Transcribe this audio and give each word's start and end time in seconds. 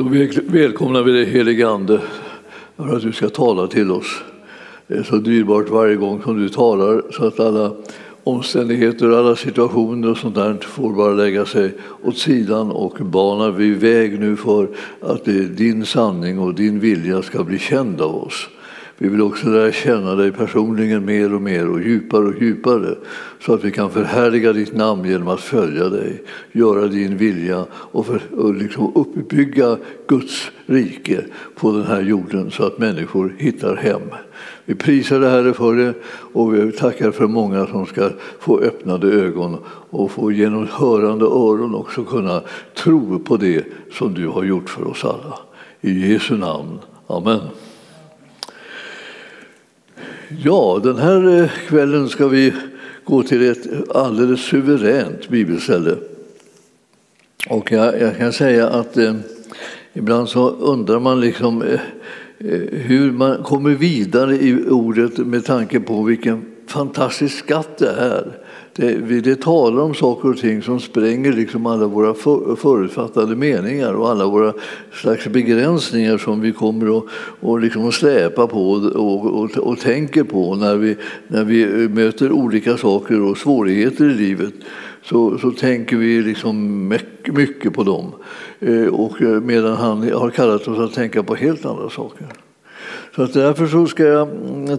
Då 0.00 0.08
välkomnar 0.46 1.02
vi 1.02 1.12
dig 1.12 1.24
helige 1.24 1.68
Ande 1.68 2.00
för 2.76 2.96
att 2.96 3.02
du 3.02 3.12
ska 3.12 3.28
tala 3.28 3.66
till 3.66 3.90
oss. 3.90 4.22
Det 4.86 4.94
är 4.94 5.02
så 5.02 5.16
dyrbart 5.16 5.68
varje 5.68 5.96
gång 5.96 6.22
som 6.22 6.42
du 6.42 6.48
talar 6.48 7.02
så 7.10 7.26
att 7.26 7.40
alla 7.40 7.72
omständigheter, 8.24 9.10
alla 9.10 9.36
situationer 9.36 10.10
och 10.10 10.16
sånt 10.16 10.34
där 10.34 10.58
får 10.60 10.92
bara 10.92 11.12
lägga 11.12 11.46
sig 11.46 11.72
åt 12.02 12.18
sidan 12.18 12.70
och 12.70 12.96
bana 13.00 13.50
vi 13.50 13.70
väg 13.70 14.20
nu 14.20 14.36
för 14.36 14.68
att 15.00 15.24
din 15.56 15.86
sanning 15.86 16.38
och 16.38 16.54
din 16.54 16.80
vilja 16.80 17.22
ska 17.22 17.44
bli 17.44 17.58
känd 17.58 18.00
av 18.00 18.16
oss. 18.16 18.48
Vi 19.02 19.08
vill 19.08 19.22
också 19.22 19.48
lära 19.48 19.72
känna 19.72 20.14
dig 20.14 20.32
personligen 20.32 21.04
mer 21.04 21.34
och 21.34 21.42
mer 21.42 21.68
och 21.68 21.80
djupare 21.80 22.24
och 22.24 22.42
djupare 22.42 22.94
så 23.40 23.54
att 23.54 23.64
vi 23.64 23.70
kan 23.70 23.90
förhärliga 23.90 24.52
ditt 24.52 24.76
namn 24.76 25.04
genom 25.04 25.28
att 25.28 25.40
följa 25.40 25.88
dig, 25.88 26.22
göra 26.52 26.86
din 26.86 27.16
vilja 27.16 27.66
och, 27.72 28.06
för, 28.06 28.20
och 28.36 28.54
liksom 28.54 28.92
uppbygga 28.94 29.76
Guds 30.08 30.50
rike 30.66 31.24
på 31.54 31.72
den 31.72 31.84
här 31.84 32.02
jorden 32.02 32.50
så 32.50 32.64
att 32.64 32.78
människor 32.78 33.34
hittar 33.38 33.76
hem. 33.76 34.02
Vi 34.64 34.74
prisar 34.74 35.20
dig 35.20 35.30
Herre 35.30 35.52
för 35.52 35.74
det 35.74 35.94
och 36.32 36.54
vi 36.54 36.72
tackar 36.72 37.10
för 37.10 37.26
många 37.26 37.66
som 37.66 37.86
ska 37.86 38.10
få 38.38 38.60
öppnade 38.60 39.08
ögon 39.08 39.56
och 39.90 40.10
få 40.10 40.32
genom 40.32 40.68
hörande 40.70 41.24
öron 41.24 41.74
också 41.74 42.04
kunna 42.04 42.42
tro 42.74 43.18
på 43.18 43.36
det 43.36 43.64
som 43.92 44.14
du 44.14 44.28
har 44.28 44.44
gjort 44.44 44.70
för 44.70 44.86
oss 44.86 45.04
alla. 45.04 45.38
I 45.80 46.12
Jesu 46.12 46.36
namn. 46.36 46.78
Amen. 47.06 47.40
Ja, 50.38 50.80
den 50.82 50.98
här 50.98 51.42
eh, 51.42 51.50
kvällen 51.68 52.08
ska 52.08 52.28
vi 52.28 52.52
gå 53.04 53.22
till 53.22 53.50
ett 53.50 53.96
alldeles 53.96 54.40
suveränt 54.40 55.28
bibelställe. 55.28 55.96
Och 57.48 57.72
jag, 57.72 58.00
jag 58.00 58.18
kan 58.18 58.32
säga 58.32 58.68
att 58.68 58.96
eh, 58.96 59.14
ibland 59.92 60.28
så 60.28 60.50
undrar 60.50 61.00
man 61.00 61.20
liksom 61.20 61.62
eh, 61.62 61.80
eh, 62.38 62.60
hur 62.70 63.12
man 63.12 63.42
kommer 63.42 63.70
vidare 63.70 64.36
i 64.36 64.68
ordet 64.68 65.18
med 65.18 65.44
tanke 65.44 65.80
på 65.80 66.02
vilken 66.02 66.44
fantastisk 66.66 67.38
skatt 67.38 67.78
det 67.78 67.90
är. 67.90 68.38
Det, 68.80 69.20
det 69.20 69.40
talar 69.40 69.82
om 69.82 69.94
saker 69.94 70.28
och 70.28 70.36
ting 70.36 70.62
som 70.62 70.80
spränger 70.80 71.32
liksom 71.32 71.66
alla 71.66 71.86
våra 71.86 72.14
för, 72.14 72.56
förutfattade 72.56 73.36
meningar 73.36 73.92
och 73.92 74.10
alla 74.10 74.26
våra 74.26 74.52
slags 74.92 75.26
begränsningar 75.26 76.18
som 76.18 76.40
vi 76.40 76.52
kommer 76.52 76.98
att 76.98 77.04
och 77.40 77.60
liksom 77.60 77.92
släpa 77.92 78.46
på 78.46 78.70
och, 78.70 79.26
och, 79.26 79.58
och, 79.58 79.78
tänker 79.78 80.24
på 80.24 80.54
när 80.54 80.76
vi, 80.76 80.96
när 81.28 81.44
vi 81.44 81.88
möter 81.88 82.32
olika 82.32 82.76
saker 82.76 83.20
och 83.20 83.38
svårigheter 83.38 84.04
i 84.04 84.14
livet. 84.14 84.54
Så, 85.02 85.38
så 85.38 85.50
tänker 85.50 85.96
vi 85.96 86.22
liksom 86.22 86.88
mycket, 87.24 87.72
på 87.72 87.82
dem. 87.82 88.12
Eh, 88.60 88.86
och 88.86 89.22
eh, 89.22 89.40
medan 89.40 89.76
han 89.76 90.12
har 90.12 90.30
kallat 90.30 90.68
oss 90.68 90.78
att 90.78 90.94
tänka 90.94 91.22
på 91.22 91.34
helt 91.34 91.64
andra 91.64 91.90
saker. 91.90 92.26
Så 93.16 93.22
att 93.22 93.32
därför 93.32 93.66
så 93.66 93.86
ska 93.86 94.04
jag 94.04 94.28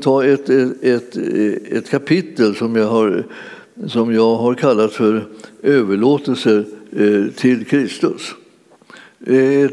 ta 0.01 0.25
ett, 0.25 0.49
ett, 0.49 0.83
ett, 0.83 1.17
ett 1.71 1.89
kapitel 1.89 2.55
som 2.55 2.75
jag 2.75 2.87
har 2.87 3.25
som 3.87 4.13
jag 4.13 4.35
har 4.35 4.53
kallat 4.53 4.93
för 4.93 5.25
överlåtelse 5.63 6.63
eh, 6.91 7.33
till 7.35 7.65
Kristus. 7.65 8.35
Eh, 9.25 9.69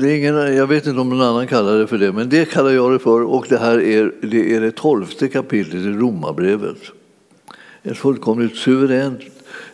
det 0.00 0.10
är 0.10 0.16
ingen, 0.16 0.56
jag 0.56 0.66
vet 0.66 0.86
inte 0.86 1.00
om 1.00 1.08
någon 1.08 1.20
annan 1.20 1.46
kallar 1.46 1.78
det 1.78 1.86
för 1.86 1.98
det, 1.98 2.12
men 2.12 2.28
det 2.28 2.44
kallar 2.44 2.70
jag 2.70 2.92
det 2.92 2.98
för. 2.98 3.22
Och 3.22 3.46
det 3.48 3.58
här 3.58 3.80
är 3.80 4.12
det, 4.20 4.54
är 4.54 4.60
det 4.60 4.70
tolfte 4.70 5.28
kapitlet 5.28 5.82
i 5.82 5.88
Romarbrevet. 5.88 6.78
Ett 7.82 7.98
fullkomligt 7.98 8.56
suveränt 8.56 9.20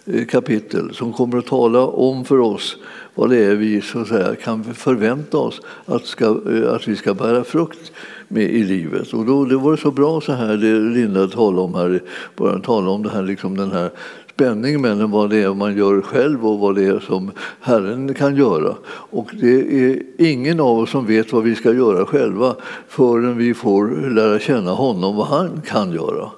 eh, 0.04 0.26
kapitel 0.26 0.94
som 0.94 1.12
kommer 1.12 1.38
att 1.38 1.46
tala 1.46 1.86
om 1.86 2.24
för 2.24 2.38
oss 2.38 2.76
vad 3.14 3.30
det 3.30 3.44
är 3.44 3.54
vi 3.54 3.80
så 3.80 3.98
att 3.98 4.08
säga, 4.08 4.34
kan 4.34 4.64
förvänta 4.74 5.38
oss 5.38 5.60
att, 5.86 6.06
ska, 6.06 6.40
att 6.74 6.88
vi 6.88 6.96
ska 6.96 7.14
bära 7.14 7.44
frukt 7.44 7.92
med 8.30 8.42
i 8.42 8.64
livet. 8.64 9.12
Och 9.12 9.26
då, 9.26 9.44
det 9.44 9.56
var 9.56 9.76
så 9.76 9.90
bra 9.90 10.20
så 10.20 10.32
här, 10.32 10.56
det 10.56 10.80
Linda 10.80 11.28
talade 11.28 11.62
om 11.62 11.74
här, 11.74 12.02
bara 12.36 12.58
tala 12.58 12.90
om 12.90 13.02
det 13.02 13.10
här, 13.10 13.22
liksom 13.22 13.56
den 13.56 13.72
här 13.72 13.90
spänning 14.34 14.80
mellan 14.80 15.10
vad 15.10 15.30
det 15.30 15.42
är 15.42 15.54
man 15.54 15.76
gör 15.76 16.00
själv 16.00 16.46
och 16.46 16.58
vad 16.58 16.74
det 16.74 16.84
är 16.84 17.00
som 17.00 17.30
Herren 17.60 18.14
kan 18.14 18.36
göra. 18.36 18.74
Och 18.88 19.30
det 19.40 19.82
är 19.84 20.02
ingen 20.18 20.60
av 20.60 20.78
oss 20.78 20.90
som 20.90 21.06
vet 21.06 21.32
vad 21.32 21.42
vi 21.42 21.54
ska 21.54 21.72
göra 21.72 22.06
själva 22.06 22.56
förrän 22.88 23.36
vi 23.36 23.54
får 23.54 24.10
lära 24.10 24.38
känna 24.38 24.70
honom, 24.70 25.16
vad 25.16 25.26
han 25.26 25.62
kan 25.66 25.92
göra. 25.92 26.30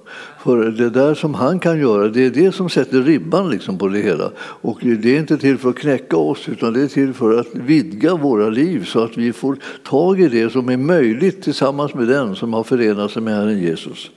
För 0.42 0.64
det 0.64 0.90
där 0.90 1.14
som 1.14 1.34
han 1.34 1.58
kan 1.58 1.80
göra, 1.80 2.08
det 2.08 2.26
är 2.26 2.30
det 2.30 2.52
som 2.52 2.68
sätter 2.68 3.02
ribban 3.02 3.50
liksom 3.50 3.78
på 3.78 3.88
det 3.88 3.98
hela. 3.98 4.30
Och 4.38 4.78
det 4.82 5.16
är 5.16 5.18
inte 5.18 5.38
till 5.38 5.58
för 5.58 5.70
att 5.70 5.76
knäcka 5.78 6.16
oss, 6.16 6.48
utan 6.48 6.72
det 6.72 6.82
är 6.82 6.88
till 6.88 7.14
för 7.14 7.38
att 7.38 7.46
vidga 7.52 8.14
våra 8.14 8.48
liv 8.48 8.84
så 8.84 9.04
att 9.04 9.16
vi 9.16 9.32
får 9.32 9.56
tag 9.84 10.20
i 10.20 10.28
det 10.28 10.52
som 10.52 10.68
är 10.68 10.76
möjligt 10.76 11.42
tillsammans 11.42 11.94
med 11.94 12.08
den 12.08 12.36
som 12.36 12.52
har 12.52 12.64
förenat 12.64 13.10
sig 13.10 13.22
med 13.22 13.36
Herren 13.36 13.58
Jesus. 13.58 14.10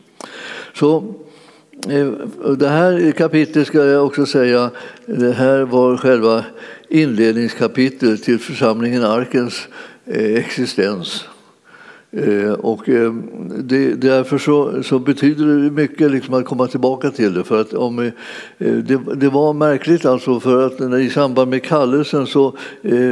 Så 0.73 1.15
eh, 1.89 2.07
det 2.57 2.69
här 2.69 3.11
kapitlet 3.11 3.67
ska 3.67 3.85
jag 3.85 4.05
också 4.05 4.25
säga, 4.25 4.69
det 5.05 5.31
här 5.31 5.61
var 5.61 5.97
själva 5.97 6.45
inledningskapitlet 6.89 8.23
till 8.23 8.39
församlingen 8.39 9.03
Arkens 9.03 9.67
eh, 10.05 10.35
existens. 10.35 11.25
Eh, 12.17 12.51
och 12.51 12.89
eh, 12.89 13.13
det, 13.59 13.93
därför 13.93 14.37
så, 14.37 14.83
så, 14.83 14.99
betyder 14.99 15.45
det 15.45 15.71
mycket 15.71 16.11
liksom 16.11 16.33
att 16.33 16.45
komma 16.45 16.67
tillbaka 16.67 17.11
till 17.11 17.33
det. 17.33 17.43
För 17.43 17.61
att 17.61 17.73
om, 17.73 17.99
eh, 17.99 18.11
det, 18.57 18.99
det, 19.15 19.29
var 19.29 19.53
märkligt 19.53 20.05
alltså 20.05 20.39
för 20.39 20.65
att 20.65 21.01
i 21.01 21.09
samband 21.09 21.49
med 21.49 21.63
kallelsen 21.63 22.27
så, 22.27 22.57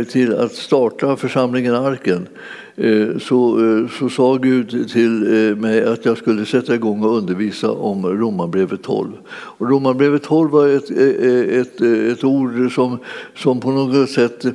till 0.10 0.36
att 0.36 0.52
starta 0.52 1.16
församlingen 1.16 1.76
Arken 1.76 2.28
Eh, 2.76 3.18
så, 3.20 3.66
eh, 3.66 3.90
så 4.00 4.10
sa 4.10 4.36
Gud 4.36 4.90
till 4.90 5.24
eh, 5.24 5.56
mig 5.56 5.84
att 5.84 6.06
jag 6.06 6.18
skulle 6.18 6.46
sätta 6.46 6.76
igång 6.76 7.04
och 7.04 7.18
undervisa 7.18 7.72
om 7.72 8.06
Romarbrevet 8.06 8.84
12. 8.84 9.12
Och 9.32 9.70
Romarbrevet 9.70 10.24
12 10.24 10.52
var 10.52 10.68
ett, 10.68 10.90
ett, 10.90 11.82
ett 11.82 12.24
ord 12.24 12.72
som, 12.72 12.98
som 13.36 13.60
på 13.60 13.72
något 13.72 14.10
sätt 14.10 14.46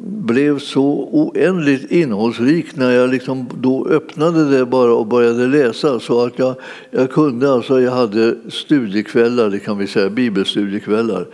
blev 0.00 0.58
så 0.58 1.08
oändligt 1.12 1.90
innehållsrikt 1.90 2.76
när 2.76 2.90
jag 2.90 3.10
liksom 3.10 3.46
då 3.54 3.86
öppnade 3.86 4.58
det 4.58 4.66
bara 4.66 4.92
och 4.92 5.06
började 5.06 5.46
läsa 5.46 6.00
så 6.00 6.24
att 6.24 6.38
jag, 6.38 6.54
jag 6.90 7.10
kunde, 7.10 7.52
alltså 7.52 7.80
jag 7.80 7.92
hade 7.92 8.34
studiekvällar, 8.48 9.50
det 9.50 9.58
kan 9.58 9.78
vi 9.78 9.86
säga, 9.86 10.10
bibelstudiekvällar. 10.10 11.26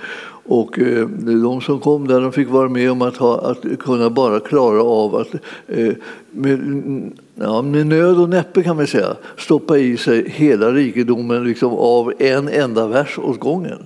Och 0.46 0.78
eh, 0.78 1.08
de 1.08 1.60
som 1.60 1.80
kom 1.80 2.08
där 2.08 2.20
de 2.20 2.32
fick 2.32 2.48
vara 2.48 2.68
med 2.68 2.90
om 2.90 3.02
att, 3.02 3.16
ha, 3.16 3.50
att 3.50 3.78
kunna 3.78 4.10
bara 4.10 4.40
klara 4.40 4.82
av 4.82 5.16
att 5.16 5.34
eh, 5.68 5.92
med, 6.30 6.60
ja, 7.34 7.62
med 7.62 7.86
nöd 7.86 8.20
och 8.20 8.28
näppe 8.28 8.62
kan 8.62 8.78
vi 8.78 8.86
säga 8.86 9.16
stoppa 9.38 9.78
i 9.78 9.96
sig 9.96 10.28
hela 10.28 10.72
rikedomen 10.72 11.44
liksom 11.44 11.72
av 11.72 12.12
en 12.18 12.48
enda 12.48 12.86
vers 12.86 13.18
åt 13.18 13.40
gången. 13.40 13.78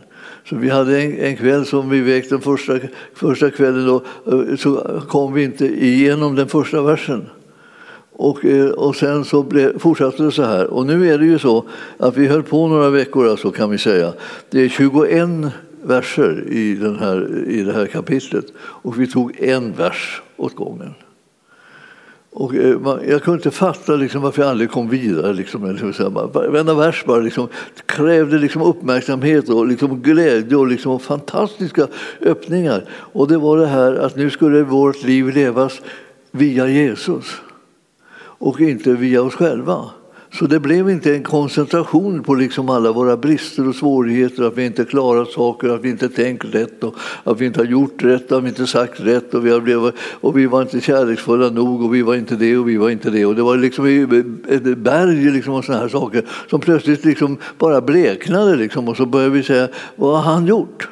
Så 0.49 0.57
vi 0.57 0.69
hade 0.69 1.03
en, 1.03 1.19
en 1.19 1.37
kväll 1.37 1.67
som 1.67 1.91
vi 1.91 2.01
väckte 2.01 2.35
den 2.35 2.43
första, 2.43 2.79
första 3.15 3.51
kvällen 3.51 3.87
då, 3.87 4.03
eh, 4.33 4.57
så 4.57 5.01
kom 5.09 5.35
vi 5.35 5.45
inte 5.45 5.67
igenom 5.67 6.35
den 6.35 6.49
första 6.49 6.83
versen. 6.83 7.27
Och, 8.13 8.45
eh, 8.45 8.69
och 8.69 8.97
sen 8.97 9.25
så 9.25 9.43
ble, 9.43 9.79
fortsatte 9.79 10.23
det 10.23 10.33
så 10.33 10.43
här. 10.43 10.67
Och 10.67 10.87
nu 10.87 11.11
är 11.13 11.19
det 11.19 11.25
ju 11.25 11.39
så 11.39 11.65
att 11.99 12.17
vi 12.17 12.27
höll 12.27 12.43
på 12.43 12.69
några 12.69 12.91
veckor 12.91 13.29
alltså 13.29 13.51
kan 13.51 13.71
vi 13.71 13.79
säga. 13.79 14.13
Det 14.51 14.61
är 14.61 14.69
21 14.69 15.53
verser 15.89 16.45
i, 16.49 16.75
den 16.75 16.99
här, 16.99 17.49
i 17.49 17.63
det 17.63 17.73
här 17.73 17.87
kapitlet 17.87 18.45
och 18.59 19.01
vi 19.01 19.07
tog 19.07 19.41
en 19.41 19.73
vers 19.73 20.23
åt 20.37 20.55
gången. 20.55 20.95
Och 22.31 22.55
eh, 22.55 22.77
jag 23.09 23.23
kunde 23.23 23.37
inte 23.37 23.51
fatta 23.51 23.97
liksom 23.97 24.23
varför 24.23 24.43
jag 24.43 24.51
aldrig 24.51 24.71
kom 24.71 24.89
vidare. 24.89 25.33
Liksom, 25.33 25.63
varenda 26.33 26.75
vers 26.75 27.05
bara 27.07 27.21
liksom, 27.21 27.49
krävde 27.87 28.39
liksom 28.39 28.63
uppmärksamhet 28.63 29.49
och 29.49 29.67
liksom 29.67 30.03
glädje 30.03 30.57
och 30.57 30.67
liksom 30.67 31.01
fantastiska 31.01 31.87
öppningar. 32.21 32.85
Och 32.91 33.29
det 33.29 33.39
var 33.39 33.59
det 33.59 33.67
här 33.67 33.95
att 33.95 34.17
nu 34.17 34.31
skulle 34.31 34.63
vårt 34.63 35.03
liv 35.03 35.29
levas 35.29 35.81
via 36.31 36.69
Jesus 36.69 37.25
och 38.21 38.61
inte 38.61 38.93
via 38.93 39.23
oss 39.23 39.35
själva. 39.35 39.91
Så 40.33 40.47
det 40.47 40.61
blev 40.61 40.91
inte 40.91 41.15
en 41.15 41.23
koncentration 41.23 42.23
på 42.23 42.35
liksom 42.35 42.71
alla 42.71 42.93
våra 42.93 43.17
brister 43.17 43.69
och 43.69 43.75
svårigheter, 43.75 44.43
att 44.43 44.59
vi 44.59 44.67
inte 44.67 44.85
klarat 44.85 45.29
saker, 45.29 45.69
att 45.69 45.85
vi 45.85 45.91
inte 45.91 46.09
tänkt 46.09 46.45
rätt, 46.45 46.85
och 46.85 46.95
att 47.25 47.41
vi 47.41 47.47
inte 47.47 47.61
har 47.61 47.67
gjort 47.67 48.03
rätt, 48.03 48.33
att 48.33 48.45
vi 48.45 48.49
inte 48.49 48.67
sagt 48.67 49.01
rätt 49.01 49.35
och 49.35 49.47
vi, 49.47 49.61
blev, 49.61 49.93
och 50.21 50.39
vi 50.39 50.47
var 50.47 50.63
inte 50.63 50.81
kärleksfulla 50.81 51.51
nog 51.51 51.83
och 51.83 51.95
vi 51.95 52.03
var 52.03 52.15
inte 52.15 52.37
det 52.37 52.57
och 52.57 52.69
vi 52.69 52.77
var 52.77 52.91
inte 52.91 53.11
det. 53.11 53.27
Och 53.27 53.35
det 53.35 53.43
var 53.43 53.57
liksom 53.57 53.87
ett 54.49 54.79
berg 54.79 55.31
liksom 55.31 55.55
av 55.55 55.63
sådana 55.63 55.83
här 55.83 55.89
saker 55.89 56.25
som 56.51 56.61
plötsligt 56.61 57.05
liksom 57.05 57.37
bara 57.59 57.81
bleknade 57.81 58.57
liksom, 58.57 58.89
och 58.89 58.97
så 58.97 59.07
började 59.07 59.35
vi 59.35 59.43
säga, 59.43 59.69
vad 59.97 60.23
har 60.23 60.33
han 60.33 60.47
gjort? 60.47 60.89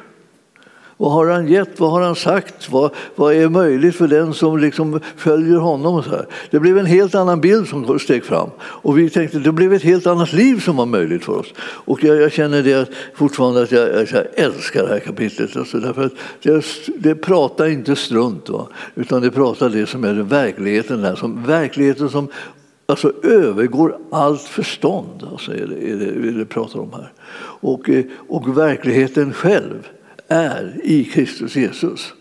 Vad 0.99 1.11
har 1.11 1.27
han 1.27 1.47
gett? 1.47 1.79
Vad 1.79 1.91
har 1.91 2.01
han 2.01 2.15
sagt? 2.15 2.69
Vad, 2.71 2.91
vad 3.15 3.33
är 3.33 3.49
möjligt 3.49 3.95
för 3.95 4.07
den 4.07 4.33
som 4.33 4.57
liksom 4.57 4.99
följer 5.15 5.57
honom? 5.57 6.03
Så 6.03 6.09
här? 6.09 6.25
Det 6.51 6.59
blev 6.59 6.77
en 6.77 6.85
helt 6.85 7.15
annan 7.15 7.41
bild 7.41 7.67
som 7.67 7.99
steg 7.99 8.25
fram. 8.25 8.49
Och 8.59 8.97
vi 8.97 9.09
tänkte 9.09 9.39
det 9.39 9.51
blev 9.51 9.73
ett 9.73 9.83
helt 9.83 10.07
annat 10.07 10.33
liv 10.33 10.59
som 10.59 10.75
var 10.77 10.85
möjligt 10.85 11.25
för 11.25 11.39
oss. 11.39 11.53
Och 11.59 12.03
jag, 12.03 12.21
jag 12.21 12.31
känner 12.31 12.63
det 12.63 12.89
fortfarande 13.13 13.63
att 13.63 13.71
jag, 13.71 13.89
jag, 13.89 14.25
älskar 14.33 14.83
det 14.83 14.89
här 14.89 14.99
kapitlet. 14.99 15.57
Alltså 15.57 15.79
därför 15.79 16.05
att 16.05 16.13
det, 16.41 16.65
det 16.97 17.15
pratar 17.15 17.65
inte 17.65 17.95
strunt, 17.95 18.49
va? 18.49 18.67
utan 18.95 19.21
det 19.21 19.31
pratar 19.31 19.69
det 19.69 19.85
som 19.85 20.03
är 20.03 20.13
verkligheten. 20.13 21.01
Där, 21.01 21.15
som, 21.15 21.43
verkligheten 21.43 22.09
som 22.09 22.27
alltså, 22.85 23.11
övergår 23.23 23.97
allt 24.11 24.41
förstånd, 24.41 25.27
alltså, 25.31 25.51
är 25.51 25.67
det, 25.67 25.91
är 25.91 25.95
det, 25.95 26.27
är 26.27 26.31
det 26.31 26.45
pratar 26.45 26.79
om 26.79 26.93
här. 26.93 27.11
Och, 27.59 27.89
och 28.27 28.57
verkligheten 28.57 29.33
själv 29.33 29.87
är 30.27 30.81
i 30.83 31.03
Kristus 31.03 31.55
Jesus. 31.55 32.13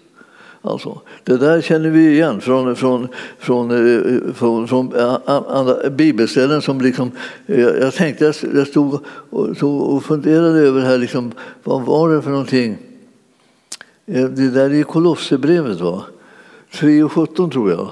Alltså, 0.66 1.00
det 1.24 1.36
där 1.36 1.60
känner 1.60 1.90
vi 1.90 2.12
igen 2.12 2.40
från, 2.40 2.76
från, 2.76 3.08
från, 3.38 3.70
eh, 3.70 4.32
från, 4.34 4.68
från 4.68 4.94
eh, 4.96 5.18
andra 5.26 5.90
bibelställen. 5.90 6.62
Som 6.62 6.80
liksom, 6.80 7.10
eh, 7.46 7.60
jag 7.60 7.94
tänkte, 7.94 8.32
jag 8.54 8.66
stod 8.66 9.00
och, 9.30 9.62
och 9.94 10.04
funderade 10.04 10.60
över 10.60 10.80
här, 10.80 10.98
liksom, 10.98 11.32
vad 11.64 11.82
var 11.82 12.10
det 12.10 12.22
för 12.22 12.30
någonting? 12.30 12.76
Det 14.06 14.50
där 14.50 14.74
är 14.74 14.82
Kolosserbrevet, 14.82 15.80
va? 15.80 16.04
3 16.72 17.02
och 17.02 17.12
17 17.12 17.50
tror 17.50 17.70
jag. 17.70 17.90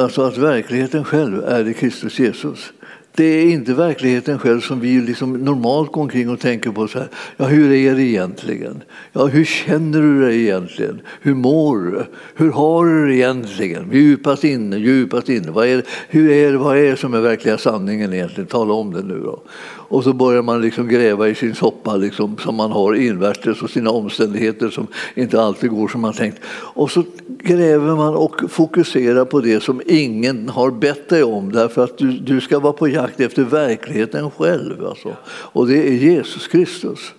Alltså 0.00 0.22
att 0.22 0.36
verkligheten 0.36 1.04
själv 1.04 1.44
är 1.44 1.68
i 1.68 1.74
Kristus 1.74 2.18
Jesus. 2.18 2.72
Det 3.18 3.24
är 3.24 3.50
inte 3.50 3.74
verkligheten 3.74 4.38
själv 4.38 4.60
som 4.60 4.80
vi 4.80 5.00
liksom 5.00 5.32
normalt 5.32 5.92
går 5.92 6.02
omkring 6.02 6.30
och 6.30 6.40
tänker 6.40 6.70
på. 6.70 6.88
Så 6.88 6.98
här, 6.98 7.08
ja, 7.36 7.44
hur 7.44 7.72
är 7.72 7.94
det 7.94 8.02
egentligen? 8.02 8.82
Ja, 9.12 9.26
hur 9.26 9.44
känner 9.44 10.02
du 10.02 10.20
dig 10.20 10.42
egentligen? 10.42 11.00
Hur 11.20 11.34
mår 11.34 11.76
du? 11.78 12.04
Hur 12.34 12.52
har 12.52 12.86
du 12.86 13.06
det 13.06 13.14
egentligen? 13.14 13.92
Djupast 13.92 14.44
inne, 14.44 14.76
djupast 14.76 15.28
inne. 15.28 15.50
Vad 15.50 15.66
är, 15.66 15.82
hur 16.08 16.30
är 16.30 16.52
det, 16.52 16.58
vad 16.58 16.78
är 16.78 16.90
det 16.90 16.96
som 16.96 17.14
är 17.14 17.20
verkliga 17.20 17.58
sanningen 17.58 18.12
egentligen? 18.12 18.46
Tala 18.46 18.74
om 18.74 18.92
det 18.92 19.02
nu 19.02 19.20
då. 19.20 19.42
Och 19.88 20.04
så 20.04 20.12
börjar 20.12 20.42
man 20.42 20.60
liksom 20.60 20.88
gräva 20.88 21.28
i 21.28 21.34
sin 21.34 21.54
soppa 21.54 21.96
liksom, 21.96 22.36
som 22.38 22.54
man 22.54 22.72
har 22.72 22.94
invärtes 22.94 23.62
och 23.62 23.70
sina 23.70 23.90
omständigheter 23.90 24.70
som 24.70 24.86
inte 25.14 25.42
alltid 25.42 25.70
går 25.70 25.88
som 25.88 26.00
man 26.00 26.12
tänkt. 26.12 26.40
Och 26.50 26.90
så 26.90 27.04
gräver 27.26 27.96
man 27.96 28.14
och 28.14 28.50
fokuserar 28.50 29.24
på 29.24 29.40
det 29.40 29.62
som 29.62 29.82
ingen 29.86 30.48
har 30.48 30.70
bett 30.70 31.08
dig 31.08 31.22
om 31.22 31.52
därför 31.52 31.84
att 31.84 31.98
du, 31.98 32.10
du 32.10 32.40
ska 32.40 32.58
vara 32.58 32.72
på 32.72 32.88
jakt 32.88 33.20
efter 33.20 33.44
verkligheten 33.44 34.30
själv. 34.30 34.86
Alltså. 34.86 35.16
Och 35.26 35.66
det 35.66 35.88
är 35.88 35.92
Jesus 35.92 36.48
Kristus. 36.48 37.14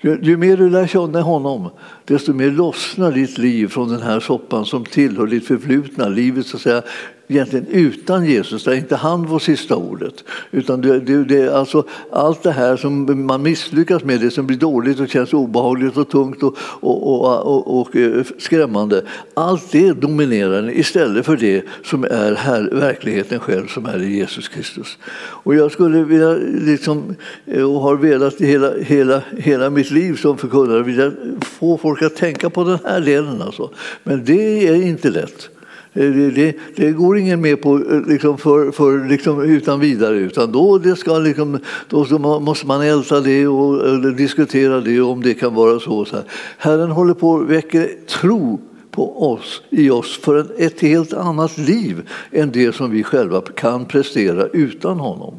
Ju, 0.00 0.18
ju, 0.22 0.36
mer 0.36 0.56
du 0.56 0.70
lär 0.70 0.86
känna 0.86 1.20
honom, 1.20 1.68
desto 2.06 2.32
mer 2.32 2.50
lossnar 2.50 3.12
ditt 3.12 3.38
liv 3.38 3.68
från 3.68 3.88
den 3.88 4.02
här 4.02 4.20
soppan 4.20 4.66
som 4.66 4.84
tillhör 4.84 5.26
ditt 5.26 5.46
förflutna, 5.46 6.08
livet 6.08 6.46
så 6.46 6.56
att 6.56 6.62
säga, 6.62 6.82
egentligen 7.28 7.66
utan 7.70 8.26
Jesus, 8.26 8.64
där 8.64 8.74
inte 8.74 8.96
han 8.96 9.26
var 9.26 9.38
sista 9.38 9.76
ordet. 9.76 10.24
Utan 10.50 10.80
det, 10.80 11.00
det, 11.00 11.24
det, 11.24 11.48
alltså, 11.48 11.84
allt 12.12 12.42
det 12.42 12.52
här 12.52 12.76
som 12.76 13.26
man 13.26 13.42
misslyckas 13.42 14.04
med, 14.04 14.20
det 14.20 14.30
som 14.30 14.46
blir 14.46 14.56
dåligt 14.56 15.00
och 15.00 15.08
känns 15.08 15.32
obehagligt 15.32 15.96
och 15.96 16.08
tungt 16.08 16.42
och, 16.42 16.56
och, 16.80 17.46
och, 17.46 17.80
och 17.80 17.96
eh, 17.96 18.24
skrämmande, 18.38 19.02
allt 19.34 19.72
det 19.72 19.92
dominerar 19.92 20.70
istället 20.70 21.26
för 21.26 21.36
det 21.36 21.64
som 21.84 22.04
är 22.04 22.34
här, 22.34 22.70
verkligheten 22.72 23.40
själv, 23.40 23.66
som 23.66 23.86
är 23.86 24.02
i 24.02 24.16
Jesus 24.16 24.48
Kristus. 24.48 24.98
Och 25.16 25.54
jag 25.54 25.72
skulle 25.72 26.04
vilja, 26.04 26.32
liksom, 26.66 27.16
eh, 27.46 27.62
och 27.62 27.80
har 27.80 27.96
velat 27.96 28.40
hela, 28.40 28.78
hela, 28.78 29.22
hela 29.36 29.70
mitt 29.70 29.90
liv 29.90 30.14
som 30.16 30.38
förkunnare, 30.38 30.82
vilja 30.82 31.12
få 31.42 31.78
folk 31.78 31.95
orkar 31.96 32.08
tänka 32.08 32.50
på 32.50 32.64
den 32.64 32.78
här 32.84 33.00
delen. 33.00 33.42
Alltså. 33.42 33.70
Men 34.02 34.24
det 34.24 34.68
är 34.68 34.74
inte 34.74 35.10
lätt. 35.10 35.48
Eh, 35.92 36.10
det, 36.10 36.30
det, 36.30 36.56
det, 36.76 36.90
går 36.90 37.18
ingen 37.18 37.40
med 37.40 37.62
på 37.62 37.76
eh, 37.76 38.00
liksom 38.06 38.38
för, 38.38 38.70
för, 38.70 39.08
liksom 39.08 39.40
utan 39.42 39.80
vidare. 39.80 40.16
Utan 40.16 40.52
då, 40.52 40.78
det 40.78 40.96
ska 40.96 41.18
liksom, 41.18 41.58
då 41.88 42.18
måste 42.40 42.66
man 42.66 42.82
älta 42.82 43.20
det 43.20 43.48
och 43.48 44.00
diskutera 44.16 44.80
det 44.80 45.00
om 45.00 45.22
det 45.22 45.34
kan 45.34 45.54
vara 45.54 45.80
så. 45.80 46.04
så 46.04 46.16
här. 46.16 46.24
Herren 46.58 46.90
håller 46.90 47.14
på 47.14 47.36
att 47.36 47.46
väcka 47.46 47.86
tro 48.08 48.60
på 48.90 49.32
oss, 49.32 49.62
i 49.70 49.90
oss 49.90 50.18
för 50.18 50.46
ett 50.58 50.80
helt 50.80 51.12
annat 51.12 51.58
liv 51.58 52.08
än 52.32 52.50
det 52.52 52.74
som 52.74 52.90
vi 52.90 53.02
själva 53.02 53.40
kan 53.40 53.84
prestera 53.84 54.46
utan 54.46 55.00
honom. 55.00 55.34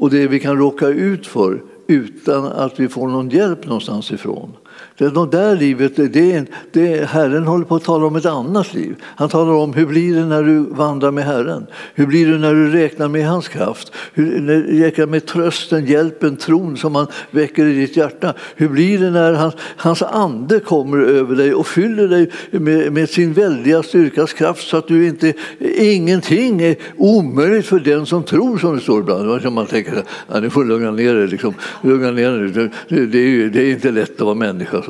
Och 0.00 0.10
det 0.10 0.26
vi 0.26 0.40
kan 0.40 0.58
råka 0.58 0.88
ut 0.88 1.26
för 1.26 1.60
utan 1.90 2.44
att 2.46 2.80
vi 2.80 2.88
får 2.88 3.08
någon 3.08 3.30
hjälp 3.30 3.66
någonstans 3.66 4.12
ifrån. 4.12 4.52
Det 5.00 5.26
där 5.30 5.56
livet, 5.56 5.96
det, 5.96 6.44
det, 6.72 7.08
Herren 7.08 7.46
håller 7.46 7.64
på 7.64 7.76
att 7.76 7.84
tala 7.84 8.06
om 8.06 8.16
ett 8.16 8.26
annat 8.26 8.74
liv. 8.74 8.96
Han 9.02 9.28
talar 9.28 9.52
om 9.52 9.74
hur 9.74 9.86
blir 9.86 10.14
det 10.14 10.24
när 10.24 10.42
du 10.42 10.58
vandrar 10.58 11.10
med 11.10 11.24
Herren? 11.24 11.66
Hur 11.94 12.06
blir 12.06 12.32
det 12.32 12.38
när 12.38 12.54
du 12.54 12.70
räknar 12.72 13.08
med 13.08 13.26
hans 13.26 13.48
kraft? 13.48 13.92
Hur 14.14 14.40
du 14.40 14.82
räknar 14.82 15.06
med 15.06 15.26
trösten, 15.26 15.86
hjälpen, 15.86 16.36
tron 16.36 16.76
som 16.76 16.94
han 16.94 17.06
väcker 17.30 17.66
i 17.66 17.74
ditt 17.74 17.96
hjärta? 17.96 18.34
Hur 18.56 18.68
blir 18.68 18.98
det 18.98 19.10
när 19.10 19.32
hans, 19.32 19.54
hans 19.76 20.02
ande 20.02 20.60
kommer 20.60 20.98
över 20.98 21.36
dig 21.36 21.54
och 21.54 21.66
fyller 21.66 22.08
dig 22.08 22.30
med, 22.50 22.92
med 22.92 23.08
sin 23.08 23.32
väldiga 23.32 23.82
styrkas 23.82 24.32
kraft 24.32 24.68
så 24.68 24.76
att 24.76 24.88
du 24.88 25.06
inte, 25.06 25.32
ingenting 25.78 26.62
är 26.62 26.76
omöjligt 26.96 27.66
för 27.66 27.80
den 27.80 28.06
som 28.06 28.22
tror 28.22 28.58
som 28.58 28.76
det 28.76 28.82
står 28.82 29.00
ibland. 29.00 29.52
Man 29.52 29.66
tänker 29.66 30.04
att 30.26 30.42
nu 30.42 30.50
får 30.50 30.64
lugna 30.64 30.90
ner 30.90 31.14
dig. 31.14 31.28
Liksom. 31.28 31.54
Lugna 31.82 32.10
ner 32.10 32.30
dig. 32.30 32.70
Det, 32.88 33.06
det, 33.06 33.18
är, 33.18 33.48
det 33.48 33.62
är 33.62 33.70
inte 33.70 33.90
lätt 33.90 34.14
att 34.14 34.20
vara 34.20 34.34
människa. 34.34 34.82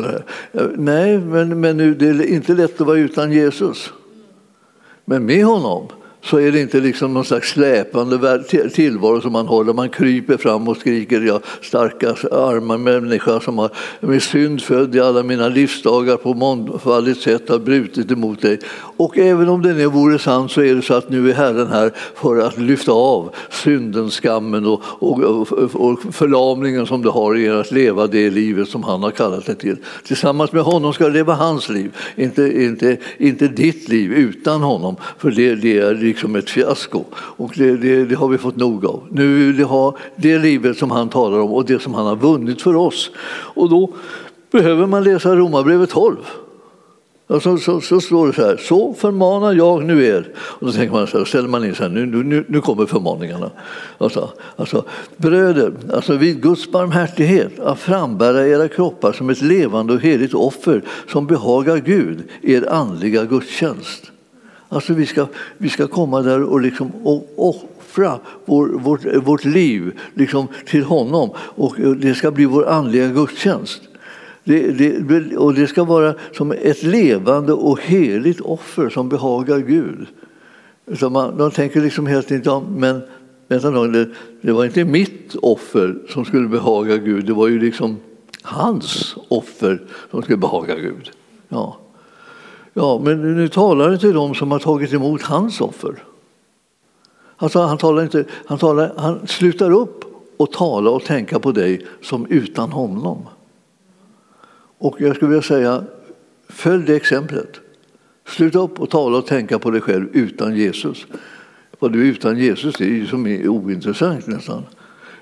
Nej, 0.77 1.19
men, 1.19 1.61
men 1.61 1.99
det 1.99 2.09
är 2.09 2.23
inte 2.23 2.55
lätt 2.55 2.81
att 2.81 2.87
vara 2.87 2.99
utan 2.99 3.33
Jesus. 3.33 3.93
Men 5.05 5.27
med 5.27 5.45
honom 5.45 5.89
så 6.23 6.37
är 6.37 6.53
det 6.53 6.61
inte 6.61 6.81
liksom 6.81 7.15
någon 7.15 7.25
slags 7.25 7.49
släpande 7.51 8.45
tillvaro 8.75 9.21
som 9.21 9.33
man 9.33 9.47
håller. 9.47 9.73
Man 9.73 9.89
kryper 9.89 10.37
fram 10.37 10.69
och 10.69 10.77
skriker 10.77 11.21
ja, 11.21 11.41
starka 11.63 12.11
arma 12.31 12.77
människa 12.77 13.41
som 13.41 13.59
har 13.59 13.71
med 14.01 14.23
synd 14.23 14.63
född 14.63 14.95
i 14.95 15.01
alla 15.01 15.23
mina 15.23 15.49
livsdagar 15.49 16.17
på 16.17 16.35
mångfaldigt 16.35 17.21
sätt 17.21 17.49
har 17.49 17.59
brutit 17.59 18.11
emot 18.11 18.43
dig. 18.43 18.59
Och 18.97 19.19
även 19.19 19.49
om 19.49 19.63
det 19.63 19.73
nu 19.73 19.87
vore 19.87 20.19
sant 20.19 20.51
så 20.53 20.63
är 20.63 20.75
det 20.75 20.83
så 20.83 20.95
att 20.95 21.11
nu 21.11 21.31
är 21.31 21.35
Herren 21.35 21.67
här 21.67 21.93
för 22.15 22.37
att 22.37 22.59
lyfta 22.59 22.93
av 22.93 23.35
synden, 23.51 24.11
skammen 24.11 24.67
och, 24.67 24.83
och, 24.85 25.53
och 25.75 25.99
förlamningen 26.13 26.87
som 26.87 27.03
du 27.03 27.09
har 27.09 27.37
i 27.37 27.49
att 27.49 27.71
leva 27.71 28.07
det 28.07 28.31
livet 28.31 28.69
som 28.69 28.83
han 28.83 29.03
har 29.03 29.11
kallat 29.11 29.47
dig 29.47 29.57
till. 29.57 29.77
Tillsammans 30.05 30.53
med 30.53 30.63
honom 30.63 30.93
ska 30.93 31.05
du 31.05 31.13
leva 31.13 31.35
hans 31.35 31.69
liv, 31.69 31.97
inte, 32.17 32.63
inte, 32.63 32.97
inte 33.19 33.49
ditt 33.49 33.89
liv 33.89 34.13
utan 34.13 34.63
honom. 34.63 34.97
För 35.19 35.31
det, 35.31 35.55
det 35.55 35.79
är 35.79 36.10
liksom 36.11 36.37
ett 36.37 36.51
fiasko. 36.51 37.05
Och 37.15 37.53
det, 37.57 37.77
det, 37.77 38.05
det, 38.05 38.15
har 38.15 38.29
vi 38.29 38.39
fått 38.39 38.57
nog 38.57 38.87
av. 38.87 39.03
Nu 39.11 39.35
vill 39.35 39.53
vi 39.53 39.63
ha 39.63 39.97
det 40.17 40.39
livet 40.39 40.79
som 40.79 40.91
han 40.91 41.09
talar 41.09 41.39
om 41.39 41.53
och 41.53 41.65
det 41.65 41.83
som 41.83 41.95
han 41.95 42.07
har 42.07 42.17
vunnit 42.17 42.63
för 42.63 42.77
oss. 42.77 43.11
Och 43.55 43.71
då 43.71 43.91
behöver 44.53 44.87
man 44.87 45.05
läsa 45.05 45.37
Romarbrevet 45.37 45.91
12. 45.91 46.17
Så, 47.41 47.59
så, 47.59 47.81
så, 47.81 48.01
står 48.01 48.27
det 48.27 48.33
så 48.33 48.43
här, 48.43 48.57
så 48.57 48.95
förmanar 48.95 49.53
jag 49.53 49.85
nu 49.85 50.05
er. 50.05 50.29
Och 50.39 50.67
då 50.67 50.73
tänker 50.73 50.95
man 50.95 51.07
så 51.07 51.19
här, 51.19 51.25
ställer 51.25 51.49
man 51.49 51.65
in 51.65 51.75
så 51.75 51.83
här, 51.83 51.91
nu, 51.91 52.07
nu, 52.07 52.45
nu 52.49 52.61
kommer 52.61 52.87
förmaningarna. 52.87 53.51
Alltså, 53.99 54.31
alltså, 54.57 54.85
bröder, 55.17 55.73
alltså 55.93 56.17
vid 56.17 56.43
Guds 56.43 56.71
barmhärtighet 56.71 57.61
att 57.61 57.79
frambära 57.79 58.47
era 58.47 58.69
kroppar 58.69 59.13
som 59.13 59.31
ett 59.31 59.43
levande 59.43 59.93
och 59.93 60.01
heligt 60.01 60.35
offer 60.35 60.83
som 61.09 61.27
behagar 61.27 61.77
Gud, 61.77 62.23
er 62.43 62.69
andliga 62.71 63.25
gudstjänst. 63.25 64.10
Alltså 64.73 64.95
vi 64.95 65.07
ska, 65.07 65.27
vi 65.59 65.69
ska 65.69 65.87
komma 65.87 66.23
där 66.23 66.43
och, 66.43 66.61
liksom, 66.61 66.93
och 67.05 67.27
offra 67.37 68.19
vår, 68.45 68.67
vårt, 68.67 69.05
vårt 69.17 69.45
liv 69.45 70.01
liksom, 70.15 70.49
till 70.67 70.85
honom 70.85 71.31
och 71.37 71.75
det 71.97 72.15
ska 72.15 72.31
bli 72.31 72.45
vår 72.45 72.69
andliga 72.69 73.09
gudstjänst. 73.09 73.83
Det, 74.45 74.71
det, 74.71 75.37
och 75.37 75.55
det 75.55 75.67
ska 75.67 75.85
vara 75.85 76.15
som 76.33 76.53
ett 76.53 76.83
levande 76.83 77.53
och 77.53 77.81
heligt 77.81 78.41
offer 78.41 78.89
som 78.89 79.09
behagar 79.09 79.59
Gud. 79.59 80.07
Så 80.99 81.11
man, 81.11 81.37
de 81.39 81.51
tänker 81.51 81.81
liksom 81.81 82.07
helt 82.07 82.29
tiden, 82.29 82.63
men 82.77 83.01
vänta 83.49 83.71
nu, 83.71 83.87
det, 83.87 84.11
det 84.41 84.53
var 84.53 84.65
inte 84.65 84.85
mitt 84.85 85.35
offer 85.43 85.99
som 86.09 86.25
skulle 86.25 86.49
behaga 86.49 86.97
Gud, 86.97 87.27
det 87.27 87.33
var 87.33 87.49
ju 87.49 87.59
liksom 87.61 87.97
hans 88.43 89.17
offer 89.29 89.83
som 90.11 90.23
skulle 90.23 90.39
behaga 90.39 90.75
Gud. 90.75 91.11
Ja. 91.49 91.79
Ja, 92.81 93.01
men 93.05 93.35
nu 93.35 93.49
talar 93.49 93.93
inte 93.93 94.01
till 94.01 94.15
dem 94.15 94.35
som 94.35 94.53
har 94.53 94.59
tagit 94.59 94.93
emot 94.93 95.23
hans 95.23 95.61
offer. 95.61 96.05
Alltså, 97.37 97.61
han, 97.61 97.79
talar 97.79 98.03
inte, 98.03 98.25
han, 98.47 98.59
talar, 98.59 98.93
han 98.97 99.27
slutar 99.27 99.71
upp 99.71 100.05
och 100.37 100.53
tala 100.53 100.91
och 100.91 101.05
tänka 101.05 101.39
på 101.39 101.53
dig 101.53 101.87
som 102.03 102.27
utan 102.27 102.73
honom. 102.73 103.27
Och 104.79 105.01
jag 105.01 105.17
skulle 105.17 105.29
vilja 105.29 105.43
säga, 105.43 105.85
följ 106.49 106.87
det 106.87 106.97
exemplet. 106.97 107.61
Sluta 108.27 108.59
upp 108.59 108.81
och 108.81 108.91
tala 108.91 109.19
och 109.19 109.27
tänka 109.27 109.59
på 109.59 109.71
dig 109.71 109.81
själv 109.81 110.09
utan 110.13 110.57
Jesus. 110.57 111.07
Vad 111.79 111.93
du 111.93 112.01
är 112.01 112.07
utan 112.11 112.39
Jesus 112.39 112.77
det 112.79 112.85
är 112.85 112.89
ju 112.89 113.07
som 113.07 113.27
är 113.27 113.49
ointressant 113.49 114.27
nästan. 114.27 114.63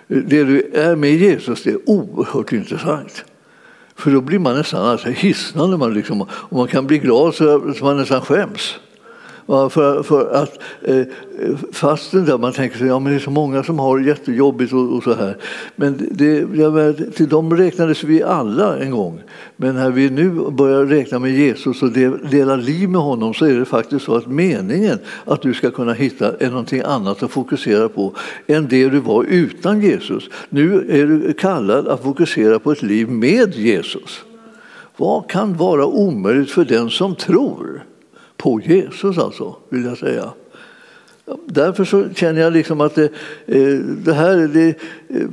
Det 0.06 0.44
du 0.44 0.70
är 0.74 0.96
med 0.96 1.14
Jesus 1.14 1.62
det 1.62 1.70
är 1.70 1.90
oerhört 1.90 2.52
intressant. 2.52 3.24
För 3.98 4.10
då 4.10 4.20
blir 4.20 4.38
man 4.38 4.56
nästan 4.56 4.86
alltså 4.86 5.08
hisnande 5.08 5.76
man 5.76 5.94
liksom, 5.94 6.20
och 6.22 6.56
man 6.56 6.68
kan 6.68 6.86
bli 6.86 6.98
glad 6.98 7.34
så 7.34 7.70
att 7.70 7.80
man 7.80 7.96
nästan 7.96 8.20
skäms. 8.20 8.74
För, 9.48 10.02
för 10.02 10.34
att 10.34 10.58
eh, 10.82 11.06
fasten 11.72 12.24
där 12.24 12.38
man 12.38 12.52
tänker 12.52 12.78
sig 12.78 12.86
ja, 12.86 12.98
men 12.98 13.12
det 13.12 13.18
är 13.18 13.20
så 13.22 13.30
många 13.30 13.64
som 13.64 13.78
har 13.78 13.98
det 13.98 14.04
jättejobbigt 14.04 14.72
och, 14.72 14.96
och 14.96 15.02
så 15.02 15.14
här. 15.14 15.36
Men 15.76 16.08
det, 16.10 16.46
ja, 16.54 16.92
till 17.14 17.28
dem 17.28 17.56
räknades 17.56 18.04
vi 18.04 18.22
alla 18.22 18.78
en 18.78 18.90
gång. 18.90 19.20
Men 19.56 19.74
när 19.74 19.90
vi 19.90 20.10
nu 20.10 20.30
börjar 20.50 20.84
räkna 20.84 21.18
med 21.18 21.30
Jesus 21.30 21.82
och 21.82 21.90
dela 22.30 22.56
liv 22.56 22.88
med 22.88 23.00
honom 23.00 23.34
så 23.34 23.44
är 23.44 23.58
det 23.58 23.64
faktiskt 23.64 24.04
så 24.04 24.16
att 24.16 24.26
meningen 24.26 24.98
att 25.24 25.42
du 25.42 25.54
ska 25.54 25.70
kunna 25.70 25.92
hitta 25.92 26.36
är 26.38 26.50
någonting 26.50 26.82
annat 26.84 27.22
att 27.22 27.30
fokusera 27.30 27.88
på 27.88 28.14
än 28.46 28.68
det 28.68 28.88
du 28.88 29.00
var 29.00 29.24
utan 29.24 29.80
Jesus. 29.80 30.28
Nu 30.48 30.86
är 30.88 31.06
du 31.06 31.32
kallad 31.32 31.88
att 31.88 32.02
fokusera 32.02 32.58
på 32.58 32.72
ett 32.72 32.82
liv 32.82 33.08
med 33.08 33.54
Jesus. 33.54 34.24
Vad 34.96 35.30
kan 35.30 35.56
vara 35.56 35.86
omöjligt 35.86 36.50
för 36.50 36.64
den 36.64 36.90
som 36.90 37.14
tror? 37.14 37.87
På 38.38 38.60
Jesus 38.60 39.18
alltså, 39.18 39.56
vill 39.68 39.84
jag 39.84 39.98
säga. 39.98 40.32
Därför 41.46 41.84
så 41.84 42.08
känner 42.14 42.40
jag 42.40 42.52
liksom 42.52 42.80
att 42.80 42.94
det, 42.94 43.10
eh, 43.46 43.78
det 43.78 44.12
här 44.12 44.36
det, 44.48 44.68
eh, 45.08 45.28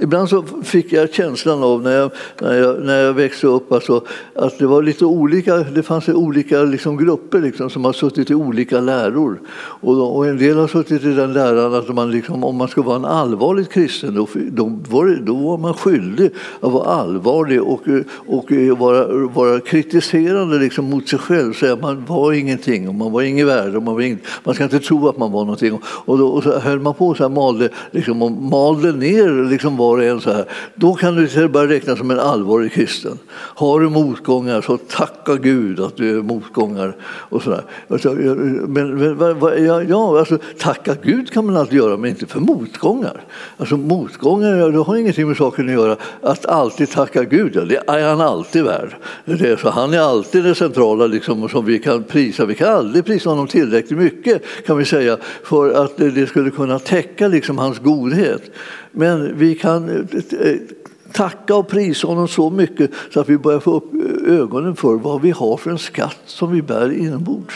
Ibland 0.00 0.28
så 0.28 0.44
fick 0.62 0.92
jag 0.92 1.12
känslan 1.12 1.62
av 1.62 1.82
när 1.82 1.96
jag, 1.96 2.10
när 2.40 2.54
jag, 2.54 2.84
när 2.84 3.00
jag 3.02 3.12
växte 3.12 3.46
upp 3.46 3.72
alltså, 3.72 4.04
att 4.34 4.58
det 4.58 4.66
var 4.66 4.82
lite 4.82 5.04
olika, 5.04 5.56
det 5.56 5.82
fanns 5.82 6.08
olika 6.08 6.62
liksom 6.62 6.96
grupper 6.96 7.40
liksom, 7.40 7.70
som 7.70 7.84
har 7.84 7.92
suttit 7.92 8.30
i 8.30 8.34
olika 8.34 8.80
läror. 8.80 9.40
Och, 9.56 10.16
och 10.16 10.26
en 10.26 10.38
del 10.38 10.56
har 10.56 10.68
suttit 10.68 11.04
i 11.04 11.12
den 11.12 11.32
läran 11.32 11.74
att 11.74 11.88
man 11.88 12.10
liksom, 12.10 12.44
om 12.44 12.56
man 12.56 12.68
skulle 12.68 12.86
vara 12.86 12.96
en 12.96 13.04
allvarlig 13.04 13.70
kristen 13.70 14.14
då, 14.14 14.28
då, 14.34 14.78
var, 14.88 15.18
då 15.22 15.34
var 15.34 15.58
man 15.58 15.74
skyldig 15.74 16.30
att 16.60 16.72
vara 16.72 16.84
allvarlig 16.84 17.62
och, 17.62 17.82
och 18.26 18.52
vara, 18.78 19.26
vara 19.26 19.60
kritiserande 19.60 20.58
liksom 20.58 20.90
mot 20.90 21.08
sig 21.08 21.18
själv. 21.18 21.52
Säga 21.52 21.72
att 21.72 21.82
man 21.82 22.04
var 22.04 22.32
ingenting 22.32 22.88
och 22.88 22.94
man 22.94 23.12
var 23.12 23.22
ingen 23.22 23.46
värde. 23.46 23.80
Man, 23.80 23.94
var 23.94 24.00
ingen, 24.00 24.20
man 24.44 24.54
ska 24.54 24.64
inte 24.64 24.80
tro 24.80 25.08
att 25.08 25.18
man 25.18 25.32
var 25.32 25.44
någonting. 25.44 25.80
Och, 25.84 26.18
då, 26.18 26.28
och 26.28 26.42
så 26.42 26.58
höll 26.58 26.80
man 26.80 26.94
på 26.94 27.14
så 27.14 27.22
här, 27.22 27.30
malde, 27.30 27.68
liksom, 27.90 28.22
och 28.22 28.32
malde 28.32 28.92
ner 28.92 29.50
liksom, 29.50 29.75
var 29.76 29.98
och 29.98 30.04
en 30.04 30.20
så 30.20 30.32
här, 30.32 30.44
då 30.74 30.94
kan 30.94 31.14
du 31.14 31.48
börja 31.48 31.70
räkna 31.70 31.96
som 31.96 32.10
en 32.10 32.20
allvarlig 32.20 32.72
kristen. 32.72 33.18
Har 33.32 33.80
du 33.80 33.88
motgångar 33.88 34.60
så 34.60 34.76
tacka 34.76 35.34
Gud 35.34 35.80
att 35.80 35.96
du 35.96 36.18
är 36.18 36.22
motgångar. 36.22 36.96
Och 37.04 37.42
så 37.42 37.60
alltså, 37.88 38.12
men, 38.12 39.16
men 39.16 39.64
ja, 39.64 39.82
ja, 39.82 40.18
alltså, 40.18 40.38
tacka 40.58 40.96
Gud 41.02 41.32
kan 41.32 41.46
man 41.46 41.56
alltid 41.56 41.78
göra, 41.78 41.96
men 41.96 42.10
inte 42.10 42.26
för 42.26 42.40
motgångar. 42.40 43.24
Alltså, 43.56 43.76
motgångar 43.76 44.72
det 44.72 44.78
har 44.78 44.96
ingenting 44.96 45.28
med 45.28 45.36
saken 45.36 45.66
att 45.68 45.74
göra. 45.74 45.96
Att 46.22 46.46
alltid 46.46 46.90
tacka 46.90 47.24
Gud, 47.24 47.56
ja, 47.56 47.64
det 47.64 47.82
är 47.86 48.08
han 48.08 48.20
alltid 48.20 48.64
värd. 48.64 48.96
Det 49.24 49.40
är 49.40 49.56
så, 49.56 49.70
han 49.70 49.94
är 49.94 49.98
alltid 49.98 50.44
det 50.44 50.54
centrala 50.54 51.06
liksom, 51.06 51.48
som 51.48 51.64
vi 51.64 51.78
kan 51.78 52.04
prisa. 52.04 52.44
Vi 52.44 52.54
kan 52.54 52.68
aldrig 52.68 53.04
prisa 53.04 53.30
honom 53.30 53.46
tillräckligt 53.46 53.98
mycket 53.98 54.42
kan 54.66 54.78
vi 54.78 54.84
säga 54.84 55.16
för 55.42 55.84
att 55.84 55.96
det 55.96 56.26
skulle 56.26 56.50
kunna 56.50 56.78
täcka 56.78 57.28
liksom, 57.28 57.58
hans 57.58 57.78
godhet. 57.78 58.42
Men 58.98 59.38
vi 59.38 59.54
kan 59.54 59.88
eh, 59.88 60.40
eh, 60.40 60.56
tacka 61.12 61.54
och 61.56 61.68
prisa 61.68 62.06
honom 62.06 62.28
så 62.28 62.50
mycket 62.50 62.90
så 63.12 63.20
att 63.20 63.28
vi 63.28 63.38
börjar 63.38 63.60
få 63.60 63.76
upp 63.76 63.94
eh, 63.94 64.34
ögonen 64.34 64.76
för 64.76 64.94
vad 64.94 65.20
vi 65.20 65.30
har 65.30 65.56
för 65.56 65.70
en 65.70 65.78
skatt 65.78 66.18
som 66.26 66.52
vi 66.52 66.62
bär 66.62 66.92
inombords. 66.92 67.54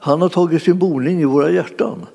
Han 0.00 0.22
har 0.22 0.28
tagit 0.28 0.62
sin 0.62 0.78
boning 0.78 1.20
i 1.20 1.24
våra 1.24 1.50
hjärtan. 1.50 2.06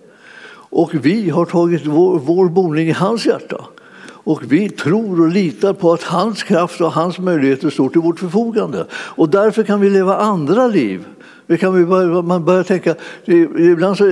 Och 0.54 0.94
vi 0.94 1.30
har 1.30 1.46
tagit 1.46 1.86
vår, 1.86 2.20
vår 2.20 2.50
boning 2.50 2.88
i 2.88 2.92
hans 2.92 3.26
hjärta. 3.26 3.66
Och 4.04 4.52
vi 4.52 4.70
tror 4.70 5.22
och 5.22 5.28
litar 5.28 5.74
på 5.74 5.94
att 5.94 6.04
hans 6.04 6.44
kraft 6.44 6.82
och 6.82 6.92
hans 6.92 7.20
möjligheter 7.20 7.70
står 7.70 7.90
till 7.90 8.02
vårt 8.02 8.20
förfogande. 8.20 8.86
Och 8.92 9.30
därför 9.30 9.64
kan 9.64 9.82
vi 9.82 9.90
leva 9.90 10.18
andra 10.18 10.68
liv 10.68 11.06
det 11.52 11.58
kan 11.58 11.74
vi 11.74 11.86
börja, 11.86 12.22
man 12.22 12.46
börjar 12.46 12.64
tänka, 12.64 12.96
ibland 13.72 13.98
så 13.98 14.04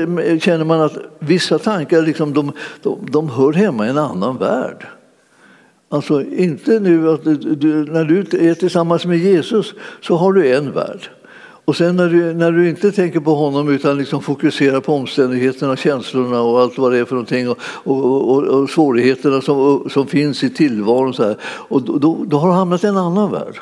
känner 0.41 0.63
man 0.65 0.81
att 0.81 0.97
vissa 1.19 1.59
tankar 1.59 2.01
liksom, 2.01 2.33
de, 2.33 2.51
de, 2.83 3.07
de 3.11 3.29
hör 3.29 3.53
hemma 3.53 3.87
i 3.87 3.89
en 3.89 3.97
annan 3.97 4.37
värld. 4.37 4.87
Alltså 5.89 6.21
inte 6.23 6.79
nu 6.79 7.09
att 7.09 7.23
du, 7.23 7.85
när 7.91 8.03
du 8.03 8.19
är 8.19 8.53
tillsammans 8.53 9.05
med 9.05 9.17
Jesus 9.17 9.73
så 10.01 10.15
har 10.15 10.33
du 10.33 10.55
en 10.55 10.71
värld. 10.71 11.09
Och 11.65 11.75
sen 11.75 11.95
när 11.95 12.09
du, 12.09 12.33
när 12.33 12.51
du 12.51 12.69
inte 12.69 12.91
tänker 12.91 13.19
på 13.19 13.35
honom 13.35 13.69
utan 13.69 13.97
liksom 13.97 14.21
fokuserar 14.21 14.79
på 14.79 14.93
omständigheterna, 14.93 15.75
känslorna 15.75 16.41
och 16.41 16.59
allt 16.61 16.77
vad 16.77 16.91
det 16.91 16.97
är 16.97 17.05
för 17.05 17.15
någonting 17.15 17.49
och, 17.49 17.57
och, 17.83 18.31
och, 18.31 18.43
och 18.43 18.69
svårigheterna 18.69 19.41
som, 19.41 19.89
som 19.89 20.07
finns 20.07 20.43
i 20.43 20.49
tillvaron 20.49 21.13
så 21.13 21.23
här, 21.23 21.37
och 21.43 21.81
då, 21.81 22.25
då 22.27 22.37
har 22.37 22.47
du 22.47 22.53
hamnat 22.53 22.83
i 22.83 22.87
en 22.87 22.97
annan 22.97 23.31
värld. 23.31 23.59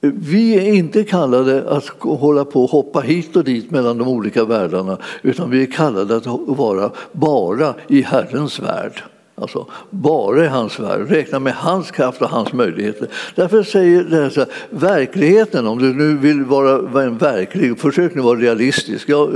Vi 0.00 0.54
är 0.54 0.74
inte 0.74 1.04
kallade 1.04 1.70
att 1.70 1.88
hålla 2.00 2.44
på 2.44 2.64
och 2.64 2.70
hoppa 2.70 3.00
hit 3.00 3.36
och 3.36 3.44
dit 3.44 3.70
mellan 3.70 3.98
de 3.98 4.08
olika 4.08 4.44
världarna 4.44 4.98
utan 5.22 5.50
vi 5.50 5.62
är 5.62 5.66
kallade 5.66 6.16
att 6.16 6.26
vara 6.46 6.90
bara 7.12 7.74
i 7.88 8.02
Herrens 8.02 8.60
värld. 8.60 9.02
Alltså, 9.34 9.66
bara 9.90 10.44
i 10.44 10.48
hans 10.48 10.80
värld, 10.80 11.10
räkna 11.10 11.38
med 11.38 11.54
hans 11.54 11.90
kraft 11.90 12.22
och 12.22 12.28
hans 12.28 12.52
möjligheter. 12.52 13.08
Därför 13.34 13.62
säger 13.62 14.04
det 14.04 14.30
så 14.30 14.40
här, 14.40 14.48
verkligheten, 14.70 15.66
om 15.66 15.78
du 15.78 15.94
nu 15.94 16.16
vill 16.16 16.44
vara 16.44 17.02
en 17.02 17.18
verklig, 17.18 17.78
försök 17.78 18.14
nu 18.14 18.20
vara 18.20 18.38
realistisk. 18.38 19.08
Ja, 19.08 19.28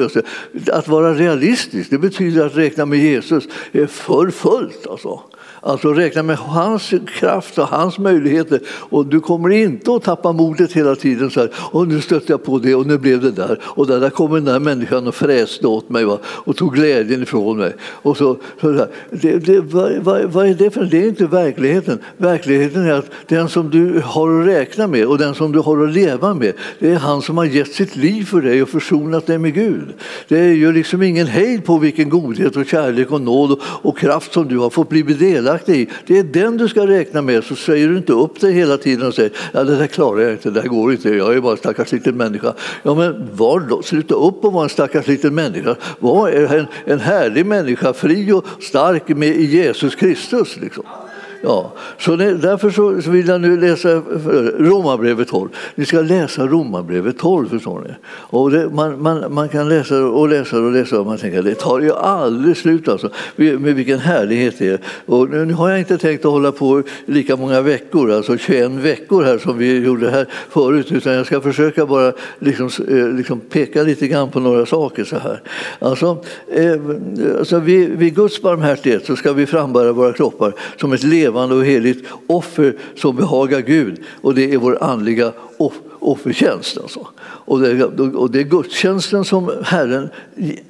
att 0.73 0.89
vara 0.89 1.15
realistisk, 1.15 1.91
det 1.91 1.99
betyder 1.99 2.47
att 2.47 2.57
räkna 2.57 2.87
med 2.87 2.99
Jesus 2.99 3.45
är 3.73 3.87
för 3.87 4.31
fullt. 4.31 4.87
Alltså. 4.87 5.21
Alltså 5.67 5.93
räkna 5.93 6.23
med 6.23 6.37
hans 6.37 6.95
kraft 7.19 7.59
och 7.59 7.67
hans 7.67 7.99
möjligheter. 7.99 8.61
Och 8.69 9.07
du 9.07 9.21
kommer 9.21 9.51
inte 9.51 9.95
att 9.95 10.03
tappa 10.03 10.33
modet 10.33 10.73
hela 10.73 10.97
tiden. 10.97 11.31
så 11.31 11.41
här, 11.41 11.51
och 11.57 11.89
nu 11.89 12.01
stötte 12.01 12.33
jag 12.33 12.45
på 12.45 12.59
det 12.59 12.75
och 12.75 12.87
nu 12.87 12.99
blev 12.99 13.21
det 13.21 13.31
där. 13.31 13.61
Och 13.65 13.87
där, 13.87 14.01
där 14.01 14.11
kom 14.11 14.33
den 14.33 14.45
där 14.45 14.59
människan 14.59 15.07
och 15.07 15.15
fräste 15.15 15.67
åt 15.67 15.89
mig 15.89 16.05
va? 16.05 16.19
och 16.25 16.57
tog 16.57 16.75
glädjen 16.75 17.23
ifrån 17.23 17.59
mig. 17.59 17.73
Och 17.83 18.17
så, 18.17 18.37
så 18.61 18.69
där. 18.69 18.89
Det, 19.11 19.39
det, 19.39 19.61
vad, 19.61 19.93
vad, 19.93 20.25
vad, 20.25 20.47
är 20.47 20.55
det 20.55 20.71
för 20.71 20.85
Det 20.85 21.05
är 21.05 21.09
inte 21.09 21.27
verkligheten. 21.27 21.99
Verkligheten 22.17 22.87
är 22.87 22.93
att 22.93 23.11
den 23.27 23.49
som 23.49 23.71
du 23.71 24.03
har 24.05 24.41
att 24.41 24.47
räkna 24.47 24.87
med 24.87 25.07
och 25.07 25.19
den 25.19 25.35
som 25.35 25.53
du 25.53 25.59
har 25.59 25.85
att 25.85 25.93
leva 25.93 26.35
med, 26.35 26.53
det 26.79 26.91
är 26.91 26.97
han 26.99 27.23
som 27.23 27.39
har 27.39 27.45
gett 27.45 27.73
sitt 27.73 27.97
liv 27.97 28.25
för 28.25 28.41
dig 28.41 28.63
och 28.63 28.69
försonat 28.69 29.27
dig 29.27 29.39
med 29.39 29.55
Gud. 29.55 29.89
Det 30.29 30.39
är 30.39 30.53
ju 30.53 30.73
liksom 30.73 31.03
ingen 31.03 31.27
hejd 31.27 31.65
på 31.65 31.79
vilken 31.79 32.09
godhet 32.09 32.57
och 32.57 32.67
kärlek 32.67 33.13
och 33.13 33.21
nåd 33.21 33.53
och, 33.53 33.61
och 33.63 33.99
kraft 33.99 34.33
som 34.33 34.49
du 34.49 34.59
har 34.59 34.71
fått 34.71 34.89
bli 34.89 35.03
delaktig 35.03 35.54
delaktig 35.55 35.81
i, 35.81 35.89
det 36.07 36.19
är 36.19 36.23
den 36.23 36.57
du 36.57 36.69
ska 36.69 36.87
räkna 36.87 37.23
med. 37.23 37.45
Så 37.45 37.57
säger 37.57 37.89
du 37.89 37.97
inte 37.97 38.13
upp 38.13 38.41
dig 38.41 38.53
hela 38.53 38.77
tiden 38.77 39.07
och 39.07 39.15
säger 39.15 39.33
ja, 39.53 39.65
det 39.65 39.77
där 39.77 39.87
klarar 39.87 40.21
jag 40.21 40.33
inte, 40.33 40.51
det 40.51 40.61
där 40.61 40.69
går 40.69 40.93
inte, 40.93 41.09
jag 41.09 41.37
är 41.37 41.41
bara 41.41 41.53
en 41.53 41.59
stackars 41.59 41.93
liten 41.93 42.17
människa. 42.17 42.55
Ja, 42.83 42.95
men 42.95 43.29
var 43.33 43.61
då, 43.61 43.83
sluta 43.83 44.15
upp 44.15 44.45
och 44.45 44.53
vara 44.53 44.65
en 44.65 44.71
stackars 44.71 45.07
liten 45.07 45.35
människa. 45.35 45.77
Var 45.99 46.29
en, 46.29 46.67
en 46.85 47.01
härlig 47.01 47.47
människa, 47.47 47.93
fri 47.93 48.33
och 48.33 48.45
stark 48.61 49.09
med 49.09 49.29
i 49.29 49.45
Jesus 49.45 49.95
Kristus. 49.95 50.57
Liksom. 50.57 50.85
Ja, 51.45 51.73
så 51.99 52.17
det, 52.17 52.35
därför 52.35 52.71
så 52.71 53.11
vill 53.11 53.29
jag 53.29 53.41
nu 53.41 53.61
läsa 53.61 53.89
Romarbrevet 54.59 55.29
12. 55.29 55.49
Ni 55.75 55.85
ska 55.85 56.01
läsa 56.01 56.47
Romarbrevet 56.47 57.19
12, 57.19 57.49
förstår 57.49 57.81
ni. 57.81 57.95
Och 58.07 58.51
det, 58.51 58.69
man, 58.69 59.03
man, 59.03 59.35
man 59.35 59.49
kan 59.49 59.69
läsa 59.69 60.05
och 60.05 60.29
läsa 60.29 60.59
och 60.59 60.73
läsa 60.73 61.01
och 61.01 61.07
man 61.07 61.19
tänker 61.19 61.39
att 61.39 61.45
det 61.45 61.55
tar 61.55 61.81
ju 61.81 61.93
aldrig 61.93 62.57
slut 62.57 62.89
alltså. 62.89 63.11
Med 63.37 63.75
vilken 63.75 63.99
härlighet 63.99 64.55
det 64.59 64.69
är. 64.69 64.79
Och 65.07 65.31
nu 65.31 65.53
har 65.53 65.71
jag 65.71 65.79
inte 65.79 65.99
tänkt 65.99 66.25
att 66.25 66.31
hålla 66.31 66.53
på 66.53 66.83
lika 67.07 67.37
många 67.37 67.61
veckor, 67.61 68.11
alltså 68.13 68.37
21 68.37 68.71
veckor 68.71 69.23
här 69.23 69.39
som 69.39 69.59
vi 69.59 69.79
gjorde 69.79 70.11
här 70.11 70.27
förut, 70.51 70.93
utan 70.93 71.13
jag 71.13 71.27
ska 71.27 71.41
försöka 71.41 71.87
bara 71.87 72.13
liksom, 72.39 72.71
eh, 72.89 73.09
liksom 73.09 73.41
peka 73.41 73.83
lite 73.83 74.09
grann 74.09 74.31
på 74.31 74.41
några 74.41 74.67
saker 74.67 75.05
så 75.05 75.17
här. 75.17 75.43
Alltså, 75.79 76.25
eh, 76.53 76.75
alltså 77.39 77.59
vid, 77.59 77.91
vid 77.91 78.15
Guds 78.15 78.43
barmhärtighet 78.43 79.07
så 79.07 79.17
ska 79.17 79.33
vi 79.33 79.47
frambära 79.47 79.93
våra 79.93 80.13
kroppar 80.13 80.53
som 80.77 80.93
ett 80.93 81.03
levande 81.03 81.34
levande 81.35 81.55
och 81.55 81.65
heligt 81.65 82.09
offer 82.27 82.77
som 82.97 83.17
behagar 83.17 83.61
Gud. 83.61 84.03
Och 84.21 84.35
det 84.35 84.55
är 84.55 84.59
vår 84.59 84.83
andliga 84.83 85.33
offertjänst. 85.99 86.79
Alltså. 86.79 87.07
Och, 87.23 87.61
det, 87.61 87.85
och 87.85 88.31
det 88.31 88.41
är 88.41 88.43
gudstjänsten 88.43 89.25
som 89.25 89.53
Herren 89.65 90.09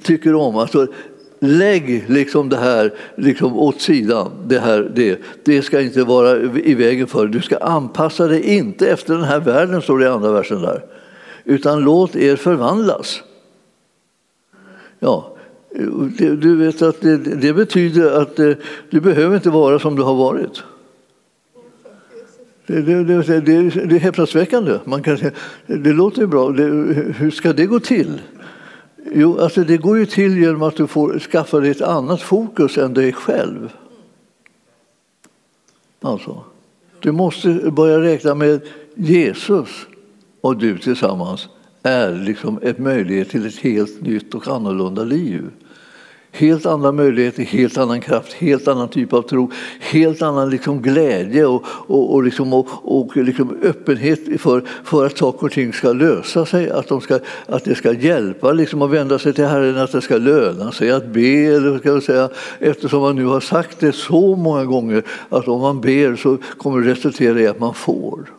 tycker 0.03 0.35
om. 0.35 0.55
Alltså, 0.55 0.87
lägg 1.39 2.05
liksom 2.07 2.49
det 2.49 2.57
här 2.57 2.93
liksom 3.15 3.57
åt 3.57 3.81
sidan. 3.81 4.31
Det, 4.47 4.59
här, 4.59 4.91
det, 4.95 5.19
det 5.43 5.61
ska 5.61 5.81
inte 5.81 6.03
vara 6.03 6.37
i 6.63 6.73
vägen 6.73 7.07
för 7.07 7.25
dig. 7.25 7.33
Du 7.33 7.41
ska 7.41 7.57
anpassa 7.57 8.27
dig 8.27 8.41
inte 8.41 8.87
efter 8.87 9.13
den 9.13 9.23
här 9.23 9.39
världen, 9.39 9.81
står 9.81 9.99
det 9.99 10.05
i 10.05 10.09
andra 10.09 10.31
versen 10.31 10.61
där. 10.61 10.83
Utan 11.43 11.79
låt 11.79 12.15
er 12.15 12.35
förvandlas. 12.35 13.21
Ja, 14.99 15.34
du 16.17 16.55
vet 16.55 16.81
att 16.81 17.01
det, 17.01 17.17
det 17.17 17.53
betyder 17.53 18.21
att 18.21 18.39
eh, 18.39 18.51
du 18.89 18.99
behöver 19.01 19.35
inte 19.35 19.49
vara 19.49 19.79
som 19.79 19.95
du 19.95 20.03
har 20.03 20.15
varit. 20.15 20.63
Det, 22.67 22.81
det, 22.81 23.03
det, 23.03 23.39
det 23.39 23.95
är 23.95 23.99
häpnadsväckande. 23.99 24.79
Man 24.85 25.03
kan 25.03 25.17
säga, 25.17 25.31
det 25.67 25.93
låter 25.93 26.21
ju 26.21 26.27
bra. 26.27 26.49
hur 26.49 27.31
ska 27.31 27.53
det 27.53 27.65
gå 27.65 27.79
till? 27.79 28.21
Jo, 29.13 29.39
alltså 29.39 29.63
det 29.63 29.77
går 29.77 29.97
ju 29.97 30.05
till 30.05 30.37
genom 30.37 30.63
att 30.63 30.75
du 30.75 30.87
får 30.87 31.19
skaffa 31.19 31.59
dig 31.59 31.71
ett 31.71 31.81
annat 31.81 32.21
fokus 32.21 32.77
än 32.77 32.93
dig 32.93 33.13
själv. 33.13 33.71
Alltså, 36.01 36.43
Du 36.99 37.11
måste 37.11 37.71
börja 37.71 38.01
räkna 38.01 38.35
med 38.35 38.61
Jesus 38.95 39.69
och 40.41 40.57
du 40.57 40.77
tillsammans 40.77 41.49
är 41.83 42.15
liksom 42.15 42.59
en 42.61 42.75
möjlighet 42.77 43.29
till 43.29 43.45
ett 43.45 43.57
helt 43.57 44.01
nytt 44.01 44.35
och 44.35 44.47
annorlunda 44.47 45.03
liv. 45.03 45.49
Helt 46.37 46.65
andra 46.65 46.91
möjligheter, 46.91 47.43
helt 47.43 47.77
annan 47.77 48.01
kraft, 48.01 48.33
helt 48.33 48.67
annan 48.67 48.89
typ 48.89 49.13
av 49.13 49.21
tro, 49.21 49.51
helt 49.79 50.21
annan 50.21 50.49
liksom 50.49 50.81
glädje 50.81 51.45
och, 51.45 51.63
och, 51.67 52.13
och, 52.13 52.23
liksom, 52.23 52.53
och, 52.53 52.67
och 52.83 53.17
liksom 53.17 53.57
öppenhet 53.63 54.41
för, 54.41 54.63
för 54.83 55.05
att 55.05 55.17
saker 55.17 55.45
och 55.45 55.51
ting 55.51 55.73
ska 55.73 55.93
lösa 55.93 56.45
sig, 56.45 56.69
att, 56.69 56.87
de 56.87 57.01
ska, 57.01 57.19
att 57.45 57.63
det 57.63 57.75
ska 57.75 57.93
hjälpa 57.93 58.51
liksom 58.51 58.81
att 58.81 58.91
vända 58.91 59.19
sig 59.19 59.33
till 59.33 59.45
Herren, 59.45 59.77
att 59.77 59.91
det 59.91 60.01
ska 60.01 60.17
löna 60.17 60.71
sig 60.71 60.91
att 60.91 61.07
be. 61.07 61.55
Eller 61.55 61.79
ska 61.79 61.89
jag 61.89 62.03
säga, 62.03 62.29
eftersom 62.59 63.01
man 63.01 63.15
nu 63.15 63.25
har 63.25 63.39
sagt 63.39 63.79
det 63.79 63.91
så 63.91 64.35
många 64.35 64.65
gånger 64.65 65.03
att 65.29 65.47
om 65.47 65.61
man 65.61 65.81
ber 65.81 66.15
så 66.15 66.37
kommer 66.57 66.81
det 66.81 66.91
resultera 66.91 67.39
i 67.39 67.47
att 67.47 67.59
man 67.59 67.73
får. 67.73 68.29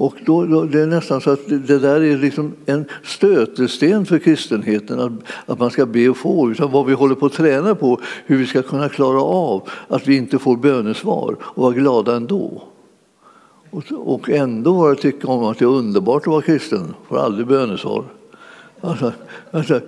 Och 0.00 0.14
då, 0.26 0.46
då, 0.46 0.64
det 0.64 0.80
är 0.80 0.86
nästan 0.86 1.20
så 1.20 1.30
att 1.30 1.48
det 1.48 1.78
där 1.78 2.00
är 2.00 2.18
liksom 2.18 2.52
en 2.66 2.84
stötesten 3.02 4.06
för 4.06 4.18
kristenheten, 4.18 5.00
att, 5.00 5.12
att 5.46 5.58
man 5.58 5.70
ska 5.70 5.86
be 5.86 6.08
och 6.08 6.16
få. 6.16 6.50
Utan 6.50 6.70
vad 6.70 6.86
vi 6.86 6.92
håller 6.92 7.14
på 7.14 7.26
att 7.26 7.32
träna 7.32 7.74
på, 7.74 8.00
hur 8.26 8.36
vi 8.36 8.46
ska 8.46 8.62
kunna 8.62 8.88
klara 8.88 9.22
av 9.22 9.68
att 9.88 10.06
vi 10.06 10.16
inte 10.16 10.38
får 10.38 10.56
bönesvar 10.56 11.36
och 11.40 11.62
vara 11.62 11.72
glada 11.72 12.16
ändå. 12.16 12.62
Och, 13.70 13.84
och 13.92 14.30
ändå 14.30 14.72
vara 14.72 14.94
tycka 14.94 15.28
om 15.28 15.44
att 15.44 15.58
det 15.58 15.64
är 15.64 15.68
underbart 15.68 16.22
att 16.22 16.26
vara 16.26 16.42
kristen, 16.42 16.94
får 17.08 17.18
aldrig 17.18 17.46
bönesvar. 17.46 18.04
Alltså, 18.80 19.12
alltså, 19.50 19.80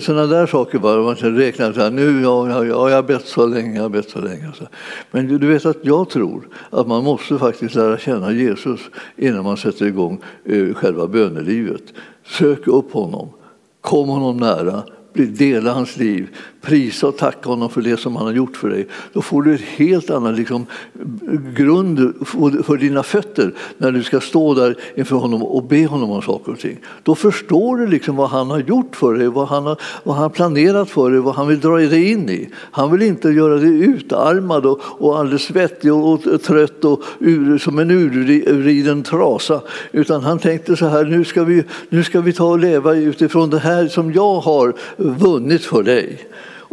sådana 0.00 0.26
där 0.26 0.46
saker 0.46 0.78
bara, 0.78 1.02
man 1.02 1.14
räknar 1.14 1.72
så 1.72 1.80
här, 1.80 1.90
nu, 1.90 2.22
ja, 2.22 2.48
ja, 2.48 2.64
ja, 2.64 2.88
jag 2.90 2.96
har 2.96 3.02
bett 3.02 3.26
så 3.26 3.46
länge, 3.46 3.76
jag 3.76 3.82
har 3.82 3.88
bett 3.88 4.10
så 4.10 4.20
länge. 4.20 4.52
Så. 4.54 4.64
Men 5.10 5.28
du, 5.28 5.38
du 5.38 5.46
vet 5.46 5.66
att 5.66 5.76
jag 5.82 6.10
tror 6.10 6.48
att 6.70 6.86
man 6.86 7.04
måste 7.04 7.38
faktiskt 7.38 7.74
lära 7.74 7.98
känna 7.98 8.32
Jesus 8.32 8.80
innan 9.16 9.44
man 9.44 9.56
sätter 9.56 9.86
igång 9.86 10.22
eh, 10.44 10.74
själva 10.74 11.06
bönelivet. 11.06 11.82
Sök 12.26 12.66
upp 12.66 12.92
honom, 12.92 13.28
kom 13.80 14.08
honom 14.08 14.36
nära, 14.36 14.82
dela 15.12 15.72
hans 15.72 15.96
liv, 15.96 16.28
prisa 16.66 17.06
och 17.06 17.16
tacka 17.16 17.48
honom 17.48 17.70
för 17.70 17.82
det 17.82 17.96
som 17.96 18.16
han 18.16 18.26
har 18.26 18.32
gjort 18.32 18.56
för 18.56 18.70
dig. 18.70 18.86
Då 19.12 19.22
får 19.22 19.42
du 19.42 19.52
en 19.52 19.58
helt 19.76 20.10
annan 20.10 20.34
liksom, 20.34 20.66
grund 21.54 21.98
för 22.64 22.76
dina 22.76 23.02
fötter 23.02 23.54
när 23.78 23.92
du 23.92 24.02
ska 24.02 24.20
stå 24.20 24.54
där 24.54 24.76
inför 24.94 25.16
honom 25.16 25.42
och 25.42 25.64
be 25.64 25.86
honom 25.86 26.10
om 26.10 26.22
saker 26.22 26.52
och 26.52 26.58
ting. 26.58 26.78
Då 27.02 27.14
förstår 27.14 27.76
du 27.76 27.86
liksom 27.86 28.16
vad 28.16 28.30
han 28.30 28.50
har 28.50 28.58
gjort 28.58 28.96
för 28.96 29.14
dig, 29.14 29.28
vad 29.28 29.48
han 29.48 29.66
har, 29.66 29.80
vad 30.04 30.16
han 30.16 30.30
planerat 30.30 30.90
för 30.90 31.10
dig, 31.10 31.20
vad 31.20 31.34
han 31.34 31.48
vill 31.48 31.60
dra 31.60 31.76
dig 31.76 32.10
in 32.10 32.30
i. 32.30 32.48
Han 32.54 32.92
vill 32.92 33.02
inte 33.02 33.28
göra 33.28 33.54
dig 33.54 33.80
utarmad 33.84 34.66
och, 34.66 34.80
och 34.82 35.18
alldeles 35.18 35.42
svettig 35.42 35.94
och, 35.94 36.26
och 36.26 36.42
trött 36.42 36.84
och 36.84 37.02
ur, 37.18 37.58
som 37.58 37.78
en 37.78 37.90
urriden 37.90 39.02
trasa. 39.02 39.60
Utan 39.92 40.22
han 40.22 40.38
tänkte 40.38 40.76
så 40.76 40.86
här, 40.86 41.04
nu 41.04 41.24
ska, 41.24 41.44
vi, 41.44 41.64
nu 41.88 42.04
ska 42.04 42.20
vi 42.20 42.32
ta 42.32 42.44
och 42.44 42.58
leva 42.58 42.94
utifrån 42.94 43.50
det 43.50 43.58
här 43.58 43.88
som 43.88 44.12
jag 44.12 44.40
har 44.40 44.74
vunnit 44.96 45.64
för 45.64 45.82
dig. 45.82 46.26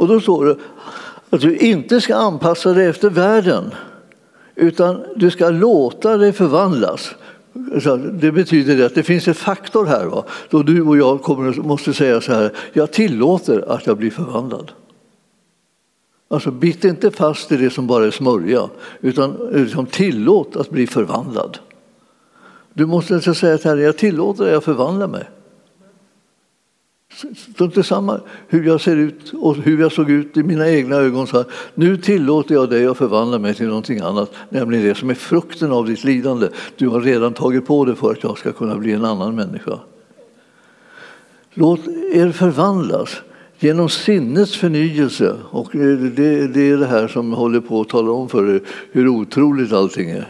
Och 0.04 0.10
då 0.10 0.20
står 0.20 0.46
det 0.46 0.56
att 1.30 1.42
du 1.42 1.58
inte 1.58 2.02
ska 2.02 2.16
anpassa 2.16 2.74
dig 2.74 2.88
efter 2.88 3.10
världen 3.10 3.72
utan 4.56 5.04
du 5.16 5.32
ska 5.32 5.50
låta 5.50 6.18
dig 6.18 6.34
förvandlas. 6.34 7.16
Det 8.12 8.32
betyder 8.32 8.86
att 8.86 8.96
det 8.96 9.04
finns 9.04 9.28
en 9.28 9.34
faktor 9.34 9.86
här 9.86 10.06
va? 10.06 10.24
då 10.50 10.64
du 10.64 10.82
och 10.82 10.98
jag 10.98 11.22
kommer, 11.22 11.54
måste 11.54 11.94
säga 11.94 12.22
så 12.22 12.34
här, 12.34 12.52
jag 12.74 12.92
tillåter 12.92 13.72
att 13.72 13.88
jag 13.88 13.98
blir 13.98 14.12
förvandlad. 14.12 14.72
Alltså 16.28 16.52
bit 16.52 16.84
inte 16.84 17.12
fast 17.12 17.52
i 17.52 17.58
det 17.58 17.70
som 17.70 17.88
bara 17.88 18.06
är 18.06 18.12
smörja, 18.12 18.70
utan 19.02 19.50
liksom 19.52 19.86
tillåt 19.86 20.56
att 20.56 20.70
bli 20.70 20.88
förvandlad. 20.88 21.58
Du 22.74 22.86
måste 22.86 23.34
säga 23.36 23.58
till 23.58 23.70
Herren, 23.70 23.84
jag 23.84 23.98
tillåter 23.98 24.46
att 24.46 24.52
jag 24.52 24.64
förvandlar 24.64 25.08
mig. 25.08 25.24
Strunt 27.54 27.78
i 27.78 27.84
samma 27.84 28.20
hur 28.48 28.64
jag 28.64 28.82
ser 28.82 28.96
ut 28.96 29.34
och 29.34 29.56
hur 29.56 29.82
jag 29.82 29.92
såg 29.92 30.10
ut 30.10 30.38
i 30.38 30.44
mina 30.44 30.70
egna 30.70 30.96
ögon. 30.96 31.28
Så 31.28 31.38
här, 31.38 31.46
nu 31.76 31.98
tillåter 31.98 32.56
jag 32.56 32.70
dig 32.70 32.86
att 32.86 32.98
förvandla 32.98 33.40
mig 33.40 33.54
till 33.54 33.68
någonting 33.68 34.00
annat, 34.00 34.32
nämligen 34.50 34.86
det 34.86 34.96
som 34.96 35.10
är 35.10 35.14
frukten 35.14 35.72
av 35.72 35.86
ditt 35.86 36.04
lidande. 36.04 36.48
Du 36.78 36.88
har 36.88 37.02
redan 37.02 37.34
tagit 37.34 37.66
på 37.66 37.86
dig 37.86 37.96
för 37.96 38.12
att 38.12 38.24
jag 38.24 38.38
ska 38.38 38.52
kunna 38.52 38.76
bli 38.76 38.92
en 38.92 39.06
annan 39.06 39.36
människa. 39.36 39.80
Låt 41.54 41.88
er 42.14 42.32
förvandlas 42.32 43.22
genom 43.60 43.90
sinnets 43.90 44.56
förnyelse. 44.56 45.36
Och 45.50 45.76
eh, 45.76 45.98
det, 45.98 46.48
det 46.48 46.70
är 46.70 46.78
det 46.78 46.86
här 46.86 47.08
som 47.08 47.34
håller 47.34 47.60
på 47.60 47.82
att 47.82 47.90
tala 47.90 48.12
om 48.12 48.30
för 48.30 48.56
er 48.56 48.62
hur 48.92 49.08
otroligt 49.08 49.74
allting 49.74 50.10
är. 50.10 50.28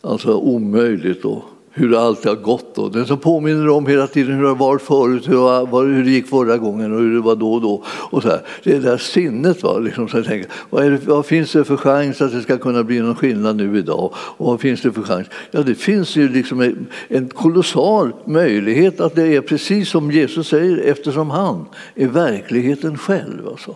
Alltså 0.00 0.34
omöjligt. 0.34 1.22
Då 1.22 1.44
hur 1.78 1.90
det 1.90 2.00
alltid 2.00 2.26
har 2.26 2.36
gått. 2.36 2.74
Då. 2.74 2.88
Den 2.88 3.06
som 3.06 3.18
påminner 3.18 3.68
om 3.68 3.86
hela 3.86 4.06
tiden 4.06 4.34
hur 4.34 4.42
det 4.42 4.48
var 4.48 4.54
varit 4.54 4.82
förut, 4.82 5.28
hur, 5.28 5.94
hur 5.94 6.04
det 6.04 6.10
gick 6.10 6.28
förra 6.28 6.56
gången 6.56 6.92
och 6.92 7.00
hur 7.00 7.14
det 7.14 7.20
var 7.20 7.36
då 7.36 7.52
och 7.52 7.60
då. 7.60 7.84
Och 7.86 8.22
så 8.22 8.28
här. 8.28 8.40
Det 8.64 8.70
är 8.70 8.74
det 8.74 8.88
där 8.90 8.98
sinnet. 8.98 9.62
Va? 9.62 9.78
Liksom, 9.78 10.08
så 10.08 10.16
jag 10.16 10.24
tänker, 10.24 10.50
vad, 10.70 10.90
det, 10.90 11.06
vad, 11.06 11.26
finns 11.26 11.52
det 11.52 11.64
för 11.64 11.76
chans 11.76 12.20
att 12.20 12.32
det 12.32 12.42
ska 12.42 12.58
kunna 12.58 12.84
bli 12.84 13.00
någon 13.00 13.14
skillnad 13.14 13.56
nu 13.56 13.78
idag? 13.78 14.12
Och 14.14 14.46
vad 14.46 14.60
finns 14.60 14.82
det 14.82 14.92
för 14.92 15.02
chans? 15.02 15.28
Ja, 15.50 15.62
det 15.62 15.74
finns 15.74 16.16
ju 16.16 16.28
liksom 16.28 16.60
en, 16.60 16.86
en 17.08 17.28
kolossal 17.28 18.12
möjlighet 18.24 19.00
att 19.00 19.14
det 19.14 19.36
är 19.36 19.40
precis 19.40 19.88
som 19.88 20.10
Jesus 20.10 20.48
säger 20.48 20.78
eftersom 20.78 21.30
han 21.30 21.64
är 21.94 22.06
verkligheten 22.08 22.98
själv. 22.98 23.48
Alltså. 23.48 23.74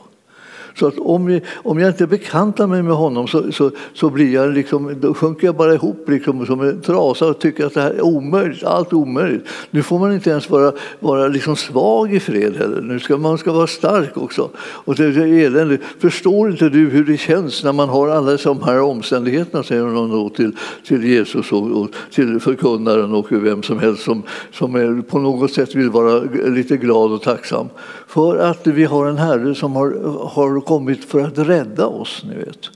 Så 0.79 0.87
att 0.87 0.99
om, 0.99 1.31
jag, 1.31 1.43
om 1.55 1.79
jag 1.79 1.89
inte 1.89 2.07
bekantar 2.07 2.67
mig 2.67 2.83
med 2.83 2.95
honom 2.95 3.29
så, 3.29 3.53
så, 3.53 3.71
så 3.95 4.11
blir 4.11 4.35
jag 4.35 4.55
liksom, 4.55 4.95
då 5.01 5.15
sjunker 5.15 5.47
jag 5.47 5.57
bara 5.57 5.75
ihop 5.75 6.09
liksom 6.09 6.47
som 6.47 6.61
en 6.61 6.81
trasa 6.81 7.27
och 7.27 7.39
tycker 7.39 7.67
att 7.67 7.75
det 7.75 7.81
här 7.81 7.91
är 7.91 8.03
omöjligt, 8.03 8.65
allt 8.65 8.93
är 8.93 8.97
omöjligt. 8.97 9.49
Nu 9.71 9.83
får 9.83 9.99
man 9.99 10.13
inte 10.13 10.31
ens 10.31 10.51
vara, 10.51 10.73
vara 11.01 11.29
liksom 11.29 11.57
svag 11.57 12.15
i 12.15 12.21
fred 12.21 12.57
heller, 12.57 12.81
nu 12.81 13.01
ska 13.01 13.17
man 13.17 13.39
ska 13.39 13.53
vara 13.53 13.67
stark 13.67 14.17
också. 14.17 14.51
Och 14.59 14.95
det 14.95 15.05
är 15.05 15.47
eländigt. 15.47 15.83
Förstår 15.99 16.51
inte 16.51 16.69
du 16.69 16.89
hur 16.89 17.05
det 17.05 17.17
känns 17.17 17.65
när 17.65 17.73
man 17.73 17.89
har 17.89 18.09
alla 18.09 18.37
de 18.37 18.63
här 18.63 18.81
omständigheterna, 18.81 19.63
säger 19.63 19.83
hon 19.83 20.11
då 20.11 20.29
till, 20.29 20.57
till 20.87 21.05
Jesus 21.05 21.53
och, 21.53 21.81
och 21.81 21.89
till 22.11 22.41
förkunnaren 22.41 23.15
och 23.15 23.27
vem 23.31 23.63
som 23.63 23.79
helst 23.79 24.03
som, 24.03 24.23
som 24.53 24.75
är, 24.75 25.03
på 25.03 25.19
något 25.19 25.53
sätt 25.53 25.75
vill 25.75 25.91
vara 25.91 26.21
lite 26.47 26.77
glad 26.77 27.13
och 27.13 27.23
tacksam. 27.23 27.69
För 28.07 28.37
att 28.37 28.67
vi 28.67 28.85
har 28.85 29.07
en 29.07 29.19
Herre 29.19 29.55
som 29.55 29.77
har, 29.77 29.95
har 30.29 30.60
kommit 30.61 31.05
för 31.05 31.21
att 31.21 31.39
rädda 31.39 31.87
oss. 31.87 32.23
Ni 32.29 32.35
vet. 32.35 32.71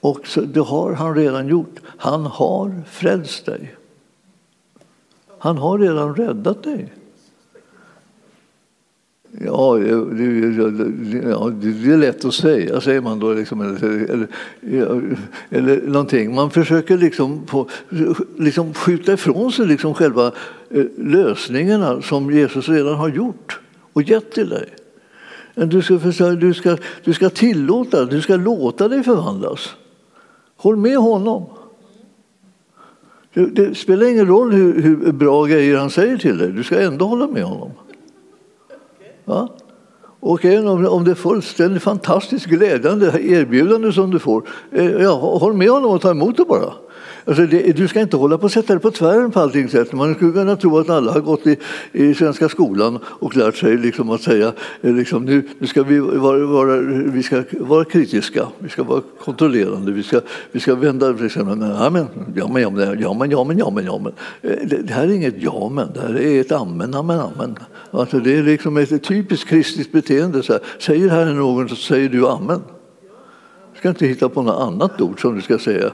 Och 0.00 0.20
det 0.46 0.60
har 0.60 0.92
han 0.92 1.14
redan 1.14 1.48
gjort. 1.48 1.80
Han 1.84 2.26
har 2.26 2.82
frälst 2.90 3.46
dig. 3.46 3.74
Han 5.38 5.58
har 5.58 5.78
redan 5.78 6.14
räddat 6.14 6.62
dig. 6.62 6.92
Ja, 9.40 9.76
det, 9.76 9.88
ja, 11.30 11.52
det 11.60 11.92
är 11.92 11.96
lätt 11.96 12.24
att 12.24 12.34
säga, 12.34 12.80
säger 12.80 13.00
man 13.00 13.18
då. 13.18 13.32
Liksom, 13.32 13.60
eller, 13.60 14.28
eller, 14.62 15.06
eller 15.50 15.80
någonting. 15.86 16.34
Man 16.34 16.50
försöker 16.50 16.98
liksom, 16.98 17.46
på, 17.46 17.68
liksom 18.38 18.74
skjuta 18.74 19.12
ifrån 19.12 19.52
sig 19.52 19.66
liksom 19.66 19.94
själva 19.94 20.32
eh, 20.70 20.84
lösningarna 20.96 22.02
som 22.02 22.30
Jesus 22.30 22.68
redan 22.68 22.94
har 22.94 23.08
gjort 23.08 23.60
och 23.92 24.02
gett 24.02 24.32
till 24.32 24.48
dig. 24.48 24.68
Du 25.54 25.82
ska, 25.82 25.94
du, 26.30 26.54
ska, 26.54 26.76
du 27.04 27.12
ska 27.12 27.30
tillåta, 27.30 28.04
du 28.04 28.22
ska 28.22 28.36
låta 28.36 28.88
dig 28.88 29.02
förvandlas. 29.02 29.74
Håll 30.56 30.76
med 30.76 30.96
honom. 30.96 31.44
Det, 33.34 33.46
det 33.46 33.74
spelar 33.74 34.06
ingen 34.06 34.26
roll 34.26 34.52
hur, 34.52 34.82
hur, 34.82 35.12
bra 35.12 35.44
grejer 35.44 35.76
han 35.76 35.90
säger 35.90 36.16
till 36.16 36.38
dig, 36.38 36.52
du 36.52 36.64
ska 36.64 36.80
ändå 36.80 37.04
hålla 37.04 37.26
med 37.26 37.44
honom. 37.44 37.70
Va? 39.24 39.48
Och 40.20 40.44
även 40.44 40.68
om, 40.68 40.86
om 40.86 41.04
det 41.04 41.10
är 41.10 41.14
fullständigt 41.14 41.82
fantastiskt 41.82 42.46
glädjande 42.46 43.06
erbjudande 43.22 43.92
som 43.92 44.10
du 44.10 44.18
får, 44.18 44.48
eh, 44.70 44.90
ja, 44.90 45.10
håll 45.14 45.52
med 45.52 45.68
honom 45.68 45.90
och 45.90 46.00
ta 46.00 46.10
emot 46.10 46.36
det 46.36 46.44
bara. 46.44 46.72
Alltså 47.26 47.46
det, 47.46 47.76
du 47.76 47.88
ska 47.88 48.00
inte 48.00 48.16
hålla 48.16 48.38
på 48.38 48.46
att 48.46 48.52
sätta 48.52 48.72
dig 48.72 48.82
på 48.82 48.90
tvären 48.90 49.30
på 49.30 49.40
allting 49.40 49.68
sätt. 49.68 49.92
Man 49.92 50.14
skulle 50.14 50.32
kunna 50.32 50.56
tro 50.56 50.78
att 50.78 50.90
alla 50.90 51.12
har 51.12 51.20
gått 51.20 51.46
i, 51.46 51.56
i 51.92 52.14
svenska 52.14 52.48
skolan 52.48 52.98
och 53.06 53.36
lärt 53.36 53.56
sig 53.56 53.76
liksom 53.76 54.10
att 54.10 54.22
säga 54.22 54.52
eh, 54.82 54.94
liksom, 54.94 55.24
nu, 55.24 55.48
nu 55.58 55.66
ska 55.66 55.82
vi 55.82 55.98
vara, 55.98 56.46
vara, 56.46 56.76
vi 57.12 57.22
ska 57.22 57.42
vara 57.52 57.84
kritiska, 57.84 58.48
vi 58.58 58.68
ska 58.68 58.82
vara 58.82 59.02
kontrollerande, 59.24 59.92
vi 59.92 60.02
ska, 60.02 60.20
vi 60.52 60.60
ska 60.60 60.74
vända 60.74 61.08
liksom, 61.08 61.48
ja, 61.48 61.90
men, 61.90 62.06
ja, 62.34 62.48
men, 62.48 62.62
ja, 62.62 62.70
men, 62.70 63.00
ja, 63.00 63.14
men, 63.14 63.30
ja, 63.30 63.44
men, 63.44 63.58
ja, 63.58 63.70
men, 63.70 63.84
ja, 63.84 63.98
men. 63.98 64.12
Eh, 64.42 64.58
det, 64.66 64.76
det 64.76 64.92
här 64.92 65.02
är 65.02 65.12
inget 65.12 65.42
ja, 65.42 65.68
men, 65.68 65.88
det 65.94 66.00
här 66.00 66.20
är 66.20 66.40
ett 66.40 66.52
amen, 66.52 66.94
amen, 66.94 67.20
amen. 67.20 67.56
Alltså 67.90 68.18
det 68.18 68.36
är 68.36 68.42
liksom 68.42 68.76
ett 68.76 69.04
typiskt 69.04 69.48
kristiskt 69.48 69.92
beteende. 69.92 70.42
Så 70.42 70.52
här, 70.52 70.62
säger 70.78 71.08
här 71.08 71.24
någon 71.24 71.68
så 71.68 71.76
säger 71.76 72.08
du 72.08 72.26
amen 72.28 72.60
ska 73.84 73.88
inte 73.88 74.06
hitta 74.06 74.28
på 74.28 74.42
något 74.42 74.60
annat 74.60 75.00
ord 75.00 75.20
som 75.20 75.34
du 75.34 75.42
ska 75.42 75.58
säga. 75.58 75.90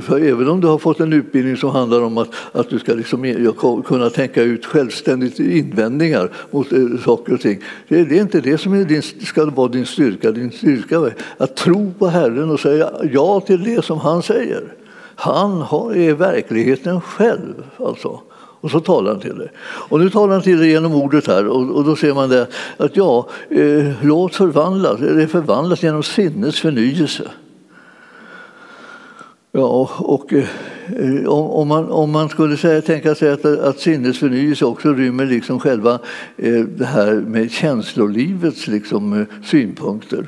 För 0.00 0.20
även 0.20 0.48
om 0.48 0.60
du 0.60 0.66
har 0.66 0.78
fått 0.78 1.00
en 1.00 1.12
utbildning 1.12 1.56
som 1.56 1.70
handlar 1.70 2.02
om 2.02 2.18
att, 2.18 2.28
att 2.52 2.70
du 2.70 2.78
ska 2.78 2.94
liksom 2.94 3.24
e- 3.24 3.52
kunna 3.84 4.10
tänka 4.10 4.42
ut 4.42 4.66
självständigt 4.66 5.38
invändningar 5.38 6.30
mot 6.50 6.72
eh, 6.72 6.78
saker 7.04 7.34
och 7.34 7.40
ting. 7.40 7.62
Det, 7.88 8.04
det 8.04 8.18
är 8.18 8.20
inte 8.20 8.40
det 8.40 8.58
som 8.58 8.72
är 8.72 8.84
din, 8.84 9.02
ska 9.02 9.44
vara 9.44 9.68
din 9.68 9.86
styrka. 9.86 10.30
Din 10.30 10.50
styrka 10.50 10.96
är 10.96 11.14
att 11.36 11.56
tro 11.56 11.92
på 11.98 12.06
Herren 12.06 12.50
och 12.50 12.60
säga 12.60 12.90
ja 13.12 13.40
till 13.40 13.64
det 13.64 13.84
som 13.84 13.98
han 13.98 14.22
säger. 14.22 14.74
Han 15.14 15.60
är 15.94 16.14
verkligheten 16.14 17.00
själv. 17.00 17.64
Alltså. 17.76 18.20
Och 18.60 18.70
så 18.70 18.80
talar 18.80 19.10
han 19.10 19.20
till 19.20 19.38
dig. 19.38 19.48
Och 19.62 20.00
nu 20.00 20.10
talar 20.10 20.32
han 20.32 20.42
till 20.42 20.58
dig 20.58 20.70
genom 20.70 20.94
ordet 20.94 21.26
här 21.26 21.46
och, 21.46 21.76
och 21.76 21.84
då 21.84 21.96
ser 21.96 22.14
man 22.14 22.28
det 22.28 22.46
att 22.76 22.96
ja, 22.96 23.28
eh, 23.48 23.92
låt 24.02 24.34
förvandlas, 24.34 25.00
det 25.00 25.28
förvandlas 25.28 25.82
genom 25.82 26.02
sinnets 26.02 26.60
förnyelse. 26.60 27.30
Ja, 29.52 29.90
och 29.98 30.32
eh, 30.32 31.28
om, 31.28 31.68
man, 31.68 31.90
om 31.90 32.10
man 32.10 32.28
skulle 32.28 32.56
säga, 32.56 32.82
tänka 32.82 33.14
sig 33.14 33.30
att, 33.30 33.44
att 33.44 33.78
sinnesförnyelse 33.78 34.64
också 34.64 34.92
rymmer 34.92 35.26
liksom 35.26 35.60
själva 35.60 35.98
eh, 36.36 36.60
det 36.60 36.84
här 36.84 37.12
med 37.12 37.50
känslolivets 37.50 38.66
liksom, 38.66 39.20
eh, 39.20 39.26
synpunkter 39.44 40.26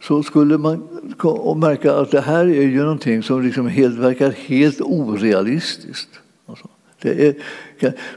så 0.00 0.22
skulle 0.22 0.58
man 0.58 0.88
märka 1.56 1.94
att 1.94 2.10
det 2.10 2.20
här 2.20 2.44
är 2.44 2.62
ju 2.62 2.82
någonting 2.82 3.22
som 3.22 3.42
liksom 3.42 3.68
helt, 3.68 3.98
verkar 3.98 4.30
helt 4.30 4.80
orealistiskt. 4.80 6.21
Är, 7.04 7.34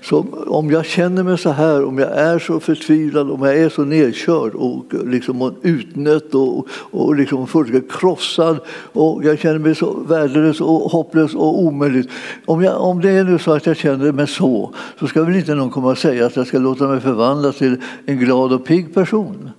så 0.02 0.26
om 0.48 0.72
jag 0.72 0.86
känner 0.86 1.24
mig 1.24 1.38
så 1.38 1.50
här, 1.50 1.86
om 1.86 1.98
jag 1.98 2.18
är 2.18 2.40
så 2.40 2.60
förtvivlad, 2.60 3.32
om 3.32 3.44
jag 3.44 3.58
är 3.58 3.70
så 3.70 3.84
nedkörd 3.86 4.56
och 4.56 4.86
liksom 5.06 5.56
utnött 5.62 6.36
och, 6.36 6.68
och 6.70 7.16
liksom 7.16 7.48
fullständigt 7.48 7.92
krossad 7.92 8.60
och 8.94 9.24
jag 9.24 9.40
känner 9.40 9.60
mig 9.60 9.76
så 9.76 9.94
värdelös 9.94 10.62
och 10.62 10.92
hopplös 10.92 11.36
och 11.36 11.64
omöjlig. 11.64 12.10
Om, 12.46 12.64
jag, 12.64 12.82
om 12.82 13.02
det 13.02 13.10
är 13.10 13.24
nu 13.24 13.40
så 13.40 13.52
att 13.52 13.66
jag 13.66 13.78
känner 13.78 14.12
mig 14.12 14.28
så, 14.28 14.74
så 15.00 15.08
ska 15.08 15.24
väl 15.24 15.36
inte 15.36 15.56
någon 15.56 15.70
komma 15.70 15.92
och 15.92 15.98
säga 15.98 16.26
att 16.26 16.36
jag 16.36 16.48
ska 16.48 16.58
låta 16.58 16.88
mig 16.88 17.02
förvandlas 17.02 17.58
till 17.58 17.82
en 18.06 18.18
glad 18.18 18.54
och 18.54 18.66
pigg 18.66 18.94
person. 18.94 19.50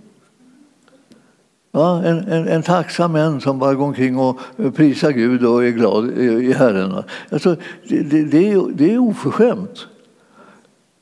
Ja, 1.77 2.03
en, 2.05 2.19
en, 2.19 2.49
en 2.49 2.62
tacksam 2.62 3.17
en 3.17 3.41
som 3.41 3.59
bara 3.59 3.75
går 3.75 3.85
omkring 3.85 4.19
och 4.19 4.41
eh, 4.59 4.71
prisar 4.71 5.11
Gud 5.11 5.45
och 5.45 5.65
är 5.65 5.71
glad 5.71 6.19
i 6.19 6.53
Herren. 6.53 7.03
Alltså, 7.31 7.57
det, 7.89 7.99
det, 8.03 8.23
det, 8.23 8.53
är, 8.53 8.73
det 8.75 8.95
är 8.95 8.99
oförskämt. 8.99 9.87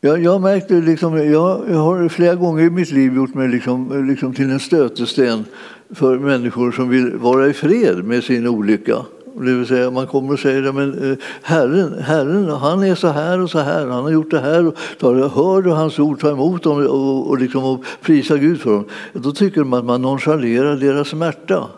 Jag, 0.00 0.22
jag 0.22 0.40
märkte 0.40 0.74
liksom, 0.74 1.16
jag, 1.16 1.60
jag 1.70 1.78
har 1.78 2.08
flera 2.08 2.34
gånger 2.34 2.64
i 2.64 2.70
mitt 2.70 2.90
liv 2.90 3.14
gjort 3.14 3.34
mig 3.34 3.48
liksom, 3.48 4.06
liksom 4.08 4.34
till 4.34 4.50
en 4.50 4.60
stötesten 4.60 5.44
för 5.90 6.18
människor 6.18 6.72
som 6.72 6.88
vill 6.88 7.16
vara 7.16 7.46
i 7.46 7.52
fred 7.52 8.04
med 8.04 8.24
sin 8.24 8.46
olycka. 8.46 8.96
Det 9.36 9.54
vill 9.54 9.66
säga 9.66 9.90
man 9.90 10.06
kommer 10.06 10.32
och 10.32 10.38
säger 10.38 10.62
att 10.62 11.02
eh, 11.02 11.24
herren, 11.42 11.98
herren, 11.98 12.48
han 12.48 12.82
är 12.82 12.94
så 12.94 13.08
här 13.08 13.40
och 13.40 13.50
så 13.50 13.58
här, 13.58 13.86
han 13.86 14.02
har 14.02 14.10
gjort 14.10 14.30
det 14.30 14.40
här. 14.40 14.66
Och 14.66 14.76
tar, 15.00 15.14
hör 15.14 15.62
du 15.62 15.70
hans 15.70 15.98
ord, 15.98 16.20
ta 16.20 16.30
emot 16.30 16.62
dem 16.62 16.86
och, 16.86 17.30
och, 17.30 17.38
liksom, 17.38 17.64
och 17.64 17.84
prisa 18.02 18.36
Gud 18.36 18.60
för 18.60 18.70
dem. 18.70 18.84
Då 19.12 19.32
tycker 19.32 19.64
man 19.64 19.78
att 19.78 19.84
man 19.84 20.02
nonchalerar 20.02 20.76
deras 20.76 21.08
smärta. 21.08 21.68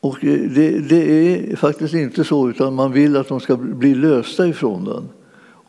Och 0.00 0.24
eh, 0.24 0.40
det, 0.40 0.78
det, 0.78 1.32
är 1.32 1.56
faktiskt 1.56 1.94
inte 1.94 2.24
så, 2.24 2.50
utan 2.50 2.74
man 2.74 2.92
vill 2.92 3.16
att 3.16 3.28
de 3.28 3.40
ska 3.40 3.56
bli 3.56 3.94
lösta 3.94 4.46
ifrån 4.46 4.84
den. 4.84 5.08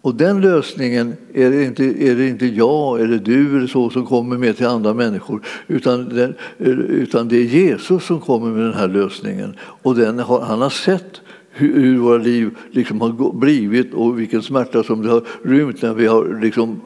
Och 0.02 0.16
den 0.16 0.42
lösningen 0.42 1.14
är 1.34 1.52
det, 1.52 1.64
inte, 1.64 1.84
är 1.84 2.16
det 2.16 2.28
inte 2.28 2.46
jag 2.46 3.02
eller 3.02 3.18
du 3.18 3.58
eller 3.58 3.68
så 3.68 3.90
som 3.90 4.06
kommer 4.06 4.38
med 4.38 4.58
till 4.58 4.66
andra 4.66 4.94
människor 4.94 5.42
utan, 5.68 6.10
den, 6.10 6.36
utan 6.58 7.28
det 7.28 7.38
är 7.38 7.44
Jesus 7.44 8.06
som 8.06 8.20
kommer 8.20 8.52
med 8.52 8.64
den 8.64 8.74
här 8.74 8.88
lösningen. 8.88 9.56
Och 9.60 9.96
den 9.96 10.20
har, 10.20 10.42
han 10.42 10.62
har 10.62 10.70
sett 10.70 11.22
hur, 11.52 11.82
hur 11.82 11.98
våra 11.98 12.18
liv 12.18 12.58
liksom 12.72 13.02
har 13.02 13.34
blivit 13.34 13.94
och 13.94 14.20
vilken 14.20 14.42
smärta 14.42 14.84
som 14.84 15.02
det 15.02 15.10
har 15.10 15.24
rymt 15.44 15.82
när 15.82 15.94
vi 15.94 16.08
har 16.08 16.40
liksom 16.42 16.82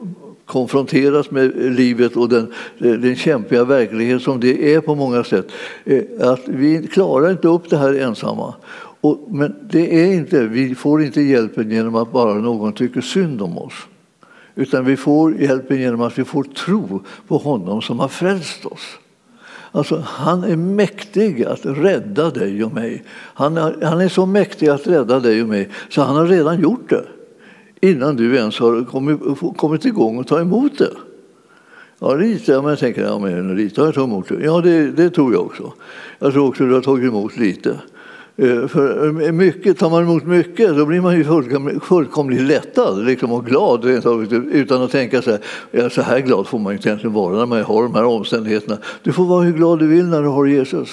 konfronteras 0.46 1.30
med 1.30 1.52
livet 1.56 2.16
och 2.16 2.28
den, 2.28 2.52
den 2.78 3.16
kämpiga 3.16 3.64
verklighet 3.64 4.22
som 4.22 4.40
det 4.40 4.74
är 4.74 4.80
på 4.80 4.94
många 4.94 5.24
sätt. 5.24 5.46
Eh, 5.84 6.02
att 6.20 6.42
vi 6.46 6.86
klarar 6.86 7.30
inte 7.30 7.48
upp 7.48 7.70
det 7.70 7.76
här 7.76 7.94
ensamma. 7.94 8.54
Och, 9.02 9.28
men 9.28 9.54
det 9.70 10.02
är 10.02 10.14
inte, 10.14 10.46
vi 10.46 10.74
får 10.74 11.02
inte 11.02 11.20
hjälpen 11.20 11.70
genom 11.70 11.94
att 11.94 12.12
bara 12.12 12.34
någon 12.34 12.72
tycker 12.72 13.00
synd 13.00 13.42
om 13.42 13.58
oss. 13.58 13.74
Utan 14.54 14.84
vi 14.84 14.96
får 14.96 15.40
hjälpen 15.40 15.80
genom 15.80 16.00
att 16.00 16.18
vi 16.18 16.24
får 16.24 16.42
tro 16.44 17.02
på 17.28 17.38
honom 17.38 17.82
som 17.82 18.00
har 18.00 18.08
frälst 18.08 18.66
oss. 18.66 18.98
Alltså, 19.72 20.04
han 20.06 20.44
är 20.44 20.56
mäktig 20.56 21.44
att 21.44 21.60
rädda 21.66 22.30
dig 22.30 22.64
och 22.64 22.72
mig. 22.72 23.04
Han 23.34 23.56
är, 23.56 23.76
han 23.82 24.00
är 24.00 24.08
så 24.08 24.26
mäktig 24.26 24.68
att 24.68 24.86
rädda 24.86 25.20
dig 25.20 25.42
och 25.42 25.48
mig 25.48 25.68
så 25.88 26.02
han 26.02 26.16
har 26.16 26.26
redan 26.26 26.60
gjort 26.60 26.90
det 26.90 27.04
innan 27.80 28.16
du 28.16 28.36
ens 28.36 28.58
har 28.58 28.84
kommit, 28.84 29.20
kommit 29.56 29.84
igång 29.84 30.18
och 30.18 30.26
ta 30.26 30.40
emot 30.40 30.78
det. 30.78 30.92
Ja, 31.98 32.14
lite. 32.14 32.60
Men 32.60 32.70
jag 32.70 32.78
tänker, 32.78 33.02
ja, 33.02 33.18
men 33.18 33.56
lite 33.56 33.80
har 33.80 33.88
jag 33.88 33.94
tagit 33.94 34.08
emot 34.08 34.28
det. 34.28 34.44
Ja, 34.44 34.60
det, 34.60 34.90
det 34.90 35.10
tror 35.10 35.32
jag 35.32 35.42
också. 35.42 35.72
Jag 36.18 36.32
tror 36.32 36.48
också 36.48 36.62
att 36.64 36.70
du 36.70 36.74
har 36.74 36.82
tagit 36.82 37.08
emot 37.08 37.36
lite. 37.36 37.78
Eh, 38.36 38.66
för 38.66 39.06
eh, 39.22 39.32
mycket, 39.32 39.78
tar 39.78 39.90
man 39.90 40.02
emot 40.02 40.26
mycket 40.26 40.76
då 40.76 40.86
blir 40.86 41.00
man 41.00 41.16
ju 41.16 41.24
fullkomligt 41.80 42.40
lättad 42.40 43.04
liksom, 43.04 43.32
och 43.32 43.46
glad 43.46 43.84
utan 43.84 44.82
att 44.82 44.90
tänka 44.90 45.22
så 45.22 45.30
här, 45.30 45.40
ja, 45.70 45.90
så 45.90 46.02
här 46.02 46.18
glad 46.18 46.46
får 46.46 46.58
man 46.58 46.72
inte 46.72 46.88
egentligen 46.88 47.14
vara 47.14 47.36
när 47.36 47.46
man 47.46 47.62
har 47.62 47.82
de 47.82 47.94
här 47.94 48.04
omständigheterna. 48.04 48.78
Du 49.02 49.12
får 49.12 49.24
vara 49.24 49.42
hur 49.42 49.52
glad 49.52 49.78
du 49.78 49.86
vill 49.86 50.06
när 50.06 50.22
du 50.22 50.28
har 50.28 50.46
Jesus. 50.46 50.88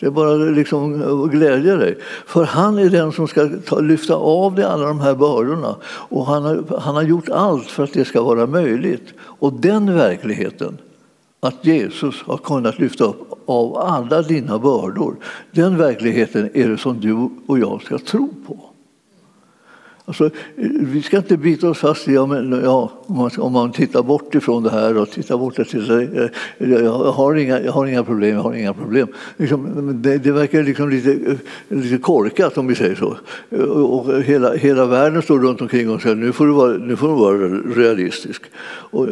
Det 0.00 0.06
är 0.06 0.10
bara 0.10 0.34
liksom 0.34 1.02
att 1.24 1.30
glädja 1.30 1.76
dig. 1.76 1.98
För 2.26 2.44
han 2.44 2.78
är 2.78 2.90
den 2.90 3.12
som 3.12 3.28
ska 3.28 3.48
ta, 3.64 3.80
lyfta 3.80 4.14
av 4.14 4.54
dig 4.54 4.64
alla 4.64 4.86
de 4.86 5.00
här 5.00 5.14
bördorna. 5.14 5.76
Och 5.84 6.26
han 6.26 6.42
har, 6.42 6.78
han 6.78 6.94
har 6.94 7.02
gjort 7.02 7.28
allt 7.28 7.66
för 7.66 7.84
att 7.84 7.92
det 7.92 8.04
ska 8.04 8.22
vara 8.22 8.46
möjligt. 8.46 9.14
Och 9.20 9.52
den 9.52 9.94
verkligheten, 9.94 10.78
att 11.44 11.66
Jesus 11.66 12.22
har 12.22 12.36
kunnat 12.36 12.78
lyfta 12.78 13.04
upp 13.04 13.42
av 13.46 13.76
alla 13.76 14.22
dina 14.22 14.58
bördor. 14.58 15.16
Den 15.50 15.76
verkligheten 15.76 16.50
är 16.54 16.68
det 16.68 16.78
som 16.78 17.00
du 17.00 17.28
och 17.46 17.58
jag 17.58 17.82
ska 17.82 17.98
tro 17.98 18.28
på. 18.46 18.73
Alltså, 20.06 20.30
vi 20.80 21.02
ska 21.02 21.16
inte 21.16 21.36
bita 21.36 21.68
oss 21.68 21.78
fast 21.78 22.08
i, 22.08 22.14
ja, 22.14 22.26
men, 22.26 22.60
ja, 22.64 22.92
om, 23.06 23.16
man, 23.16 23.30
om 23.38 23.52
man 23.52 23.72
tittar 23.72 24.02
bort 24.02 24.34
ifrån 24.34 24.62
det 24.62 24.70
här 24.70 24.96
och 24.96 25.10
tittar 25.10 25.38
bort 25.38 25.58
eh, 25.58 25.64
jag, 25.68 25.68
tittar, 25.68 26.30
jag, 26.58 26.92
har 26.92 27.34
inga, 27.34 27.60
jag 27.60 27.72
har 27.72 27.86
inga 27.86 28.04
problem, 28.04 28.34
jag 28.34 28.42
har 28.42 28.54
inga 28.54 28.74
problem. 28.74 29.08
Liksom, 29.36 29.90
det, 30.02 30.18
det, 30.18 30.32
verkar 30.32 30.62
liksom 30.62 30.90
lite, 30.90 31.12
eh, 31.12 31.36
lite 31.68 31.98
korkat 31.98 32.58
om 32.58 32.66
vi 32.66 32.74
säger 32.74 32.94
så. 32.94 33.16
Eh, 33.50 33.60
och 33.60 34.22
hela, 34.22 34.54
hela 34.54 34.86
världen 34.86 35.22
står 35.22 35.40
runt 35.40 35.60
omkring 35.60 35.90
och 35.90 36.02
säger 36.02 36.16
nu 36.16 36.32
får 36.32 36.46
du 36.46 36.52
vara, 36.52 36.72
nu 36.72 36.96
får 36.96 37.08
du 37.08 37.14
vara 37.14 37.36
realistisk. 37.84 38.42
Och, 38.66 39.08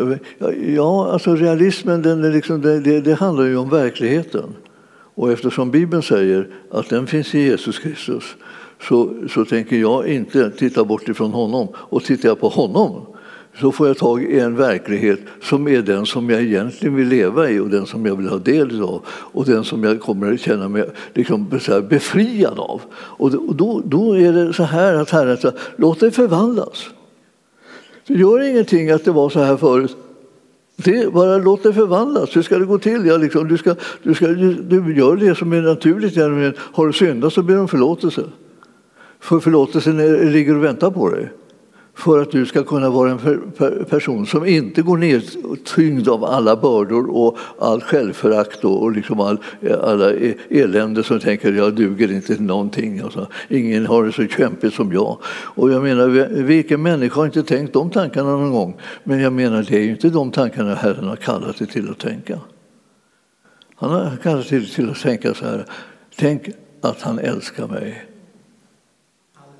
ja, 0.66 1.12
alltså 1.12 1.34
realismen 1.34 2.02
den 2.02 2.24
är 2.24 2.30
liksom, 2.30 2.60
det, 2.60 3.00
det 3.00 3.14
handlar 3.14 3.44
ju 3.44 3.56
om 3.56 3.68
verkligheten. 3.68 4.54
Och 5.14 5.32
eftersom 5.32 5.70
Bibeln 5.70 6.02
säger 6.02 6.48
att 6.70 6.88
den 6.88 7.06
finns 7.06 7.34
i 7.34 7.38
Jesus 7.38 7.78
Kristus 7.78 8.36
så, 8.88 9.10
så 9.30 9.44
tänker 9.44 9.76
jag 9.76 10.06
inte 10.06 10.50
titta 10.50 10.84
bort 10.84 11.08
ifrån 11.08 11.32
honom. 11.32 11.68
Och 11.76 12.04
tittar 12.04 12.28
jag 12.28 12.40
på 12.40 12.48
honom 12.48 13.06
så 13.60 13.72
får 13.72 13.86
jag 13.86 13.98
tag 13.98 14.22
i 14.22 14.38
en 14.38 14.56
verklighet 14.56 15.20
som 15.42 15.68
är 15.68 15.82
den 15.82 16.06
som 16.06 16.30
jag 16.30 16.42
egentligen 16.42 16.94
vill 16.94 17.08
leva 17.08 17.50
i 17.50 17.58
och 17.58 17.70
den 17.70 17.86
som 17.86 18.06
jag 18.06 18.16
vill 18.16 18.28
ha 18.28 18.38
del 18.38 18.82
av 18.82 19.02
och 19.08 19.44
den 19.44 19.64
som 19.64 19.84
jag 19.84 20.00
kommer 20.00 20.32
att 20.32 20.40
känna 20.40 20.68
mig 20.68 20.90
liksom 21.14 21.48
befriad 21.88 22.58
av. 22.58 22.82
Och 22.94 23.54
då, 23.56 23.82
då 23.84 24.18
är 24.18 24.32
det 24.32 24.52
så 24.52 24.62
här 24.62 24.94
att 24.94 25.10
Herren 25.10 25.36
säger, 25.36 25.58
låt 25.76 26.00
dig 26.00 26.10
förvandlas. 26.10 26.88
Det 28.06 28.14
gör 28.14 28.42
ingenting 28.42 28.90
att 28.90 29.04
det 29.04 29.12
var 29.12 29.28
så 29.28 29.40
här 29.40 29.56
förut. 29.56 29.96
Det, 30.76 31.12
bara 31.12 31.38
låt 31.38 31.62
dig 31.62 31.72
förvandlas. 31.72 32.36
Hur 32.36 32.42
ska 32.42 32.58
det 32.58 32.64
gå 32.64 32.78
till? 32.78 33.06
Ja, 33.06 33.16
liksom, 33.16 33.48
du, 33.48 33.58
ska, 33.58 33.74
du, 34.02 34.14
ska, 34.14 34.26
du, 34.26 34.54
du 34.54 34.96
gör 34.96 35.16
det 35.16 35.34
som 35.34 35.52
är 35.52 35.62
naturligt. 35.62 36.16
Har 36.58 36.86
du 36.86 36.92
syndat 36.92 37.32
så 37.32 37.42
ber 37.42 37.54
du 37.54 37.60
om 37.60 37.68
förlåtelse. 37.68 38.22
För 39.22 39.40
förlåtelsen 39.40 39.96
ligger 40.32 40.56
och 40.56 40.64
väntar 40.64 40.90
på 40.90 41.10
dig. 41.10 41.28
För 41.94 42.22
att 42.22 42.30
du 42.30 42.46
ska 42.46 42.64
kunna 42.64 42.90
vara 42.90 43.10
en 43.10 43.42
person 43.84 44.26
som 44.26 44.46
inte 44.46 44.82
går 44.82 44.96
ner 44.96 45.22
tyngd 45.64 46.08
av 46.08 46.24
alla 46.24 46.56
bördor 46.56 47.16
och 47.16 47.38
all 47.58 47.80
självförakt 47.80 48.64
och 48.64 48.92
liksom 48.92 49.20
all, 49.20 49.38
alla 49.82 50.12
e, 50.12 50.34
elände 50.50 51.02
som 51.02 51.20
tänker 51.20 51.52
jag 51.52 51.74
duger 51.74 52.12
inte 52.12 52.26
till 52.26 52.42
någonting. 52.42 53.00
Alltså, 53.00 53.26
ingen 53.48 53.86
har 53.86 54.04
det 54.04 54.12
så 54.12 54.26
kämpigt 54.26 54.74
som 54.74 54.92
jag. 54.92 55.18
Och 55.26 55.72
jag 55.72 55.82
menar, 55.82 56.08
vilken 56.42 56.82
människa 56.82 57.20
har 57.20 57.26
inte 57.26 57.42
tänkt 57.42 57.72
de 57.72 57.90
tankarna 57.90 58.30
någon 58.30 58.52
gång? 58.52 58.76
Men 59.04 59.20
jag 59.20 59.32
menar, 59.32 59.66
det 59.68 59.76
är 59.76 59.82
ju 59.82 59.90
inte 59.90 60.08
de 60.08 60.30
tankarna 60.30 60.74
Herren 60.74 61.08
har 61.08 61.16
kallat 61.16 61.58
dig 61.58 61.66
till 61.68 61.90
att 61.90 61.98
tänka. 61.98 62.38
Han 63.76 63.90
har 63.90 64.16
kallat 64.22 64.48
dig 64.48 64.66
till 64.66 64.90
att 64.90 65.00
tänka 65.00 65.34
så 65.34 65.44
här. 65.44 65.64
Tänk 66.16 66.48
att 66.80 67.02
han 67.02 67.18
älskar 67.18 67.66
mig 67.66 68.11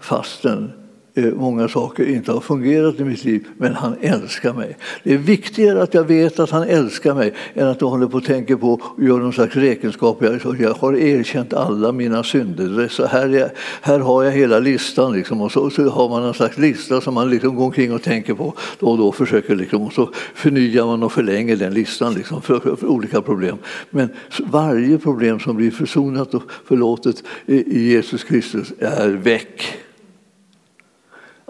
fastän 0.02 0.72
eh, 1.14 1.24
många 1.24 1.68
saker 1.68 2.06
inte 2.06 2.32
har 2.32 2.40
fungerat 2.40 3.00
i 3.00 3.04
mitt 3.04 3.24
liv, 3.24 3.46
men 3.58 3.74
han 3.74 3.96
älskar 4.00 4.52
mig. 4.52 4.76
Det 5.04 5.14
är 5.14 5.18
viktigare 5.18 5.82
att 5.82 5.94
jag 5.94 6.04
vet 6.04 6.38
att 6.38 6.50
han 6.50 6.62
älskar 6.62 7.14
mig 7.14 7.34
än 7.54 7.68
att 7.68 7.80
jag 7.80 7.88
håller 7.88 8.06
på 8.06 8.16
och 8.16 8.24
tänker 8.24 8.56
på 8.56 8.72
och 8.72 9.02
gör 9.02 9.18
någon 9.18 9.32
slags 9.32 9.56
räkenskap. 9.56 10.22
Jag 10.58 10.74
har 10.74 10.96
erkänt 10.96 11.54
alla 11.54 11.92
mina 11.92 12.22
synder. 12.22 12.88
Så 12.88 13.06
här, 13.06 13.50
här 13.82 13.98
har 13.98 14.22
jag 14.22 14.32
hela 14.32 14.58
listan. 14.58 15.12
Liksom. 15.12 15.40
Och 15.40 15.52
så, 15.52 15.70
så, 15.70 15.88
har 15.88 16.08
man 16.08 16.24
en 16.24 16.34
slags 16.34 16.58
lista 16.58 17.00
som 17.00 17.14
man 17.14 17.30
liksom 17.30 17.56
går 17.56 17.64
omkring 17.64 17.92
och 17.92 18.02
tänker 18.02 18.34
på 18.34 18.54
då 18.78 18.86
och 18.86 18.98
då. 18.98 19.12
Försöker 19.12 19.56
liksom, 19.56 19.82
och 19.82 19.92
så 19.92 20.10
förnyar 20.34 20.86
man 20.86 21.02
och 21.02 21.12
förlänger 21.12 21.56
den 21.56 21.74
listan 21.74 22.14
liksom, 22.14 22.42
för, 22.42 22.60
för, 22.60 22.76
för 22.76 22.86
olika 22.86 23.22
problem. 23.22 23.58
Men 23.90 24.08
varje 24.50 24.98
problem 24.98 25.40
som 25.40 25.56
blir 25.56 25.70
försonat 25.70 26.34
och 26.34 26.42
förlåtet 26.64 27.22
i 27.46 27.92
Jesus 27.92 28.24
Kristus 28.24 28.72
är 28.78 29.08
väck. 29.08 29.78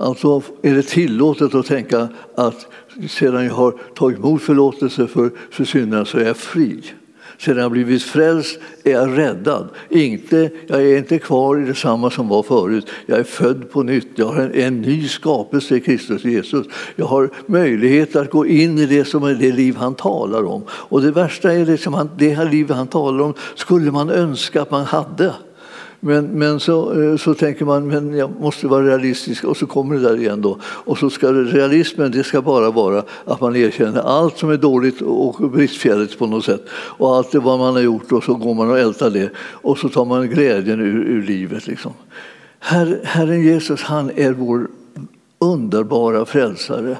Alltså 0.03 0.43
är 0.63 0.75
det 0.75 0.83
tillåtet 0.83 1.55
att 1.55 1.67
tänka 1.67 2.09
att 2.35 2.67
sedan 3.09 3.45
jag 3.45 3.55
har 3.55 3.75
tagit 3.95 4.19
emot 4.19 4.43
förlåtelse 4.43 5.07
för, 5.07 5.31
för 5.51 5.65
synderna 5.65 6.05
så 6.05 6.19
är 6.19 6.25
jag 6.25 6.37
fri. 6.37 6.83
Sedan 7.39 7.63
jag 7.63 7.71
blivit 7.71 8.03
frälst 8.03 8.59
är 8.85 8.93
jag 8.93 9.19
räddad. 9.19 9.69
Inte, 9.89 10.51
jag 10.67 10.83
är 10.83 10.99
inte 10.99 11.19
kvar 11.19 11.59
i 11.59 11.65
detsamma 11.65 12.11
som 12.11 12.29
var 12.29 12.43
förut. 12.43 12.87
Jag 13.07 13.19
är 13.19 13.25
född 13.25 13.71
på 13.71 13.83
nytt. 13.83 14.09
Jag 14.15 14.27
har 14.27 14.43
en, 14.43 14.55
en 14.55 14.81
ny 14.81 15.09
skapelse 15.09 15.77
i 15.77 15.81
Kristus 15.81 16.25
Jesus. 16.25 16.67
Jag 16.97 17.07
har 17.07 17.31
möjlighet 17.47 18.17
att 18.17 18.31
gå 18.31 18.47
in 18.47 18.79
i 18.79 18.87
det 18.87 19.05
som 19.05 19.25
är 19.25 19.35
det 19.35 19.53
liv 19.53 19.77
han 19.77 19.95
talar 19.95 20.45
om. 20.45 20.63
Och 20.69 21.03
det 21.03 21.11
värsta 21.11 21.53
är 21.53 21.67
liksom 21.67 21.95
han, 21.95 22.11
det 22.19 22.31
här 22.31 22.51
livet 22.51 22.77
han 22.77 22.87
talar 22.87 23.25
om 23.25 23.35
skulle 23.55 23.91
man 23.91 24.11
önska 24.11 24.63
att 24.63 24.71
man 24.71 24.85
hade. 24.85 25.35
Men, 26.05 26.27
men 26.27 26.61
så, 26.61 27.03
eh, 27.03 27.17
så 27.17 27.35
tänker 27.35 27.65
man 27.65 27.87
men 27.87 28.15
jag 28.15 28.41
måste 28.41 28.67
vara 28.67 28.87
realistisk 28.87 29.45
och 29.45 29.57
så 29.57 29.67
kommer 29.67 29.95
det 29.95 30.01
där 30.01 30.17
igen. 30.17 30.43
Då. 30.43 30.59
Och 30.65 30.99
så 30.99 31.11
ska 31.11 31.33
realismen 31.33 32.11
det 32.11 32.25
ska 32.25 32.43
bara 32.43 32.71
vara 32.71 33.05
att 33.25 33.41
man 33.41 33.57
erkänner 33.57 34.01
allt 34.01 34.39
som 34.39 34.51
är 34.51 34.57
dåligt 34.57 35.01
och 35.01 35.51
bristfälligt 35.51 36.19
på 36.19 36.27
något 36.27 36.45
sätt. 36.45 36.63
Och 36.71 37.17
allt 37.17 37.33
det 37.33 37.39
vad 37.39 37.59
man 37.59 37.75
har 37.75 37.81
gjort 37.81 38.13
och 38.13 38.25
så 38.25 38.35
går 38.35 38.55
man 38.55 38.71
och 38.71 38.79
ältar 38.79 39.11
det. 39.11 39.31
Och 39.39 39.79
så 39.79 39.89
tar 39.89 40.05
man 40.05 40.29
glädjen 40.29 40.81
ur, 40.81 41.05
ur 41.05 41.23
livet. 41.23 41.67
Liksom. 41.67 41.93
Her, 42.61 43.01
Herren 43.05 43.43
Jesus 43.43 43.83
han 43.83 44.11
är 44.17 44.33
vår 44.33 44.69
underbara 45.39 46.25
frälsare. 46.25 46.97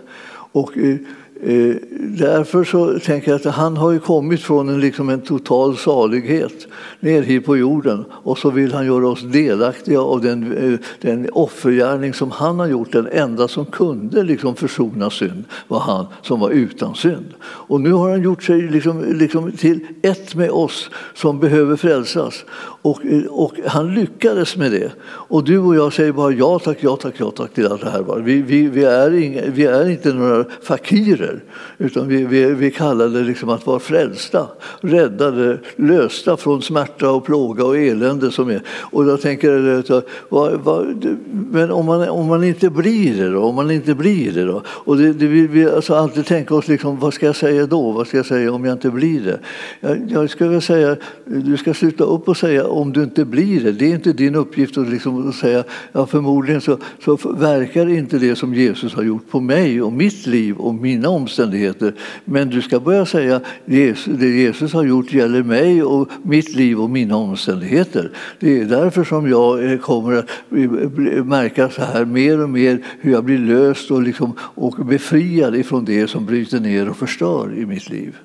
Och, 0.53 0.73
Eh, 0.77 0.97
Eh, 1.45 1.77
därför 2.01 2.65
så 2.65 2.99
tänker 2.99 3.31
jag 3.31 3.47
att 3.47 3.55
han 3.55 3.77
har 3.77 3.91
ju 3.91 3.99
kommit 3.99 4.41
från 4.41 4.69
en, 4.69 4.81
liksom 4.81 5.09
en 5.09 5.21
total 5.21 5.77
salighet 5.77 6.67
ner 7.01 7.23
hit 7.23 7.47
på 7.47 7.57
jorden 7.57 8.05
och 8.11 8.39
så 8.39 8.51
vill 8.51 8.73
han 8.73 8.87
göra 8.87 9.09
oss 9.09 9.23
delaktiga 9.23 10.01
av 10.01 10.21
den, 10.21 10.53
eh, 10.53 10.79
den 11.01 11.29
offergärning 11.33 12.15
som 12.15 12.31
han 12.31 12.59
har 12.59 12.67
gjort. 12.67 12.93
Den 12.93 13.09
enda 13.13 13.49
som 13.49 13.65
kunde 13.65 14.23
liksom 14.23 14.55
försona 14.57 15.11
synd 15.11 15.45
var 15.69 15.81
han 15.81 16.07
som 16.23 16.41
var 16.41 16.51
utan 16.51 16.95
synd. 16.95 17.35
Och 17.43 17.81
nu 17.81 17.93
har 17.93 18.11
han 18.11 18.23
gjort 18.23 18.43
sig 18.43 18.61
liksom, 18.61 19.05
liksom 19.13 19.53
till 19.53 19.87
ett 20.03 20.35
med 20.35 20.51
oss 20.51 20.91
som 21.15 21.41
behöver 21.41 21.77
frälsas. 21.77 22.45
Och, 22.83 23.01
och, 23.29 23.53
han 23.67 23.95
lyckades 23.95 24.57
med 24.57 24.73
det. 24.73 24.93
Och 25.05 25.45
du 25.45 25.59
och 25.59 25.77
jag 25.77 25.93
säger 25.93 26.13
bara 26.13 26.33
ja 26.33 26.59
tack, 26.59 26.79
ja 26.81 26.97
tack, 26.97 27.15
ja 27.19 27.31
tack 27.31 27.55
till 27.55 27.67
allt 27.67 27.81
det 27.81 27.91
här. 27.91 28.23
Vi, 28.23 28.43
vi, 28.43 28.67
vi, 28.67 28.85
är, 28.85 29.15
inga, 29.15 29.43
vi 29.47 29.65
är 29.67 29.91
inte 29.91 30.13
några 30.13 30.45
fakirer, 30.63 31.41
utan 31.79 32.09
vi, 32.09 32.25
vi, 32.25 32.45
vi 32.45 32.71
kallar 32.71 33.09
det 33.09 33.21
liksom 33.21 33.49
att 33.49 33.67
vara 33.67 33.79
frälsta, 33.79 34.47
räddade, 34.81 35.59
lösta 35.77 36.37
från 36.37 36.63
smärta 36.63 37.11
och 37.11 37.25
plåga 37.25 37.65
och 37.65 37.77
elände. 37.77 38.31
Som 38.31 38.51
är. 38.51 38.63
Och 38.69 39.07
jag 39.07 39.21
tänker, 39.21 39.83
vad, 40.29 40.53
vad, 40.53 41.07
men 41.51 41.71
om 41.71 41.87
man, 41.87 42.09
om 42.09 42.27
man 42.27 42.45
inte 42.45 42.71
blir 42.71 43.17
det 43.17 43.31
då? 43.31 43.43
Om 43.43 43.55
man 43.55 43.71
inte 43.71 43.95
blir 43.95 44.33
det 44.33 44.45
då? 44.45 44.63
Och 44.67 44.97
det, 44.97 45.13
det, 45.13 45.27
vi 45.27 45.47
vi 45.47 45.71
alltså 45.71 45.95
alltid 45.95 46.27
tänka 46.27 46.55
oss, 46.55 46.69
liksom, 46.69 46.99
vad 46.99 47.15
ska 47.15 47.27
jag 47.27 47.37
säga 47.37 47.67
då? 47.67 47.91
Vad 47.91 48.07
ska 48.07 48.17
jag 48.17 48.27
säga 48.27 48.53
om 48.53 48.65
jag 48.65 48.73
inte 48.73 48.91
blir 48.91 49.21
det? 49.21 49.39
Jag, 49.81 50.11
jag 50.11 50.31
skulle 50.31 50.61
säga, 50.61 50.97
du 51.25 51.57
ska 51.57 51.75
sluta 51.75 52.05
upp 52.05 52.29
och 52.29 52.37
säga 52.37 52.72
om 52.73 52.93
du 52.93 53.03
inte 53.03 53.25
blir 53.25 53.65
det. 53.65 53.73
Det 53.73 53.91
är 53.91 53.95
inte 53.95 54.13
din 54.13 54.35
uppgift 54.35 54.79
att 54.79 54.89
liksom 54.89 55.33
säga 55.33 55.65
ja, 55.93 56.07
förmodligen 56.07 56.61
så, 56.61 56.79
så 57.05 57.17
verkar 57.33 57.89
inte 57.89 58.19
det 58.19 58.37
som 58.37 58.55
Jesus 58.55 58.95
har 58.95 59.03
gjort 59.03 59.31
på 59.31 59.41
mig 59.41 59.83
och 59.83 59.93
mitt 59.93 60.27
liv 60.27 60.57
och 60.57 60.75
mina 60.75 61.09
omständigheter. 61.09 61.95
Men 62.25 62.51
du 62.51 62.63
ska 62.63 62.81
börja 62.81 63.07
säga 63.07 63.41
Jesus, 63.65 64.19
det 64.19 64.29
Jesus 64.29 64.73
har 64.73 64.85
gjort 64.85 65.13
gäller 65.13 65.43
mig 65.43 65.83
och 65.83 66.09
mitt 66.23 66.55
liv 66.55 66.81
och 66.81 66.91
mina 66.91 67.17
omständigheter. 67.17 68.11
Det 68.41 68.61
är 68.61 68.65
därför 68.65 69.05
som 69.05 69.29
jag 69.29 69.73
eh, 69.73 69.79
kommer 69.79 70.13
att 70.13 71.27
märka 71.27 71.71
så 71.71 71.83
här 71.83 72.05
mer 72.05 72.43
och 72.43 72.51
mer 72.51 72.85
hur 73.01 73.13
jag 73.13 73.25
blir 73.25 73.39
löst 73.39 73.91
och, 73.91 74.03
liksom, 74.03 74.33
och 74.41 74.87
befriad 74.87 75.57
ifrån 75.57 75.85
det 75.85 76.09
som 76.09 76.27
bryter 76.27 76.61
ner 76.61 76.89
och 76.89 76.97
förstör 76.97 77.55
i 77.59 77.67
mitt 77.67 77.91
liv. 77.91 78.17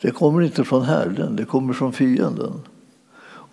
Det 0.00 0.10
kommer 0.10 0.42
inte 0.42 0.64
från 0.64 0.82
Herren, 0.82 1.36
det 1.36 1.44
kommer 1.44 1.72
från 1.72 1.92
fienden. 1.92 2.52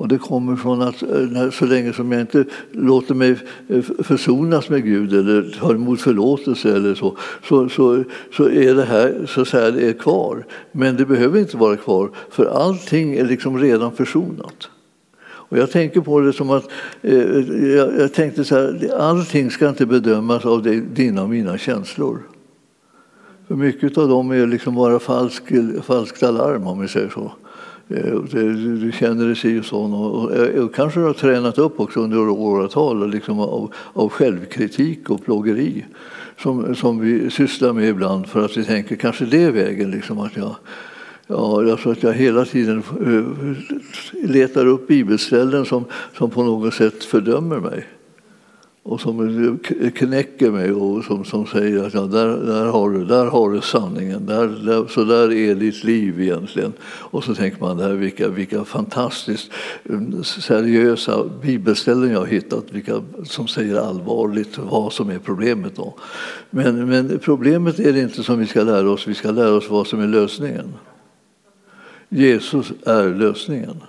Och 0.03 0.09
det 0.09 0.17
kommer 0.17 0.55
från 0.55 0.81
att 0.81 1.03
eh, 1.03 1.49
så 1.49 1.65
länge 1.65 1.93
som 1.93 2.11
jag 2.11 2.21
inte 2.21 2.45
låter 2.71 3.15
mig 3.15 3.35
eh, 3.67 3.81
försonas 3.81 4.69
med 4.69 4.83
Gud 4.83 5.13
eller 5.13 5.55
tar 5.59 5.75
emot 5.75 6.01
förlåtelse 6.01 6.75
eller 6.75 6.95
så, 6.95 7.17
så, 7.43 7.69
så, 7.69 8.03
så 8.31 8.49
är 8.49 8.75
det 8.75 8.83
här 8.83 9.25
så 9.27 9.41
att 9.41 9.47
säga, 9.47 9.71
det 9.71 9.89
är 9.89 9.93
kvar. 9.93 10.45
Men 10.71 10.95
det 10.95 11.05
behöver 11.05 11.39
inte 11.39 11.57
vara 11.57 11.75
kvar, 11.75 12.09
för 12.29 12.45
allting 12.45 13.13
är 13.13 13.25
liksom 13.25 13.57
redan 13.57 13.91
försonat. 13.91 14.69
Och 15.23 15.57
jag 15.57 15.71
tänker 15.71 16.01
på 16.01 16.19
det 16.19 16.33
som 16.33 16.49
att 16.49 16.69
eh, 17.01 17.39
jag, 17.67 17.99
jag, 17.99 18.13
tänkte 18.13 18.43
så 18.43 18.55
här, 18.55 18.93
allting 18.99 19.51
ska 19.51 19.69
inte 19.69 19.85
bedömas 19.85 20.45
av 20.45 20.63
det, 20.63 20.81
dina 20.81 21.23
och 21.23 21.29
mina 21.29 21.57
känslor. 21.57 22.19
För 23.47 23.55
mycket 23.55 23.97
av 23.97 24.07
dem 24.07 24.31
är 24.31 24.47
liksom 24.47 24.75
bara 24.75 24.99
falsk, 24.99 25.43
falskt 25.83 26.23
alarm 26.23 26.67
om 26.67 26.81
vi 26.81 26.87
säger 26.87 27.09
så. 27.09 27.31
Eh, 27.93 28.15
du 28.81 28.91
känner 28.99 29.25
dig 29.25 29.35
si 29.35 29.59
och 29.59 29.65
så. 29.65 29.79
Och, 29.79 30.31
och 30.63 30.75
kanske 30.75 30.99
du 30.99 31.05
har 31.05 31.13
tränat 31.13 31.57
upp 31.57 31.79
också 31.79 31.99
under 31.99 32.29
åratal 32.29 33.09
liksom 33.09 33.39
av, 33.39 33.73
av 33.93 34.09
självkritik 34.09 35.09
och 35.09 35.25
plågeri 35.25 35.85
som, 36.41 36.75
som 36.75 36.99
vi 36.99 37.29
sysslar 37.29 37.73
med 37.73 37.89
ibland 37.89 38.27
för 38.27 38.45
att 38.45 38.57
vi 38.57 38.63
tänker 38.63 38.95
kanske 38.95 39.25
det 39.25 39.43
är 39.43 39.51
vägen. 39.51 39.91
Liksom, 39.91 40.19
att 40.19 40.37
jag, 40.37 40.55
Ja, 41.27 41.71
alltså 41.71 41.91
att 41.91 42.03
jag 42.03 42.13
hela 42.13 42.45
tiden 42.45 42.83
eh, 43.05 44.29
letar 44.29 44.65
upp 44.65 44.87
bibelställen 44.87 45.65
som, 45.65 45.85
som 46.17 46.29
på 46.29 46.43
något 46.43 46.73
sätt 46.73 47.03
fördömer 47.03 47.59
mig 47.59 47.87
och 48.85 49.01
som 49.01 49.59
knäcker 49.95 50.51
mig 50.51 50.71
och 50.71 51.03
som, 51.03 51.25
som 51.25 51.47
säger 51.47 51.83
att 51.87 51.93
ja, 51.93 52.01
där, 52.01 52.27
där, 52.27 52.65
har 52.65 52.89
du, 52.89 53.05
där 53.05 53.25
har 53.25 53.49
du 53.49 53.61
sanningen, 53.61 54.25
där, 54.25 54.47
där, 54.47 54.87
så 54.87 55.03
där 55.03 55.33
är 55.33 55.55
ditt 55.55 55.83
liv 55.83 56.21
egentligen. 56.21 56.73
Och 56.83 57.23
så 57.23 57.35
tänker 57.35 57.59
man, 57.59 57.77
där, 57.77 57.93
vilka, 57.93 58.29
vilka 58.29 58.63
fantastiskt 58.63 59.51
mm, 59.89 60.23
seriösa 60.23 61.23
bibelställen 61.41 62.11
jag 62.11 62.19
har 62.19 62.25
hittat, 62.25 62.63
vilka 62.71 63.01
som 63.23 63.47
säger 63.47 63.75
allvarligt 63.75 64.57
vad 64.57 64.93
som 64.93 65.09
är 65.09 65.19
problemet. 65.19 65.75
Då. 65.75 65.93
Men, 66.49 66.89
men 66.89 67.19
problemet 67.19 67.79
är 67.79 67.93
det 67.93 67.99
inte 67.99 68.23
som 68.23 68.39
vi 68.39 68.47
ska 68.47 68.63
lära 68.63 68.89
oss, 68.89 69.07
vi 69.07 69.13
ska 69.13 69.31
lära 69.31 69.53
oss 69.53 69.69
vad 69.69 69.87
som 69.87 69.99
är 69.99 70.07
lösningen. 70.07 70.73
Jesus 72.09 72.71
är 72.85 73.15
lösningen. 73.15 73.83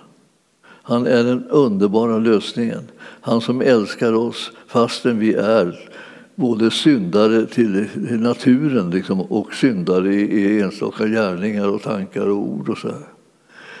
Han 0.87 1.07
är 1.07 1.23
den 1.23 1.47
underbara 1.49 2.17
lösningen. 2.17 2.83
Han 3.21 3.41
som 3.41 3.61
älskar 3.61 4.13
oss 4.13 4.51
fastän 4.67 5.19
vi 5.19 5.33
är 5.33 5.89
både 6.35 6.71
syndare 6.71 7.45
till 7.45 7.87
naturen 8.19 8.89
liksom, 8.89 9.21
och 9.21 9.53
syndare 9.53 10.15
i 10.15 10.61
enstaka 10.61 11.07
gärningar 11.07 11.67
och 11.67 11.81
tankar 11.81 12.27
och 12.27 12.37
ord. 12.37 12.69
och 12.69 12.77
så 12.77 12.87
här. 12.87 13.07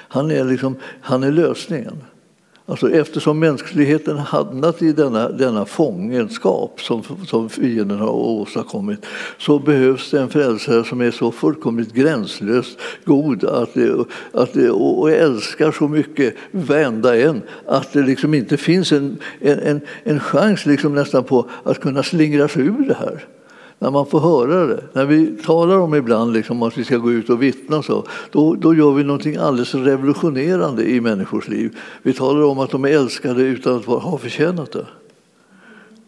Han 0.07 0.31
är, 0.31 0.43
liksom, 0.43 0.75
han 1.01 1.23
är 1.23 1.31
lösningen. 1.31 2.03
Alltså 2.67 2.91
eftersom 2.91 3.39
mänskligheten 3.39 4.17
hamnat 4.17 4.81
i 4.81 4.91
denna, 4.91 5.29
denna 5.29 5.65
fångenskap 5.65 6.81
som, 6.81 7.03
som 7.27 7.49
fienden 7.49 7.99
har 7.99 8.09
åstadkommit 8.09 9.05
så 9.37 9.59
behövs 9.59 10.11
det 10.11 10.19
en 10.19 10.29
frälsare 10.29 10.83
som 10.83 11.01
är 11.01 11.11
så 11.11 11.31
fullkomligt 11.31 11.93
gränslöst 11.93 12.79
god 13.05 13.43
att 13.43 13.73
det, 13.73 14.05
att 14.31 14.53
det, 14.53 14.69
och 14.69 15.11
älskar 15.11 15.71
så 15.71 15.87
mycket, 15.87 16.35
varenda 16.51 17.17
en, 17.17 17.41
att 17.67 17.93
det 17.93 18.01
liksom 18.01 18.33
inte 18.33 18.57
finns 18.57 18.91
en, 18.91 19.17
en, 19.39 19.81
en 20.03 20.19
chans 20.19 20.65
liksom 20.65 20.95
nästan 20.95 21.23
på 21.23 21.49
att 21.63 21.79
kunna 21.79 22.03
slingra 22.03 22.47
sig 22.47 22.61
ur 22.61 22.87
det 22.87 22.97
här 22.99 23.25
när 23.79 23.91
man 23.91 24.05
får 24.05 24.19
höra 24.19 24.65
det. 24.65 24.83
När 24.93 25.05
vi 25.05 25.27
talar 25.27 25.77
om 25.77 25.95
ibland 25.95 26.33
liksom 26.33 26.63
att 26.63 26.77
vi 26.77 26.83
ska 26.83 26.97
gå 26.97 27.11
ut 27.11 27.29
och 27.29 27.43
vittna 27.43 27.83
så, 27.83 28.03
då, 28.31 28.55
då 28.55 28.75
gör 28.75 28.91
vi 28.91 29.03
någonting 29.03 29.35
alldeles 29.35 29.75
revolutionerande 29.75 30.89
i 30.89 31.01
människors 31.01 31.47
liv. 31.47 31.77
Vi 32.03 32.13
talar 32.13 32.43
om 32.43 32.59
att 32.59 32.71
de 32.71 32.85
är 32.85 32.89
älskade 32.89 33.41
utan 33.41 33.75
att 33.75 33.85
ha 33.85 34.17
förtjänat 34.17 34.71
det. 34.71 34.85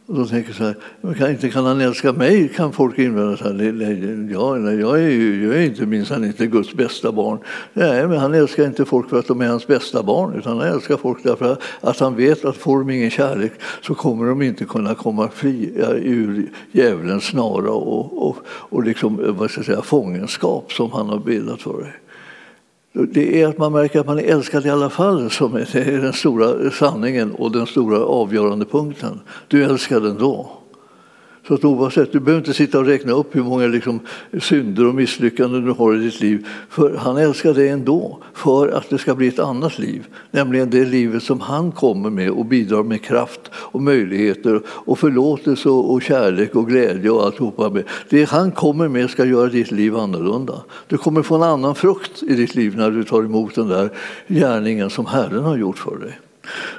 Och 0.07 0.15
då 0.15 0.25
tänker 0.25 0.49
jag 0.49 0.55
så 0.55 0.63
här, 0.63 1.13
kan, 1.13 1.31
inte 1.31 1.49
kan 1.49 1.65
han 1.65 1.81
älska 1.81 2.13
mig? 2.13 2.49
Kan 2.49 2.73
folk 2.73 2.99
invända 2.99 3.37
så 3.37 3.43
här, 3.43 4.29
ja, 4.31 4.55
nej, 4.55 4.79
jag 4.79 4.99
är 5.03 5.09
ju 5.09 5.45
jag 5.45 5.57
är 5.57 5.61
inte 5.61 5.85
minsann 5.85 6.25
inte 6.25 6.47
Guds 6.47 6.73
bästa 6.73 7.11
barn. 7.11 7.39
Nej, 7.73 8.07
men 8.07 8.17
han 8.17 8.33
älskar 8.33 8.65
inte 8.65 8.85
folk 8.85 9.09
för 9.09 9.19
att 9.19 9.27
de 9.27 9.41
är 9.41 9.47
hans 9.47 9.67
bästa 9.67 10.03
barn, 10.03 10.33
utan 10.33 10.59
han 10.59 10.67
älskar 10.67 10.97
folk 10.97 11.23
därför 11.23 11.57
att 11.81 11.99
han 11.99 12.15
vet 12.15 12.45
att 12.45 12.57
får 12.57 12.79
de 12.79 12.89
ingen 12.89 13.09
kärlek 13.09 13.51
så 13.81 13.95
kommer 13.95 14.25
de 14.25 14.41
inte 14.41 14.65
kunna 14.65 14.95
komma 14.95 15.29
fria 15.29 15.93
ur 15.93 16.49
djävulens 16.71 17.23
snara 17.23 17.71
och, 17.71 18.27
och, 18.27 18.37
och 18.47 18.83
liksom, 18.83 19.35
vad 19.37 19.51
ska 19.51 19.59
jag 19.59 19.65
säga, 19.65 19.81
fångenskap 19.81 20.73
som 20.73 20.91
han 20.91 21.09
har 21.09 21.19
bildat 21.19 21.61
för 21.61 21.81
dig 21.81 21.93
det 23.05 23.41
är 23.41 23.47
att 23.47 23.57
man 23.57 23.71
märker 23.71 23.99
att 23.99 24.05
man 24.05 24.19
är 24.19 24.23
älskad 24.23 24.65
i 24.65 24.69
alla 24.69 24.89
fall 24.89 25.29
som 25.29 25.55
är 25.55 26.01
den 26.01 26.13
stora 26.13 26.71
sanningen 26.71 27.31
och 27.31 27.51
den 27.51 27.67
stora 27.67 27.99
avgörande 27.99 28.65
punkten. 28.65 29.19
Du 29.47 29.63
är 29.63 29.69
älskad 29.69 30.05
ändå. 30.05 30.56
Så 31.47 31.53
att 31.53 31.65
oavsett, 31.65 32.11
du 32.11 32.19
behöver 32.19 32.39
inte 32.39 32.53
sitta 32.53 32.79
och 32.79 32.85
räkna 32.85 33.11
upp 33.11 33.35
hur 33.35 33.43
många 33.43 33.67
liksom, 33.67 33.99
synder 34.39 34.87
och 34.87 34.95
misslyckanden 34.95 35.65
du 35.65 35.71
har 35.71 35.95
i 35.95 35.97
ditt 35.97 36.21
liv. 36.21 36.47
För 36.69 36.95
han 36.95 37.17
älskar 37.17 37.53
dig 37.53 37.69
ändå, 37.69 38.19
för 38.33 38.67
att 38.67 38.89
det 38.89 38.97
ska 38.97 39.15
bli 39.15 39.27
ett 39.27 39.39
annat 39.39 39.79
liv. 39.79 40.07
Nämligen 40.31 40.69
det 40.69 40.85
livet 40.85 41.23
som 41.23 41.39
han 41.39 41.71
kommer 41.71 42.09
med 42.09 42.29
och 42.29 42.45
bidrar 42.45 42.83
med 42.83 43.01
kraft 43.01 43.41
och 43.53 43.81
möjligheter 43.81 44.61
och 44.67 44.99
förlåtelse 44.99 45.69
och 45.69 46.01
kärlek 46.01 46.55
och 46.55 46.67
glädje 46.67 47.09
och 47.09 47.25
alltihopa. 47.25 47.69
Med. 47.69 47.83
Det 48.09 48.29
han 48.29 48.51
kommer 48.51 48.87
med 48.87 49.09
ska 49.09 49.25
göra 49.25 49.49
ditt 49.49 49.71
liv 49.71 49.97
annorlunda. 49.97 50.63
Du 50.87 50.97
kommer 50.97 51.21
få 51.21 51.35
en 51.35 51.43
annan 51.43 51.75
frukt 51.75 52.23
i 52.23 52.35
ditt 52.35 52.55
liv 52.55 52.77
när 52.77 52.91
du 52.91 53.03
tar 53.03 53.23
emot 53.23 53.55
den 53.55 53.67
där 53.67 53.89
gärningen 54.27 54.89
som 54.89 55.05
Herren 55.05 55.43
har 55.43 55.57
gjort 55.57 55.77
för 55.77 55.97
dig. 55.97 56.19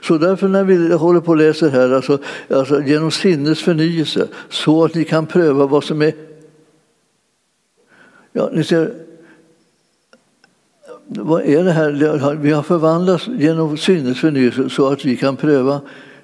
Så 0.02 0.18
därför 0.18 0.48
när 0.48 0.64
vi 0.64 0.94
håller 0.94 1.20
på 1.20 1.30
och 1.30 1.36
läser 1.36 1.70
här, 1.70 1.90
alltså, 1.90 2.18
alltså 2.50 2.82
genom 2.82 3.10
sinnets 3.10 3.62
förnyelse, 3.62 4.28
så 4.48 4.84
att 4.84 4.94
ni 4.94 5.04
kan 5.04 5.26
pröva 5.26 5.66
vad 5.66 5.84
som 5.84 6.02
är... 6.02 6.12
Ja, 8.32 8.50
ni 8.52 8.64
ser, 8.64 8.94
vad 11.06 11.42
är 11.42 11.64
det 11.64 11.72
här? 11.72 12.34
Vi 12.34 12.50
har 12.50 12.62
förvandlats 12.62 13.26
genom 13.28 13.76
sinnets 13.76 14.20
förnyelse 14.20 14.70
så 14.70 14.88
att 14.88 15.04
vi 15.04 15.16
kan 15.16 15.36
pröva 15.36 15.80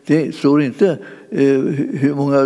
det 0.06 0.34
står 0.34 0.62
inte 0.62 0.98
eh, 1.30 1.60
hur 2.00 2.14
många 2.14 2.42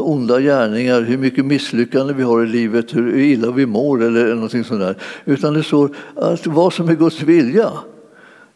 onda 0.00 0.40
gärningar, 0.40 1.02
hur 1.02 1.18
mycket 1.18 1.44
misslyckande 1.44 2.12
vi 2.12 2.22
har 2.22 2.44
i 2.44 2.46
livet, 2.46 2.96
hur 2.96 3.16
illa 3.16 3.50
vi 3.50 3.66
mår 3.66 4.02
eller 4.02 4.34
någonting 4.34 4.64
sånt 4.64 4.80
där. 4.80 4.96
Utan 5.24 5.54
det 5.54 5.62
står 5.62 5.96
att 6.14 6.46
vad 6.46 6.72
som 6.72 6.88
är 6.88 6.94
Guds 6.94 7.22
vilja. 7.22 7.70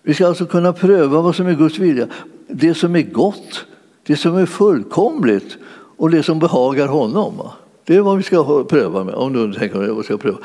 Vi 0.03 0.15
ska 0.15 0.27
alltså 0.27 0.47
kunna 0.47 0.73
pröva 0.73 1.21
vad 1.21 1.35
som 1.37 1.47
är 1.47 1.55
Guds 1.55 1.79
vilja. 1.79 2.07
Det 2.49 2.75
som 2.75 2.97
är 2.97 3.03
gott, 3.03 3.67
det 4.07 4.17
som 4.17 4.37
är 4.37 4.47
fullkomligt 4.47 5.57
och 5.97 6.11
det 6.11 6.23
som 6.23 6.39
behagar 6.39 6.87
honom. 6.87 7.49
Det 7.85 7.97
är 7.97 8.01
vad 8.01 8.17
vi 8.17 8.23
ska 8.23 8.65
pröva 8.65 9.05
med. 9.05 9.15
Om 9.15 9.33
du 9.33 9.53
tänker, 9.53 9.79
vad 9.79 10.05
ska 10.05 10.13
jag 10.13 10.21
pröva? 10.21 10.39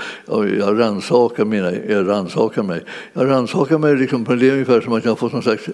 Jag 0.57 0.79
rannsakar, 0.79 1.45
mina, 1.45 1.71
jag 1.73 2.07
rannsakar 2.07 2.63
mig. 2.63 2.83
Jag 3.13 3.29
rannsakar 3.29 3.77
mig 3.77 3.95
liksom, 3.95 4.23
det 4.23 4.49
är 4.49 4.53
ungefär 4.53 4.81
som 4.81 4.93
att 4.93 5.03
jag 5.03 5.11
har 5.11 5.15
fått 5.15 5.33
någon 5.33 5.43
slags 5.43 5.69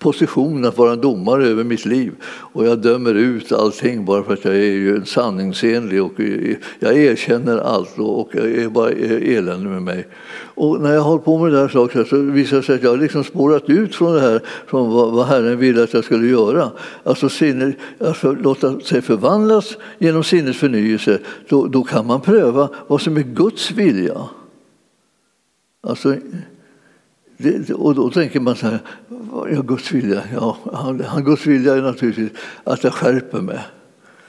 position 0.00 0.64
att 0.64 0.78
vara 0.78 0.92
en 0.92 1.00
domare 1.00 1.46
över 1.46 1.64
mitt 1.64 1.84
liv. 1.84 2.12
Och 2.24 2.66
jag 2.66 2.78
dömer 2.78 3.14
ut 3.14 3.52
allting 3.52 4.04
bara 4.04 4.22
för 4.22 4.32
att 4.32 4.44
jag 4.44 4.54
är 4.54 4.72
ju 4.72 5.04
sanningsenlig 5.04 6.02
och 6.02 6.12
jag 6.78 6.96
erkänner 6.98 7.58
allt 7.58 7.98
och 7.98 8.30
jag 8.32 8.50
är 8.50 8.68
bara 8.68 8.90
elände 8.90 9.68
med 9.68 9.82
mig. 9.82 10.06
Och 10.54 10.80
när 10.80 10.92
jag 10.92 11.00
har 11.00 11.18
på 11.18 11.38
med 11.38 11.52
det 11.52 11.58
här 11.58 12.04
så 12.04 12.16
visar 12.16 12.56
det 12.56 12.62
sig 12.62 12.74
att 12.74 12.82
jag 12.82 12.90
har 12.90 12.96
liksom 12.96 13.24
spårat 13.24 13.68
ut 13.68 13.94
från 13.94 14.14
det 14.14 14.20
här, 14.20 14.40
från 14.66 14.90
vad 14.90 15.26
Herren 15.26 15.58
ville 15.58 15.82
att 15.82 15.94
jag 15.94 16.04
skulle 16.04 16.26
göra. 16.28 16.70
Alltså, 17.04 17.28
sinne, 17.28 17.72
alltså 18.00 18.32
låta 18.32 18.80
sig 18.80 19.02
förvandlas 19.02 19.76
genom 19.98 20.24
sinnets 20.24 20.58
förnyelse. 20.58 21.18
Då, 21.48 21.66
då 21.66 21.82
kan 21.82 22.06
man 22.06 22.20
pröva 22.20 22.68
vad 22.86 23.00
som 23.00 23.16
är 23.16 23.22
Guds 23.22 23.70
vilja. 23.70 24.28
Alltså, 25.82 26.16
det, 27.42 27.74
och 27.74 27.94
då 27.94 28.10
tänker 28.10 28.40
man 28.40 28.56
så 28.56 28.66
här, 28.66 28.78
ja, 29.52 29.62
Guds 29.62 29.92
vilja, 29.92 30.22
ja, 30.34 30.58
han, 31.06 31.24
Guds 31.24 31.46
vilja 31.46 31.74
är 31.74 31.82
naturligtvis 31.82 32.30
att 32.64 32.84
jag 32.84 32.92
skärper 32.92 33.40
mig. 33.40 33.58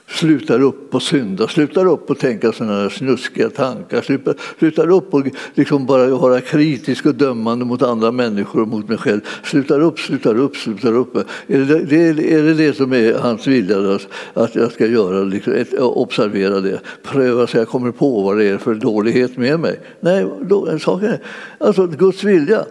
Slutar 0.07 0.61
upp 0.61 0.95
och 0.95 1.01
synda, 1.01 1.47
slutar 1.47 1.85
upp 1.85 2.09
och 2.09 2.19
tänka 2.19 2.51
sådana 2.51 2.89
snuskiga 2.89 3.49
tankar, 3.49 4.01
slutar, 4.01 4.35
slutar 4.59 4.89
upp 4.89 5.13
och 5.13 5.23
liksom 5.53 5.85
bara 5.85 6.07
vara 6.07 6.41
kritisk 6.41 7.05
och 7.05 7.15
dömande 7.15 7.65
mot 7.65 7.81
andra 7.81 8.11
människor 8.11 8.61
och 8.61 8.67
mot 8.67 8.89
mig 8.89 8.97
själv. 8.97 9.21
Slutar 9.43 9.79
upp, 9.79 9.99
slutar 9.99 10.37
upp, 10.37 10.55
slutar 10.55 10.93
upp. 10.93 11.15
Är 11.47 11.59
det 11.59 11.83
det, 11.85 12.33
är 12.33 12.43
det, 12.43 12.53
det 12.53 12.73
som 12.73 12.93
är 12.93 13.13
hans 13.13 13.47
vilja, 13.47 13.99
att 14.33 14.55
jag 14.55 14.71
ska 14.71 14.87
göra? 14.87 15.23
Liksom, 15.23 15.53
ett, 15.53 15.79
observera 15.79 16.59
det, 16.59 16.79
pröva 17.03 17.47
så 17.47 17.57
jag 17.57 17.67
kommer 17.67 17.91
på 17.91 18.21
vad 18.21 18.37
det 18.37 18.45
är 18.45 18.57
för 18.57 18.75
dålighet 18.75 19.37
med 19.37 19.59
mig. 19.59 19.79
Nej, 19.99 20.25
då, 20.41 20.79
saken 20.79 21.07
är, 21.07 21.19
alltså 21.57 21.87
Guds 21.87 22.23
vilja 22.23 22.65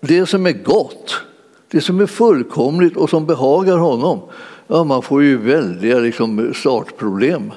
det 0.00 0.26
som 0.26 0.46
är 0.46 0.52
gott, 0.52 1.20
det 1.70 1.80
som 1.80 2.00
är 2.00 2.06
fullkomligt 2.06 2.96
och 2.96 3.10
som 3.10 3.26
behagar 3.26 3.76
honom, 3.76 4.20
ja, 4.66 4.84
man 4.84 5.02
får 5.02 5.22
ju 5.22 5.36
väldiga 5.36 5.98
liksom, 5.98 6.52
startproblem 6.54 7.52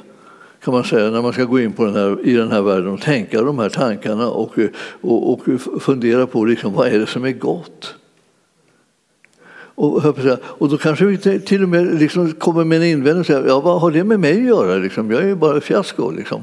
kan 0.64 0.74
man 0.74 0.84
säga, 0.84 1.10
när 1.10 1.22
man 1.22 1.34
ska 1.34 1.44
gå 1.44 1.60
in 1.60 1.74
på 1.74 1.86
den 1.86 1.96
här, 1.96 2.28
i 2.28 2.34
den 2.34 2.52
här 2.52 2.62
världen 2.62 2.94
och 2.94 3.02
tänka 3.02 3.42
de 3.42 3.60
här 3.60 3.70
tankarna 3.70 4.30
och, 4.30 4.58
och, 5.02 5.34
och 5.34 5.42
fundera 5.82 6.28
på 6.28 6.46
liksom, 6.46 6.74
vad 6.74 6.88
är 6.88 7.00
det 7.00 7.08
som 7.08 7.26
är 7.26 7.32
gott. 7.32 7.96
Och, 9.76 10.06
och 10.40 10.70
då 10.70 10.78
kanske 10.78 11.06
vi 11.06 11.18
till 11.40 11.64
och 11.64 11.70
med 11.70 12.00
liksom 12.00 12.32
kommer 12.32 12.64
med 12.64 12.78
en 12.78 12.84
invändning 12.84 13.20
och 13.20 13.26
säger 13.26 13.48
ja, 13.48 13.60
vad 13.60 13.82
har 13.82 13.92
det 13.92 14.04
med 14.04 14.20
mig 14.20 14.32
att 14.32 14.48
göra? 14.48 14.76
Liksom? 14.76 15.12
Jag 15.12 15.22
är 15.22 15.28
ju 15.28 15.36
bara 15.36 15.62
fiasko. 15.62 16.12
Liksom. 16.12 16.42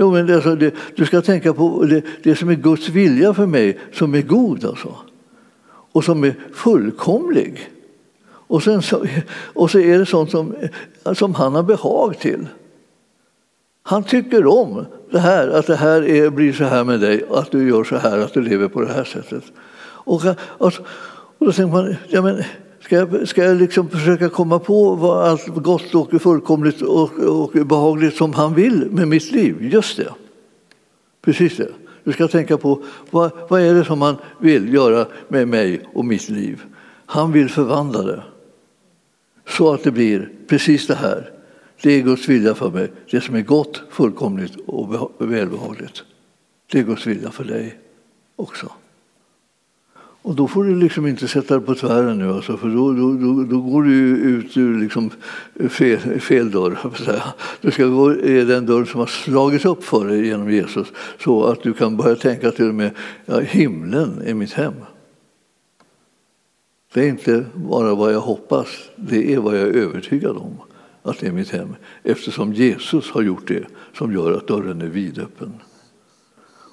Jo, 0.00 0.12
men 0.12 0.34
alltså, 0.34 0.54
det, 0.54 0.74
du 0.96 1.06
ska 1.06 1.20
tänka 1.20 1.54
på 1.54 1.84
det, 1.84 2.02
det, 2.22 2.36
som 2.36 2.48
är 2.48 2.54
Guds 2.54 2.88
vilja 2.88 3.34
för 3.34 3.46
mig, 3.46 3.78
som 3.92 4.14
är 4.14 4.22
god 4.22 4.64
alltså. 4.64 4.94
och 5.92 6.04
som 6.04 6.24
är 6.24 6.34
fullkomlig. 6.52 7.70
Och, 8.24 8.62
sen 8.62 8.82
så, 8.82 9.06
och 9.30 9.70
så 9.70 9.78
är 9.78 9.98
det 9.98 10.06
sånt 10.06 10.30
som, 10.30 10.54
som 11.14 11.34
han 11.34 11.54
har 11.54 11.62
behag 11.62 12.18
till. 12.18 12.46
Han 13.82 14.04
tycker 14.04 14.46
om 14.46 14.86
det 15.10 15.18
här, 15.18 15.48
att 15.48 15.66
det 15.66 15.76
här 15.76 16.08
är, 16.08 16.30
blir 16.30 16.52
så 16.52 16.64
här 16.64 16.84
med 16.84 17.00
dig, 17.00 17.24
att 17.30 17.50
du 17.50 17.68
gör 17.68 17.84
så 17.84 17.96
här, 17.96 18.18
att 18.18 18.34
du 18.34 18.42
lever 18.42 18.68
på 18.68 18.80
det 18.80 18.92
här 18.92 19.04
sättet. 19.04 19.44
Och, 19.80 20.22
och, 20.38 20.72
och 21.38 21.46
då 21.46 21.52
tänker 21.52 21.72
man, 21.72 21.96
ja 22.08 22.22
men 22.22 22.42
Ska 22.88 22.96
jag, 22.96 23.28
ska 23.28 23.44
jag 23.44 23.56
liksom 23.56 23.88
försöka 23.88 24.28
komma 24.28 24.58
på 24.58 24.94
vad 24.94 25.28
allt 25.28 25.46
gott 25.46 25.94
och 25.94 26.22
fullkomligt 26.22 26.82
och, 26.82 27.18
och 27.18 27.66
behagligt 27.66 28.16
som 28.16 28.32
han 28.32 28.54
vill 28.54 28.90
med 28.90 29.08
mitt 29.08 29.32
liv? 29.32 29.56
Just 29.72 29.96
det. 29.96 30.14
Precis 31.22 31.56
det. 31.56 31.68
Du 32.04 32.12
ska 32.12 32.28
tänka 32.28 32.58
på 32.58 32.82
vad, 33.10 33.30
vad 33.48 33.60
är 33.60 33.74
det 33.74 33.84
som 33.84 34.02
han 34.02 34.16
vill 34.40 34.74
göra 34.74 35.06
med 35.28 35.48
mig 35.48 35.88
och 35.94 36.04
mitt 36.04 36.28
liv. 36.28 36.62
Han 37.06 37.32
vill 37.32 37.48
förvandla 37.48 38.02
det 38.02 38.22
så 39.48 39.72
att 39.72 39.84
det 39.84 39.90
blir 39.90 40.30
precis 40.46 40.86
det 40.86 40.94
här. 40.94 41.30
Det 41.82 41.90
är 41.90 42.02
Guds 42.02 42.28
vilja 42.28 42.54
för 42.54 42.70
mig, 42.70 42.92
det 43.10 43.20
som 43.20 43.34
är 43.34 43.42
gott, 43.42 43.82
fullkomligt 43.90 44.56
och 44.66 45.12
välbehagligt. 45.18 46.04
Det 46.72 46.78
är 46.78 46.82
Guds 46.82 47.06
vilja 47.06 47.30
för 47.30 47.44
dig 47.44 47.78
också. 48.36 48.70
Och 50.22 50.34
då 50.34 50.48
får 50.48 50.64
du 50.64 50.74
liksom 50.74 51.06
inte 51.06 51.28
sätta 51.28 51.56
dig 51.58 51.66
på 51.66 51.74
tvären 51.74 52.18
nu, 52.18 52.32
alltså, 52.32 52.56
för 52.56 52.68
då, 52.68 52.92
då, 52.92 53.12
då, 53.12 53.44
då 53.44 53.60
går 53.60 53.82
du 53.82 54.16
ut 54.16 54.56
ur 54.56 54.80
liksom 54.80 55.10
eh, 55.60 55.68
fel, 55.68 56.20
fel 56.20 56.50
dörr. 56.50 56.78
Du 57.60 57.70
ska 57.70 57.86
gå 57.86 58.14
i 58.14 58.44
den 58.44 58.66
dörr 58.66 58.84
som 58.84 59.00
har 59.00 59.06
slagits 59.06 59.64
upp 59.64 59.84
för 59.84 60.08
dig 60.08 60.26
genom 60.26 60.50
Jesus 60.50 60.92
så 61.24 61.44
att 61.44 61.62
du 61.62 61.72
kan 61.72 61.96
börja 61.96 62.16
tänka 62.16 62.50
till 62.50 62.68
och 62.68 62.74
med 62.74 62.90
ja, 63.26 63.40
himlen 63.40 64.22
är 64.26 64.34
mitt 64.34 64.52
hem. 64.52 64.74
Det 66.94 67.00
är 67.00 67.08
inte 67.08 67.44
bara 67.54 67.94
vad 67.94 68.12
jag 68.12 68.20
hoppas, 68.20 68.68
det 68.96 69.34
är 69.34 69.38
vad 69.38 69.58
jag 69.58 69.68
är 69.68 69.72
övertygad 69.72 70.36
om 70.36 70.60
att 71.02 71.18
det 71.18 71.26
är 71.26 71.32
mitt 71.32 71.50
hem 71.50 71.74
eftersom 72.02 72.52
Jesus 72.52 73.10
har 73.10 73.22
gjort 73.22 73.48
det 73.48 73.64
som 73.98 74.12
gör 74.12 74.32
att 74.32 74.48
dörren 74.48 74.80
är 74.80 74.86
vidöppen. 74.86 75.52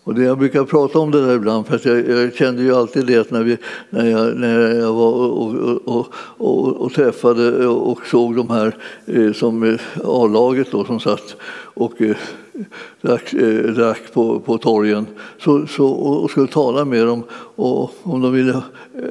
Och 0.05 0.15
det 0.15 0.23
jag 0.23 0.37
brukar 0.37 0.63
prata 0.63 0.99
om 0.99 1.11
det 1.11 1.25
där 1.25 1.35
ibland, 1.35 1.67
för 1.67 1.81
jag, 1.83 2.09
jag, 2.09 2.35
kände 2.35 2.63
ju 2.63 2.75
alltid 2.75 3.05
det 3.05 3.31
när, 3.31 3.43
vi, 3.43 3.57
när, 3.89 4.05
jag, 4.05 4.37
när 4.37 4.75
jag 4.75 4.93
var 4.93 5.11
och, 5.13 5.55
och, 5.85 6.07
och, 6.37 6.67
och 6.67 6.93
träffade 6.93 7.67
och 7.67 8.07
såg 8.07 8.35
de 8.35 8.49
här 8.49 8.75
eh, 9.05 9.33
som 9.33 9.63
eh, 9.63 9.79
A-laget 10.03 10.71
då, 10.71 10.85
som 10.85 10.99
satt 10.99 11.35
och 11.73 12.01
eh, 12.01 12.15
drack, 13.01 13.33
eh, 13.33 13.63
drack 13.63 14.13
på, 14.13 14.39
på 14.39 14.57
torgen 14.57 15.07
så, 15.39 15.67
så, 15.67 15.87
och 15.87 16.31
skulle 16.31 16.47
tala 16.47 16.85
med 16.85 17.07
dem 17.07 17.23
och 17.55 17.91
om 18.03 18.21
de 18.21 18.33
ville 18.33 18.61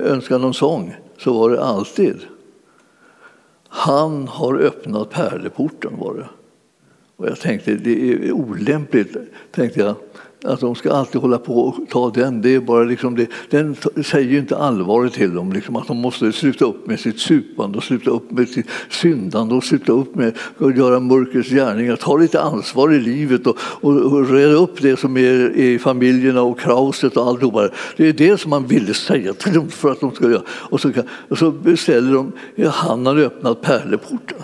önska 0.05 0.39
någon 0.39 0.55
sång 0.55 0.95
så 1.19 1.33
var 1.33 1.51
det 1.51 1.65
alltid 1.65 2.17
han 3.69 4.29
har 4.29 4.59
öppnat 4.59 5.11
pärleporten 5.11 5.93
var 5.99 6.15
det. 6.15 6.29
Och 7.17 7.29
jag 7.29 7.41
tänkte 7.41 7.75
det 7.75 8.13
är 8.13 8.33
olämpligt, 8.33 9.17
tänkte 9.51 9.81
jag 9.81 9.95
att 10.45 10.61
de 10.61 10.75
ska 10.75 10.93
alltid 10.93 11.21
hålla 11.21 11.39
på 11.39 11.61
och 11.61 11.77
ta 11.91 12.11
den. 12.11 12.43
Det 12.43 12.55
är 12.55 12.61
bara 12.61 12.85
liksom 12.85 13.17
det. 13.17 13.27
Den 13.51 13.77
säger 14.05 14.31
ju 14.31 14.39
inte 14.39 14.57
allvaret 14.57 15.13
till 15.13 15.35
dem. 15.35 15.53
Liksom 15.53 15.77
att 15.77 15.87
de 15.87 15.97
måste 15.97 16.33
sluta 16.33 16.65
upp 16.65 16.87
med 16.87 17.01
sitt 17.01 17.21
supande 17.21 17.79
och 17.79 17.85
sluta 17.85 18.11
upp 18.11 18.31
med 18.31 18.49
sitt 18.49 18.67
syndande 18.91 19.55
och 19.55 19.65
sluta 19.65 19.93
upp 19.93 20.15
med 20.15 20.39
att 20.59 20.77
göra 20.77 21.01
mörkrets 21.01 21.49
gärningar. 21.49 21.97
Ta 21.97 22.17
lite 22.17 22.41
ansvar 22.41 22.93
i 22.93 23.01
livet 23.01 23.47
och, 23.47 23.59
och, 23.61 23.93
och 23.93 24.31
reda 24.31 24.53
upp 24.53 24.83
det 24.83 24.97
som 24.97 25.17
är 25.17 25.51
i 25.57 25.79
familjerna 25.79 26.43
och 26.43 26.61
kraoset 26.61 27.17
och 27.17 27.27
alltihopa. 27.27 27.69
Det 27.97 28.09
är 28.09 28.13
det 28.13 28.41
som 28.41 28.51
man 28.51 28.67
ville 28.67 28.95
säga 28.95 29.35
till 29.35 29.55
dem 29.55 29.69
för 29.69 29.91
att 29.91 30.01
de 30.01 30.15
ska 30.15 30.31
göra. 30.31 30.43
Och 30.49 30.81
så, 30.81 30.93
och 31.29 31.39
så 31.39 31.51
beställer 31.51 32.15
de, 32.15 32.33
han 32.69 33.07
har 33.07 33.17
öppnat 33.17 33.61
pärleporten. 33.61 34.39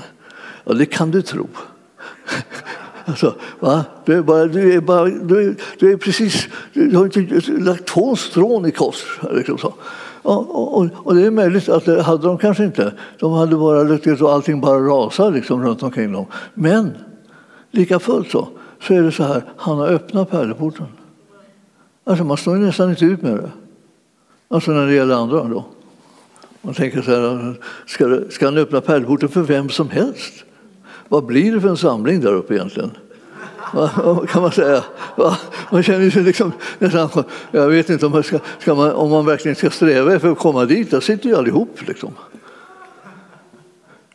Ja, 0.64 0.72
det 0.72 0.86
kan 0.86 1.10
du 1.10 1.22
tro. 1.22 1.48
Alltså, 3.10 3.34
va? 3.60 3.84
Du, 4.04 4.18
är 4.18 4.22
bara, 4.22 4.46
du, 4.46 4.74
är 4.74 4.80
bara, 4.80 5.04
du, 5.04 5.48
är, 5.48 5.54
du 5.78 5.92
är 5.92 5.96
precis, 5.96 6.48
du 6.72 6.96
har 6.96 7.04
inte 7.04 7.50
lagt 7.50 7.86
två 7.86 8.16
strån 8.16 8.66
i 8.66 8.70
kors. 8.70 9.18
Liksom 9.32 9.58
så. 9.58 9.74
Och, 10.22 10.78
och, 10.78 10.88
och, 10.94 11.14
det 11.14 11.26
är 11.26 11.30
möjligt 11.30 11.68
att 11.68 11.84
det 11.84 12.02
hade 12.02 12.26
de 12.26 12.38
kanske 12.38 12.64
inte. 12.64 12.94
De 13.18 13.32
hade 13.32 13.56
bara 13.56 13.82
lyckats 13.82 14.22
och 14.22 14.32
allting 14.32 14.60
bara 14.60 14.78
rasade 14.78 15.36
liksom 15.36 15.62
runt 15.64 15.82
omkring 15.82 16.12
dem. 16.12 16.26
Men 16.54 16.90
lika 17.70 17.98
fullt 17.98 18.30
så, 18.30 18.48
så 18.82 18.94
är 18.94 19.02
det 19.02 19.12
så 19.12 19.22
här, 19.22 19.42
han 19.56 19.78
har 19.78 19.88
öppnat 19.88 20.30
pärleporten. 20.30 20.86
Alltså 22.04 22.24
man 22.24 22.36
står 22.36 22.56
nästan 22.56 22.90
inte 22.90 23.04
ut 23.04 23.22
med 23.22 23.36
det. 23.36 23.50
Alltså 24.48 24.70
när 24.70 24.86
det 24.86 24.94
gäller 24.94 25.14
andra 25.14 25.44
då. 25.44 25.64
Man 26.62 26.74
tänker 26.74 27.02
så 27.02 27.10
här, 27.10 27.54
ska, 27.86 28.20
ska 28.30 28.44
han 28.44 28.58
öppna 28.58 28.80
pärleporten 28.80 29.28
för 29.28 29.42
vem 29.42 29.68
som 29.68 29.90
helst? 29.90 30.44
Vad 31.10 31.24
blir 31.24 31.52
det 31.54 31.60
för 31.60 31.68
en 31.68 31.76
samling 31.76 32.20
där 32.20 32.32
uppe 32.32 32.54
egentligen? 32.54 32.90
Vad 33.72 34.28
kan 34.28 34.42
man 34.42 34.52
säga? 34.52 34.84
Man 35.70 35.82
känner 35.82 36.10
sig 36.10 36.22
liksom 36.22 36.52
nästan, 36.78 37.24
jag 37.50 37.68
vet 37.68 37.90
inte 37.90 38.06
om 38.06 38.12
man, 38.12 38.22
ska, 38.22 38.38
ska 38.58 38.74
man, 38.74 38.92
om 38.92 39.10
man 39.10 39.26
verkligen 39.26 39.56
ska 39.56 39.70
sträva 39.70 40.14
efter 40.14 40.28
att 40.28 40.38
komma 40.38 40.64
dit. 40.64 40.90
Där 40.90 41.00
sitter 41.00 41.28
ju 41.28 41.36
allihop. 41.36 41.88
Liksom. 41.88 42.12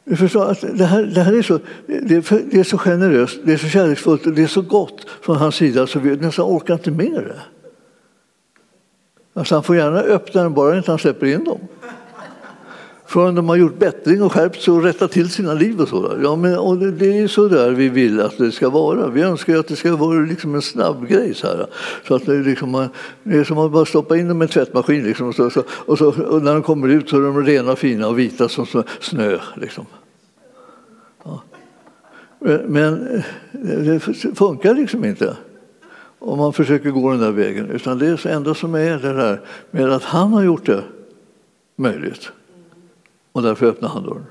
Du 0.04 0.16
förstår 0.16 0.52
att 0.52 0.62
det 0.62 0.86
här, 0.86 1.04
det 1.04 1.22
här 1.22 1.34
är, 1.34 1.42
så, 1.42 1.60
det 1.88 2.16
är, 2.16 2.42
det 2.52 2.60
är 2.60 2.64
så 2.64 2.78
generöst, 2.78 3.40
det 3.44 3.54
är 3.54 3.58
så 3.58 3.68
kärleksfullt 3.68 4.26
och 4.26 4.34
det 4.34 4.44
är 4.44 4.48
så 4.48 4.62
gott 4.62 5.06
från 5.22 5.36
hans 5.36 5.56
sida 5.56 5.88
så 5.88 6.00
vi 6.00 6.16
nästan 6.16 6.46
orkar 6.46 6.74
inte 6.74 6.92
med 6.92 7.14
det. 7.14 7.42
Alltså 9.34 9.56
han 9.56 9.64
får 9.64 9.76
gärna 9.76 10.00
öppna 10.00 10.44
den 10.44 10.54
bara 10.54 10.78
inte 10.78 10.92
han 10.92 11.00
släpper 11.00 11.26
in 11.26 11.44
dem 11.44 11.60
förrän 13.16 13.36
de 13.36 13.50
har 13.50 13.56
gjort 13.56 13.80
bättring 13.80 14.22
och 14.24 14.32
skärpt 14.32 14.62
sig 14.62 14.74
och 14.74 14.84
rättat 14.84 15.12
till 15.12 15.30
sina 15.30 15.54
liv. 15.54 15.82
Och 15.82 15.88
så 15.88 16.18
Ja, 16.24 16.36
men, 16.36 16.58
och 16.58 16.78
det, 16.78 16.92
det 16.92 17.20
är 17.20 17.28
så 17.28 17.48
där 17.48 17.72
vi 17.72 17.90
vill 17.90 18.22
att 18.22 18.38
det 18.38 18.52
ska 18.52 18.70
vara. 18.70 19.08
Vi 19.08 19.22
önskar 19.22 19.58
att 19.58 19.68
det 19.68 19.76
ska 19.76 19.96
vara 19.96 20.20
liksom 20.20 20.56
en 20.56 20.62
snabb 20.62 21.08
grej. 21.08 21.34
Så, 21.34 21.48
här. 21.48 21.68
så 22.08 22.16
att 22.16 22.26
det, 22.26 22.34
liksom, 22.34 22.88
det 23.24 23.38
är 23.38 23.44
som 23.44 23.58
att 23.58 23.72
bara 23.72 23.86
stoppa 23.86 24.18
in 24.18 24.28
dem 24.28 24.42
i 24.42 24.46
en 24.46 24.50
tvättmaskin. 24.50 25.04
Liksom, 25.04 25.28
och, 25.28 25.36
så, 25.36 25.50
så, 25.50 25.64
och, 25.70 25.98
så, 25.98 26.24
och 26.24 26.42
när 26.42 26.54
de 26.54 26.64
kommer 26.64 26.88
ut 26.88 27.10
så 27.10 27.18
är 27.18 27.22
de 27.22 27.46
rena, 27.46 27.76
fina 27.76 28.08
och 28.08 28.20
vita 28.20 28.50
som 28.50 28.66
snö. 29.00 29.38
Liksom. 29.56 29.86
Ja. 31.24 31.42
Men 32.68 33.24
det 33.52 34.00
funkar 34.36 34.74
liksom 34.74 35.06
inte 35.06 35.38
om 36.20 36.38
man 36.38 36.54
försöker 36.54 36.90
gå 36.90 37.12
den 37.12 37.20
där 37.20 37.32
vägen. 37.32 37.70
Utan 37.70 38.00
det 38.00 38.26
enda 38.26 38.54
som 38.54 38.76
är 38.76 39.00
det 39.00 39.14
där 39.14 39.42
med 39.72 39.92
att 39.92 40.04
han 40.04 40.34
har 40.34 40.44
gjort 40.44 40.66
det 40.66 40.84
möjligt. 41.76 42.32
Och 43.36 43.42
därför 43.42 43.66
öppnade 43.66 43.94
han 43.94 44.04
dörren. 44.04 44.26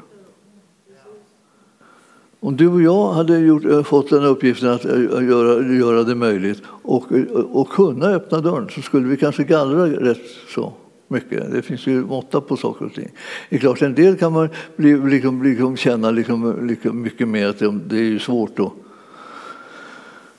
Om 2.40 2.56
du 2.56 2.68
och 2.68 2.82
jag 2.82 3.12
hade 3.12 3.38
gjort, 3.38 3.64
eh, 3.64 3.82
fått 3.82 4.10
den 4.10 4.24
uppgiften 4.24 4.68
eh, 4.68 4.76
att 4.76 5.24
göra, 5.24 5.74
göra 5.74 6.02
det 6.02 6.14
möjligt 6.14 6.62
och, 6.66 7.12
eh, 7.12 7.22
och 7.32 7.68
kunna 7.68 8.06
öppna 8.06 8.40
dörren 8.40 8.68
så 8.68 8.82
skulle 8.82 9.08
vi 9.08 9.16
kanske 9.16 9.44
gallra 9.44 9.86
rätt 9.86 10.22
så 10.54 10.72
mycket. 11.08 11.52
Det 11.52 11.62
finns 11.62 11.86
ju 11.86 12.04
måtta 12.04 12.40
på 12.40 12.56
saker 12.56 12.84
och 12.86 12.94
ting. 12.94 13.08
Det 13.50 13.56
är 13.56 13.60
klart, 13.60 13.82
en 13.82 13.94
del 13.94 14.16
kan 14.16 14.32
man 14.32 14.48
bli, 14.76 14.96
liksom, 14.96 15.42
liksom 15.42 15.76
känna 15.76 16.10
liksom, 16.10 16.66
liksom 16.68 17.02
mycket 17.02 17.28
mer 17.28 17.48
att 17.48 17.58
det 17.88 17.98
är 17.98 18.18
svårt 18.18 18.58
att 18.58 18.72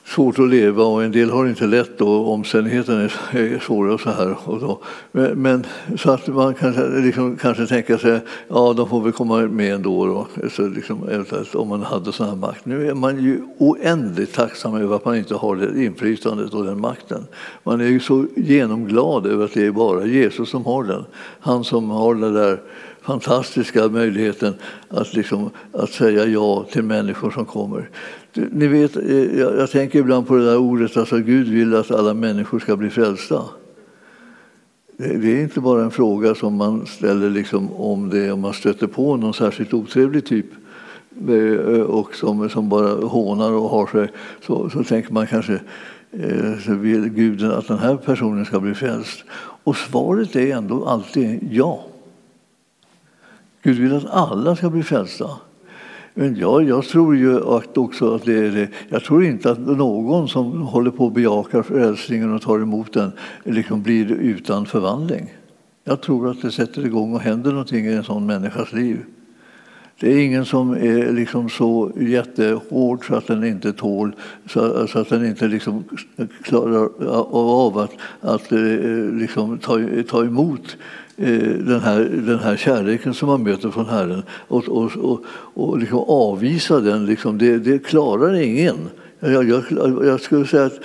svårt 0.06 0.38
att 0.38 0.48
leva 0.48 0.84
och 0.84 1.04
en 1.04 1.12
del 1.12 1.30
har 1.30 1.46
inte 1.46 1.66
lätt 1.66 2.00
och 2.00 2.32
omständigheterna 2.32 3.02
är 3.02 3.58
svåra 3.58 3.94
och 3.94 4.00
så 4.00 4.10
här. 4.10 4.36
Och 4.44 4.60
då. 4.60 4.82
Men, 5.12 5.42
men 5.42 5.66
så 5.96 6.10
att 6.10 6.26
man 6.26 6.54
kan 6.54 7.02
liksom, 7.04 7.36
kanske 7.36 7.66
tänka 7.66 7.98
sig 7.98 8.20
ja 8.48 8.72
de 8.72 8.88
får 8.88 9.00
väl 9.00 9.12
komma 9.12 9.40
med 9.40 9.74
ändå 9.74 10.06
då, 10.06 10.48
så 10.48 10.68
liksom, 10.68 11.08
om 11.54 11.68
man 11.68 11.82
hade 11.82 12.12
sån 12.12 12.28
här 12.28 12.36
makt. 12.36 12.66
Nu 12.66 12.88
är 12.88 12.94
man 12.94 13.22
ju 13.22 13.40
oändligt 13.58 14.34
tacksam 14.34 14.74
över 14.74 14.96
att 14.96 15.04
man 15.04 15.16
inte 15.16 15.34
har 15.34 15.56
det 15.56 15.84
inflytandet 15.84 16.54
och 16.54 16.64
den 16.64 16.80
makten. 16.80 17.26
Man 17.62 17.80
är 17.80 17.88
ju 17.88 18.00
så 18.00 18.26
genomglad 18.36 19.26
över 19.26 19.44
att 19.44 19.54
det 19.54 19.66
är 19.66 19.70
bara 19.70 20.06
Jesus 20.06 20.50
som 20.50 20.64
har 20.64 20.84
den. 20.84 21.04
Han 21.40 21.64
som 21.64 21.90
har 21.90 22.14
det 22.14 22.32
där 22.32 22.60
fantastiska 23.06 23.88
möjligheten 23.88 24.54
att, 24.88 25.14
liksom, 25.14 25.50
att 25.72 25.90
säga 25.90 26.24
ja 26.24 26.66
till 26.72 26.82
människor 26.82 27.30
som 27.30 27.44
kommer. 27.44 27.90
Ni 28.34 28.66
vet, 28.66 28.96
eh, 28.96 29.38
jag, 29.38 29.58
jag 29.58 29.70
tänker 29.70 29.98
ibland 29.98 30.26
på 30.26 30.36
det 30.36 30.44
där 30.44 30.56
ordet, 30.56 30.96
alltså 30.96 31.18
Gud 31.18 31.48
vill 31.48 31.74
att 31.74 31.90
alla 31.90 32.14
människor 32.14 32.58
ska 32.58 32.76
bli 32.76 32.90
frälsta. 32.90 33.42
Det, 34.96 35.16
det 35.18 35.38
är 35.38 35.42
inte 35.42 35.60
bara 35.60 35.82
en 35.82 35.90
fråga 35.90 36.34
som 36.34 36.56
man 36.56 36.86
ställer 36.86 37.30
liksom 37.30 37.72
om 37.72 38.10
det 38.10 38.32
om 38.32 38.40
man 38.40 38.52
stöter 38.52 38.86
på 38.86 39.16
någon 39.16 39.34
särskilt 39.34 39.74
otrevlig 39.74 40.26
typ 40.26 40.46
eh, 41.28 41.80
och 41.80 42.14
som, 42.14 42.50
som 42.50 42.68
bara 42.68 43.06
hånar 43.06 43.52
och 43.52 43.70
har 43.70 43.86
sig, 43.86 44.08
så, 44.46 44.70
så 44.70 44.84
tänker 44.84 45.12
man 45.12 45.26
kanske 45.26 45.60
eh, 46.12 46.58
så 46.64 46.74
vill 46.74 47.08
Gud 47.08 47.44
att 47.44 47.68
den 47.68 47.78
här 47.78 47.96
personen 47.96 48.44
ska 48.44 48.60
bli 48.60 48.74
frälst. 48.74 49.24
Och 49.64 49.76
svaret 49.76 50.36
är 50.36 50.56
ändå 50.56 50.86
alltid 50.86 51.48
ja. 51.50 51.84
Gud 53.66 53.78
vill 53.78 53.96
att 53.96 54.10
alla 54.10 54.56
ska 54.56 54.70
bli 54.70 54.82
frälsta. 54.82 55.30
Men 56.14 56.36
jag, 56.36 56.68
jag 56.68 56.84
tror 56.84 57.16
ju 57.16 57.40
också 57.74 58.14
att 58.14 58.24
det 58.24 58.38
är 58.38 58.50
det. 58.50 58.68
Jag 58.88 59.04
tror 59.04 59.24
inte 59.24 59.50
att 59.50 59.58
någon 59.58 60.28
som 60.28 60.62
håller 60.62 60.90
på 60.90 61.06
att 61.06 61.12
bejaka 61.12 61.62
frälsningen 61.62 62.34
och 62.34 62.42
tar 62.42 62.58
emot 62.58 62.92
den 62.92 63.12
liksom 63.44 63.82
blir 63.82 64.12
utan 64.12 64.66
förvandling. 64.66 65.34
Jag 65.84 66.00
tror 66.00 66.30
att 66.30 66.42
det 66.42 66.50
sätter 66.50 66.86
igång 66.86 67.14
och 67.14 67.20
händer 67.20 67.50
någonting 67.50 67.86
i 67.86 67.92
en 67.92 68.04
sån 68.04 68.26
människas 68.26 68.72
liv. 68.72 69.04
Det 70.00 70.12
är 70.12 70.18
ingen 70.18 70.44
som 70.44 70.70
är 70.70 71.12
liksom 71.12 71.48
så 71.48 71.92
jättehård 71.96 73.06
så 73.06 73.14
att 73.14 73.26
den 73.26 73.44
inte 73.44 73.72
tål, 73.72 74.14
så, 74.46 74.98
att 74.98 75.08
den 75.08 75.26
inte 75.26 75.48
liksom 75.48 75.84
klarar 76.42 76.88
av 77.32 77.78
att, 77.78 77.92
att 78.20 78.52
eh, 78.52 78.58
liksom 79.12 79.58
ta, 79.58 79.78
ta 80.08 80.24
emot 80.24 80.76
Eh, 81.18 81.48
den 81.48 81.80
här, 81.80 82.00
den 82.26 82.38
här 82.38 82.56
kärleken 82.56 83.14
som 83.14 83.28
man 83.28 83.42
möter 83.42 83.70
från 83.70 83.86
Herren 83.86 84.22
och, 84.30 84.68
och, 84.68 84.96
och, 84.96 85.24
och 85.54 85.78
liksom 85.78 85.98
avvisa 85.98 86.80
den, 86.80 87.06
liksom, 87.06 87.38
det, 87.38 87.58
det 87.58 87.78
klarar 87.78 88.34
ingen. 88.34 88.76
Jag, 89.20 89.48
jag, 89.48 89.62
jag, 90.04 90.20
skulle 90.20 90.46
säga 90.46 90.64
att 90.64 90.80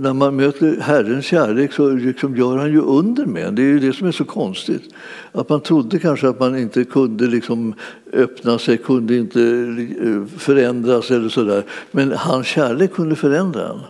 när 0.00 0.12
man 0.12 0.36
möter 0.36 0.76
Herrens 0.80 1.24
kärlek 1.24 1.72
så 1.72 1.90
liksom 1.90 2.36
gör 2.36 2.56
han 2.56 2.72
ju 2.72 2.80
under 2.80 3.26
med 3.26 3.54
Det 3.54 3.62
är 3.62 3.66
ju 3.66 3.78
det 3.78 3.92
som 3.92 4.06
är 4.06 4.12
så 4.12 4.24
konstigt. 4.24 4.82
Att 5.32 5.48
man 5.48 5.60
trodde 5.60 5.98
kanske 5.98 6.28
att 6.28 6.40
man 6.40 6.58
inte 6.58 6.84
kunde 6.84 7.26
liksom 7.26 7.74
öppna 8.12 8.58
sig, 8.58 8.76
kunde 8.76 9.16
inte 9.16 9.40
eh, 10.02 10.38
förändras 10.38 11.10
eller 11.10 11.28
sådär. 11.28 11.64
Men 11.90 12.12
hans 12.12 12.46
kärlek 12.46 12.92
kunde 12.92 13.16
förändra 13.16 13.68
en. 13.68 13.80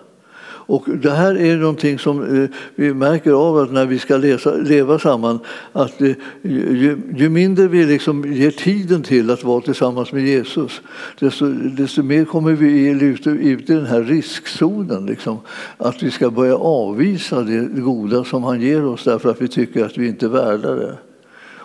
Och 0.73 0.85
det 1.03 1.11
här 1.11 1.39
är 1.39 1.57
någonting 1.57 1.99
som 1.99 2.43
eh, 2.43 2.49
vi 2.75 2.95
märker 2.95 3.33
av 3.33 3.59
att 3.59 3.73
när 3.73 3.87
vi 3.87 3.99
ska 3.99 4.17
läsa, 4.17 4.55
leva 4.55 4.99
samman 4.99 5.39
att 5.73 6.01
eh, 6.01 6.13
ju, 6.43 6.97
ju, 7.17 7.29
mindre 7.29 7.69
vi 7.69 7.85
liksom 7.87 8.33
ger 8.33 8.51
tiden 8.51 9.03
till 9.03 9.31
att 9.31 9.45
vara 9.45 9.61
tillsammans 9.61 10.13
med 10.13 10.27
Jesus 10.27 10.81
desto, 11.19 11.47
desto 11.53 12.03
mer 12.03 12.25
kommer 12.25 12.53
vi 12.53 12.89
ut, 12.89 13.27
ut 13.27 13.71
i 13.71 13.75
den 13.75 13.87
här 13.87 14.03
riskzonen. 14.03 15.07
Liksom, 15.07 15.39
att 15.77 16.03
vi 16.03 16.11
ska 16.11 16.31
börja 16.31 16.57
avvisa 16.57 17.43
det 17.43 17.81
goda 17.81 18.25
som 18.25 18.45
han 18.45 18.61
ger 18.61 18.85
oss 18.85 19.05
därför 19.05 19.31
att 19.31 19.43
vi 19.43 19.49
tycker 19.49 19.85
att 19.85 19.99
vi 19.99 20.09
inte 20.09 20.27
är 20.27 20.31
värda 20.31 20.75
det. 20.75 20.99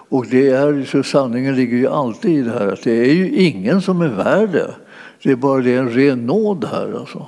Och 0.10 0.26
det 0.32 0.50
är, 0.50 0.86
så 0.86 1.04
sanningen 1.04 1.56
ligger 1.56 1.78
ju 1.78 1.88
alltid 1.88 2.32
i 2.32 2.42
det 2.42 2.52
här 2.52 2.68
att 2.68 2.84
det 2.84 3.10
är 3.10 3.14
ju 3.14 3.38
ingen 3.38 3.82
som 3.82 4.02
är 4.02 4.10
värd 4.10 4.50
det. 4.52 4.76
Det 5.24 5.32
är 5.32 5.36
bara 5.36 5.62
det 5.62 5.76
en 5.76 5.90
ren 5.90 6.26
nåd 6.26 6.66
här. 6.72 7.00
Alltså. 7.00 7.28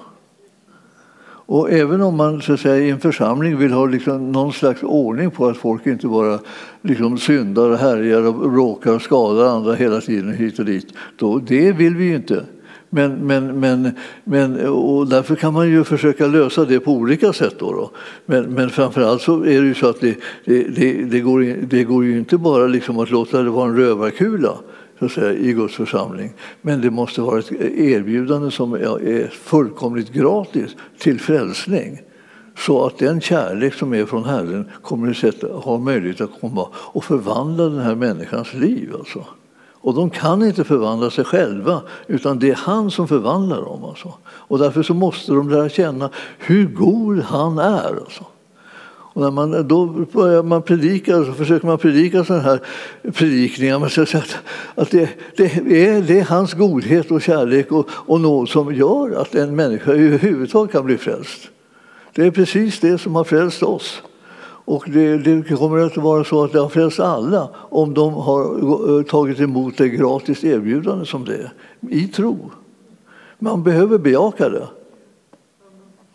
Och 1.51 1.71
även 1.71 2.01
om 2.01 2.15
man 2.15 2.41
så 2.41 2.53
att 2.53 2.59
säga, 2.59 2.77
i 2.77 2.89
en 2.89 2.99
församling 2.99 3.57
vill 3.57 3.71
ha 3.71 3.85
liksom 3.85 4.31
någon 4.31 4.53
slags 4.53 4.83
ordning 4.83 5.31
på 5.31 5.47
att 5.47 5.57
folk 5.57 5.87
inte 5.87 6.07
bara 6.07 6.39
liksom 6.81 7.17
syndar 7.17 7.69
och 7.69 7.77
härjar 7.77 8.27
och 8.27 8.51
bråkar 8.51 8.95
och 8.95 9.01
skadar 9.01 9.45
andra 9.45 9.73
hela 9.73 10.01
tiden 10.01 10.33
hit 10.33 10.59
och 10.59 10.65
dit, 10.65 10.93
då, 11.17 11.37
det 11.37 11.71
vill 11.71 11.95
vi 11.95 12.05
ju 12.05 12.15
inte. 12.15 12.45
Men, 12.89 13.13
men, 13.13 13.59
men, 13.59 13.91
men, 14.23 14.67
och 14.67 15.07
därför 15.07 15.35
kan 15.35 15.53
man 15.53 15.69
ju 15.69 15.83
försöka 15.83 16.27
lösa 16.27 16.65
det 16.65 16.79
på 16.79 16.91
olika 16.91 17.33
sätt. 17.33 17.55
Då, 17.59 17.71
då. 17.71 17.91
Men, 18.25 18.43
men 18.43 18.69
framförallt 18.69 19.21
så 19.21 19.41
är 19.41 19.61
det 19.61 19.67
ju 19.67 19.73
så 19.73 19.89
att 19.89 20.01
det, 20.01 20.17
det, 20.45 20.63
det, 20.63 21.03
det 21.03 21.19
går, 21.19 21.55
det 21.69 21.83
går 21.83 22.05
ju 22.05 22.17
inte 22.17 22.37
bara 22.37 22.67
liksom 22.67 22.99
att 22.99 23.11
låta 23.11 23.41
det 23.41 23.49
vara 23.49 23.69
en 23.69 23.75
rövarkula 23.75 24.53
så 24.99 25.05
att 25.05 25.11
säga, 25.11 25.33
i 25.33 25.53
Guds 25.53 25.75
församling. 25.75 26.33
Men 26.61 26.81
det 26.81 26.91
måste 26.91 27.21
vara 27.21 27.39
ett 27.39 27.51
erbjudande 27.61 28.51
som 28.51 28.73
är 28.73 29.27
fullkomligt 29.27 30.13
gratis 30.13 30.75
till 30.97 31.19
frälsning 31.19 32.01
så 32.57 32.85
att 32.85 32.97
den 32.97 33.21
kärlek 33.21 33.73
som 33.73 33.93
är 33.93 34.05
från 34.05 34.25
Herren 34.25 34.69
kommer 34.81 35.27
att 35.27 35.63
ha 35.63 35.77
möjlighet 35.77 36.21
att 36.21 36.41
komma 36.41 36.67
och 36.73 37.03
förvandla 37.03 37.63
den 37.63 37.79
här 37.79 37.95
människans 37.95 38.53
liv. 38.53 38.93
Alltså. 38.99 39.25
Och 39.81 39.93
de 39.93 40.09
kan 40.09 40.43
inte 40.43 40.63
förvandla 40.63 41.09
sig 41.09 41.25
själva, 41.25 41.81
utan 42.07 42.39
det 42.39 42.49
är 42.49 42.55
han 42.55 42.91
som 42.91 43.07
förvandlar 43.07 43.61
dem. 43.61 43.83
Alltså. 43.83 44.13
Och 44.25 44.59
därför 44.59 44.83
så 44.83 44.93
måste 44.93 45.31
de 45.31 45.49
lära 45.49 45.69
känna 45.69 46.09
hur 46.37 46.65
god 46.67 47.19
han 47.19 47.59
är. 47.59 47.99
Alltså. 47.99 48.25
Och 49.20 49.26
när 49.26 49.32
man, 49.32 49.67
då 49.67 49.86
börjar 49.86 50.43
man 50.43 50.61
predika, 50.61 51.26
så 51.26 51.34
försöker 51.34 51.67
man 51.67 51.78
predika 51.78 52.24
sådana 52.24 52.43
här 52.43 52.59
predikningar. 53.11 53.80
Man 53.80 53.89
säger 53.89 54.17
att, 54.17 54.38
att 54.76 54.91
det, 54.91 55.09
det, 55.38 55.43
är, 55.88 56.01
det 56.01 56.20
är 56.20 56.24
hans 56.24 56.53
godhet 56.53 57.11
och 57.11 57.22
kärlek 57.22 57.72
och, 57.72 57.89
och 57.89 58.22
nåd 58.22 58.49
som 58.49 58.76
gör 58.76 59.22
att 59.22 59.36
en 59.36 59.55
människa 59.55 59.91
överhuvudtaget 59.91 60.72
kan 60.72 60.86
bli 60.86 60.97
frälst. 60.97 61.49
Det 62.13 62.26
är 62.26 62.32
precis 62.32 62.80
det 62.80 62.97
som 62.97 63.15
har 63.15 63.24
frälst 63.24 63.63
oss. 63.63 64.01
Och 64.65 64.84
det, 64.88 65.17
det, 65.17 65.57
kommer 65.57 65.80
att 65.80 65.97
vara 65.97 66.24
så 66.24 66.43
att 66.43 66.51
det 66.51 66.59
har 66.59 66.70
frälst 66.70 66.99
alla 66.99 67.49
om 67.55 67.93
de 67.93 68.13
har 68.13 68.99
eh, 68.99 69.03
tagit 69.03 69.39
emot 69.39 69.78
det 69.78 69.89
gratis 69.89 70.43
erbjudande 70.43 71.05
som 71.05 71.26
det 71.26 71.36
är, 71.36 71.51
i 71.89 72.07
tro. 72.07 72.51
Man 73.39 73.63
behöver 73.63 73.97
bejaka 73.97 74.49
det. 74.49 74.67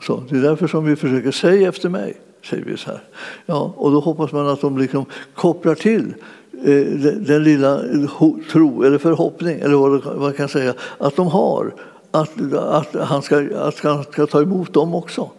Så, 0.03 0.23
det 0.29 0.37
är 0.37 0.43
därför 0.43 0.67
som 0.67 0.85
vi 0.85 0.97
försöker 0.97 1.31
säga 1.31 1.69
efter 1.69 1.89
mig 1.89 2.21
säger 2.45 2.65
vi 2.65 2.77
så 2.77 2.91
här. 2.91 3.01
Ja, 3.47 3.75
och 3.77 3.93
då 3.93 4.01
hoppas 4.01 4.33
man 4.33 4.49
att 4.49 4.61
de 4.61 4.79
liksom 4.79 5.05
kopplar 5.35 5.75
till 5.75 6.15
eh, 6.65 6.85
den 7.17 7.45
lilla 7.45 7.81
tro 8.53 8.83
eller 8.83 8.99
förhoppning, 8.99 9.61
eller 9.61 9.77
vad 9.77 10.21
man 10.21 10.33
kan 10.33 10.49
säga, 10.49 10.75
att 10.99 11.17
de 11.17 11.27
har. 11.27 11.75
Att, 12.11 12.53
att, 12.53 12.95
han 12.95 13.23
ska, 13.23 13.49
att 13.57 13.79
han 13.79 14.05
ska 14.05 14.27
ta 14.27 14.43
emot 14.43 14.73
dem 14.73 14.95
också. 14.95 15.31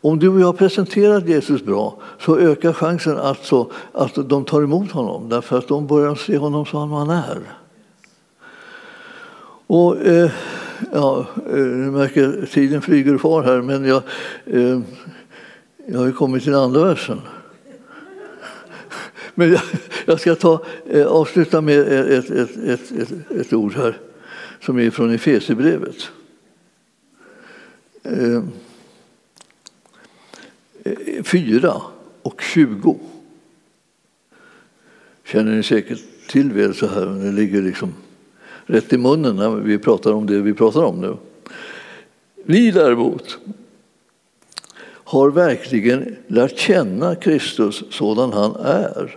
Om 0.00 0.18
du 0.18 0.28
och 0.28 0.40
jag 0.40 0.46
har 0.46 0.52
presenterat 0.52 1.28
Jesus 1.28 1.64
bra 1.64 1.96
så 2.20 2.38
ökar 2.38 2.72
chansen 2.72 3.18
att, 3.18 3.44
så, 3.44 3.70
att 3.92 4.28
de 4.28 4.44
tar 4.44 4.62
emot 4.62 4.90
honom 4.90 5.28
därför 5.28 5.58
att 5.58 5.68
de 5.68 5.86
börjar 5.86 6.14
se 6.14 6.36
honom 6.36 6.66
som 6.66 6.92
han 6.92 7.10
är. 7.10 7.38
Och, 9.66 10.06
eh, 10.06 10.30
ja, 10.92 11.26
eh, 11.52 11.58
jag 11.58 11.92
märker 11.92 12.48
tiden 12.52 12.82
flyger 12.82 13.18
far 13.18 13.42
här 13.42 13.62
men 13.62 13.84
jag, 13.84 14.02
eh, 14.46 14.80
jag 15.90 15.98
har 15.98 16.06
ju 16.06 16.12
kommit 16.12 16.42
till 16.42 16.54
andra 16.54 16.84
versen. 16.84 17.20
Men 19.34 19.50
jag, 19.50 19.60
jag 20.06 20.20
ska 20.20 20.34
ta, 20.34 20.64
eh, 20.86 21.06
avsluta 21.06 21.60
med 21.60 21.80
ett, 21.80 22.30
ett, 22.30 22.56
ett, 22.56 22.90
ett, 22.90 23.30
ett 23.30 23.52
ord 23.52 23.74
här 23.74 24.00
som 24.60 24.78
är 24.78 24.90
från 24.90 25.10
Efesierbrevet. 25.10 26.10
Ehm, 28.02 28.48
eh, 30.84 31.22
4 31.22 31.82
och 32.22 32.42
20 32.42 32.98
känner 35.24 35.56
ni 35.56 35.62
säkert 35.62 36.00
till 36.28 36.52
väl 36.52 36.74
så 36.74 36.86
här, 36.86 37.06
det 37.06 37.32
ligger 37.32 37.62
liksom 37.62 37.94
rätt 38.66 38.92
i 38.92 38.98
munnen 38.98 39.36
när 39.36 39.50
vi 39.50 39.78
pratar 39.78 40.12
om 40.12 40.26
det 40.26 40.40
vi 40.40 40.54
pratar 40.54 40.84
om 40.84 41.00
nu. 41.00 41.16
Ni 42.44 42.70
däremot 42.70 43.38
har 45.08 45.30
verkligen 45.30 46.16
lärt 46.26 46.58
känna 46.58 47.14
Kristus 47.14 47.84
sådan 47.90 48.32
han 48.32 48.56
är. 48.56 49.16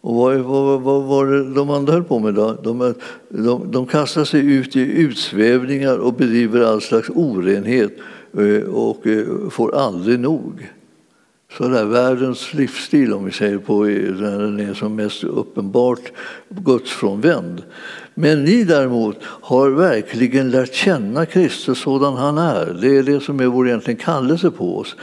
Och 0.00 0.14
vad, 0.14 0.38
vad, 0.38 0.80
vad 0.80 1.02
var 1.02 1.26
det 1.26 1.54
de 1.54 1.70
andra 1.70 1.92
höll 1.92 2.04
på 2.04 2.18
med 2.18 2.34
då? 2.34 2.52
De, 2.62 2.94
de, 3.28 3.72
de 3.72 3.86
kastar 3.86 4.24
sig 4.24 4.52
ut 4.52 4.76
i 4.76 4.80
utsvävningar 4.80 5.98
och 5.98 6.14
bedriver 6.14 6.60
all 6.60 6.80
slags 6.80 7.10
orenhet 7.10 7.92
eh, 8.38 8.62
och 8.62 9.06
eh, 9.06 9.48
får 9.50 9.74
aldrig 9.74 10.20
nog. 10.20 10.70
Så 11.58 11.68
där 11.68 11.84
världens 11.84 12.54
livsstil, 12.54 13.12
om 13.12 13.24
vi 13.24 13.32
säger 13.32 13.58
på, 13.58 13.86
eh, 13.86 14.14
när 14.14 14.38
den 14.38 14.60
är 14.60 14.74
som 14.74 14.94
mest 14.94 15.24
uppenbart 15.24 16.12
gudsfrånvänd. 16.48 17.62
Men 18.14 18.44
ni 18.44 18.64
däremot 18.64 19.16
har 19.22 19.70
verkligen 19.70 20.50
lärt 20.50 20.74
känna 20.74 21.26
Kristus 21.26 21.78
sådan 21.78 22.16
han 22.16 22.38
är. 22.38 22.78
Det 22.80 22.96
är 22.96 23.02
det 23.02 23.20
som 23.20 23.40
är 23.40 23.46
vår 23.46 23.68
egentligen 23.68 24.00
kallelse 24.00 24.50
på 24.50 24.78
oss. 24.78 24.96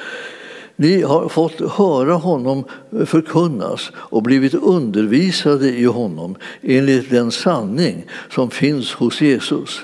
Ni 0.76 1.02
har 1.02 1.30
fått 1.30 1.72
höra 1.72 2.14
honom 2.14 2.64
förkunnas 3.06 3.92
och 3.96 4.24
blivit 4.24 4.54
undervisade 4.54 5.70
i 5.70 5.86
honom 5.86 6.36
enligt 6.62 7.10
den 7.10 7.32
sanning 7.32 8.06
som 8.30 8.50
finns 8.50 8.94
hos 8.94 9.22
Jesus. 9.22 9.82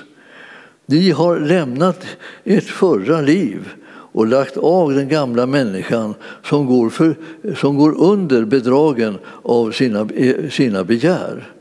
Ni 0.86 1.10
har 1.10 1.40
lämnat 1.40 2.06
ert 2.44 2.64
förra 2.64 3.20
liv 3.20 3.68
och 3.86 4.26
lagt 4.26 4.56
av 4.56 4.94
den 4.94 5.08
gamla 5.08 5.46
människan 5.46 6.14
som 6.44 6.66
går, 6.66 6.90
för, 6.90 7.16
som 7.56 7.76
går 7.76 8.02
under 8.02 8.44
bedragen 8.44 9.18
av 9.42 9.70
sina, 9.70 10.08
eh, 10.14 10.50
sina 10.50 10.84
begär. 10.84 11.52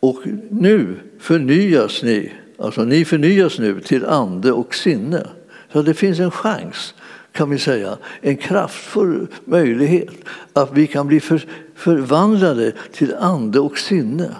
Och 0.00 0.18
nu 0.50 0.96
förnyas 1.18 2.02
ni, 2.02 2.32
alltså 2.58 2.84
ni 2.84 3.04
förnyas 3.04 3.58
nu 3.58 3.80
till 3.80 4.06
ande 4.06 4.52
och 4.52 4.74
sinne. 4.74 5.26
Så 5.72 5.82
det 5.82 5.94
finns 5.94 6.18
en 6.18 6.30
chans, 6.30 6.94
kan 7.32 7.50
vi 7.50 7.58
säga, 7.58 7.98
en 8.20 8.36
kraftfull 8.36 9.26
möjlighet 9.44 10.14
att 10.52 10.72
vi 10.72 10.86
kan 10.86 11.06
bli 11.06 11.20
för, 11.20 11.46
förvandlade 11.74 12.72
till 12.92 13.14
ande 13.14 13.60
och 13.60 13.78
sinne. 13.78 14.36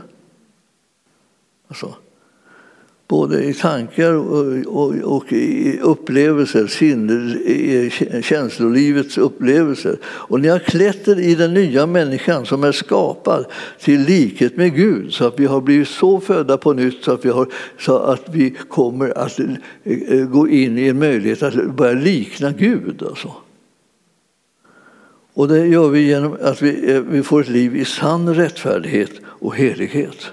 Alltså, 1.68 1.94
både 3.08 3.44
i 3.44 3.54
tankar 3.54 4.12
och, 4.12 4.66
och, 4.66 4.94
och 4.94 5.32
i 5.32 5.78
upplevelser, 5.80 6.66
sinne, 6.66 8.22
känslolivets 8.22 9.18
upplevelser. 9.18 9.98
Och 10.04 10.40
ni 10.40 10.48
har 10.48 10.58
klätt 10.58 11.08
er 11.08 11.18
i 11.18 11.34
den 11.34 11.54
nya 11.54 11.86
människan 11.86 12.46
som 12.46 12.64
är 12.64 12.72
skapad 12.72 13.44
till 13.80 14.00
likhet 14.00 14.56
med 14.56 14.74
Gud 14.74 15.12
så 15.12 15.26
att 15.26 15.40
vi 15.40 15.46
har 15.46 15.60
blivit 15.60 15.88
så 15.88 16.20
födda 16.20 16.56
på 16.56 16.72
nytt 16.72 17.04
så 17.04 17.12
att 17.12 17.24
vi, 17.24 17.28
har, 17.28 17.48
så 17.78 17.98
att 17.98 18.24
vi 18.32 18.50
kommer 18.50 19.18
att 19.18 19.40
eh, 19.40 19.46
eh, 19.84 20.26
gå 20.26 20.48
in 20.48 20.78
i 20.78 20.88
en 20.88 20.98
möjlighet 20.98 21.42
att 21.42 21.76
börja 21.76 21.92
likna 21.92 22.52
Gud. 22.52 23.02
Alltså. 23.02 23.32
Och 25.34 25.48
det 25.48 25.66
gör 25.66 25.88
vi 25.88 26.00
genom 26.00 26.36
att 26.42 26.62
vi, 26.62 26.92
eh, 26.92 27.00
vi 27.00 27.22
får 27.22 27.40
ett 27.40 27.48
liv 27.48 27.76
i 27.76 27.84
sann 27.84 28.34
rättfärdighet 28.34 29.12
och 29.24 29.56
helighet. 29.56 30.32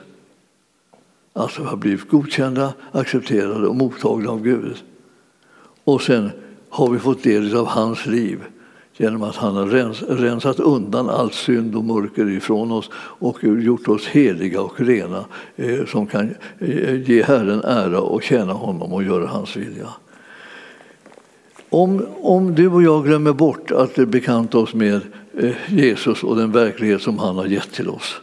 Alltså 1.38 1.64
har 1.64 1.78
blivit 1.78 2.10
godkända, 2.10 2.74
accepterade 2.92 3.68
och 3.68 3.76
mottagna 3.76 4.30
av 4.30 4.42
Gud. 4.42 4.84
Och 5.84 6.02
sen 6.02 6.30
har 6.70 6.90
vi 6.90 7.00
fått 7.00 7.24
del 7.24 7.56
av 7.56 7.68
hans 7.68 8.06
liv 8.06 8.40
genom 8.98 9.24
att 9.24 9.36
han 9.36 9.56
har 9.56 9.66
rens, 9.66 10.02
rensat 10.02 10.60
undan 10.60 11.10
all 11.10 11.32
synd 11.32 11.76
och 11.76 11.84
mörker 11.84 12.30
ifrån 12.30 12.72
oss 12.72 12.90
och 12.96 13.44
gjort 13.44 13.88
oss 13.88 14.08
heliga 14.08 14.62
och 14.62 14.80
rena 14.80 15.26
eh, 15.56 15.86
som 15.86 16.08
kan 16.08 16.36
eh, 16.60 17.10
ge 17.10 17.24
Herren 17.24 17.62
ära 17.64 18.00
och 18.00 18.24
tjäna 18.24 18.54
honom 18.54 18.94
och 18.94 19.04
göra 19.04 19.28
hans 19.28 19.56
vilja. 19.56 19.90
Om, 21.70 22.06
om 22.22 22.56
du 22.56 22.68
och 22.68 22.84
jag 22.84 23.06
glömmer 23.06 23.34
bort 23.34 23.72
att 23.72 23.96
bekanta 23.96 24.58
oss 24.58 24.74
med 24.74 25.02
eh, 25.38 25.56
Jesus 25.68 26.24
och 26.24 26.36
den 26.36 26.52
verklighet 26.52 27.02
som 27.02 27.20
han 27.20 27.36
har 27.36 27.46
gett 27.46 27.72
till 27.72 27.90
oss 27.90 28.22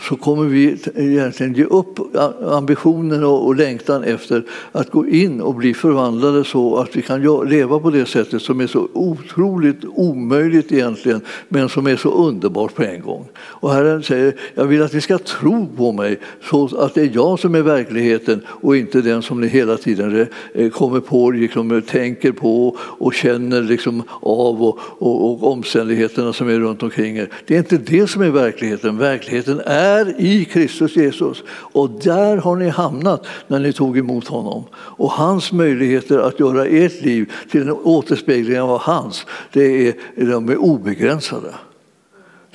så 0.00 0.16
kommer 0.16 0.44
vi 0.44 0.78
egentligen 0.94 1.54
ge 1.54 1.64
upp 1.64 1.98
ambitionen 2.46 3.24
och 3.24 3.56
längtan 3.56 4.04
efter 4.04 4.44
att 4.72 4.90
gå 4.90 5.06
in 5.06 5.40
och 5.40 5.54
bli 5.54 5.74
förvandlade 5.74 6.44
så 6.44 6.76
att 6.76 6.96
vi 6.96 7.02
kan 7.02 7.48
leva 7.48 7.78
på 7.78 7.90
det 7.90 8.06
sättet 8.06 8.42
som 8.42 8.60
är 8.60 8.66
så 8.66 8.88
otroligt 8.92 9.84
omöjligt 9.84 10.72
egentligen, 10.72 11.20
men 11.48 11.68
som 11.68 11.86
är 11.86 11.96
så 11.96 12.10
underbart 12.10 12.74
på 12.74 12.82
en 12.82 13.00
gång. 13.00 13.28
Och 13.36 13.72
Herren 13.72 14.02
säger, 14.02 14.34
jag 14.54 14.64
vill 14.64 14.82
att 14.82 14.92
ni 14.92 15.00
ska 15.00 15.18
tro 15.18 15.66
på 15.76 15.92
mig 15.92 16.18
så 16.50 16.76
att 16.78 16.94
det 16.94 17.02
är 17.02 17.10
jag 17.14 17.38
som 17.38 17.54
är 17.54 17.62
verkligheten 17.62 18.40
och 18.46 18.76
inte 18.76 19.00
den 19.00 19.22
som 19.22 19.40
ni 19.40 19.46
hela 19.46 19.76
tiden 19.76 20.26
eh, 20.54 20.70
kommer 20.70 21.00
på, 21.00 21.30
liksom, 21.30 21.70
eh, 21.70 21.80
tänker 21.80 22.32
på 22.32 22.76
och 22.78 23.14
känner 23.14 23.62
liksom 23.62 24.02
av 24.20 24.62
och, 24.62 24.78
och, 24.98 25.30
och 25.30 25.52
omständigheterna 25.52 26.32
som 26.32 26.48
är 26.48 26.58
runt 26.58 26.82
omkring 26.82 27.16
er. 27.16 27.28
Det 27.46 27.54
är 27.54 27.58
inte 27.58 27.78
det 27.78 28.10
som 28.10 28.22
är 28.22 28.30
verkligheten. 28.30 28.98
Verkligheten 28.98 29.60
är 29.64 29.83
är 29.84 30.20
i 30.20 30.44
Kristus 30.44 30.96
Jesus. 30.96 31.42
Och 31.48 31.90
där 31.90 32.36
har 32.36 32.56
ni 32.56 32.68
hamnat 32.68 33.26
när 33.46 33.58
ni 33.58 33.72
tog 33.72 33.98
emot 33.98 34.28
honom. 34.28 34.64
Och 34.74 35.10
hans 35.10 35.52
möjligheter 35.52 36.18
att 36.18 36.40
göra 36.40 36.66
ert 36.66 37.02
liv 37.02 37.32
till 37.50 37.62
en 37.62 37.70
återspegling 37.70 38.60
av 38.60 38.78
hans, 38.78 39.26
det 39.52 39.88
är, 39.88 39.94
de 40.16 40.48
är 40.48 40.56
obegränsade. 40.56 41.54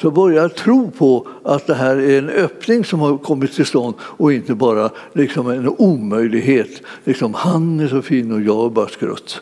Så 0.02 0.12
börja 0.12 0.50
tro 0.50 0.92
på 0.92 1.28
att 1.44 1.68
det 1.68 1.74
här 1.74 1.98
är 1.98 2.18
en 2.18 2.30
öppning 2.30 2.86
som 2.86 3.00
har 3.00 3.18
kommit 3.18 3.54
till 3.54 3.66
stånd 3.66 3.96
och 4.02 4.34
inte 4.34 4.56
bara 4.56 4.90
liksom 5.14 5.50
en 5.50 5.70
omöjlighet. 5.78 6.82
Liksom, 7.04 7.34
han 7.34 7.80
är 7.80 7.88
så 7.88 8.02
fin 8.02 8.32
och 8.32 8.42
jag 8.42 8.66
är 8.66 8.70
bara 8.70 8.88
skrutt. 8.88 9.42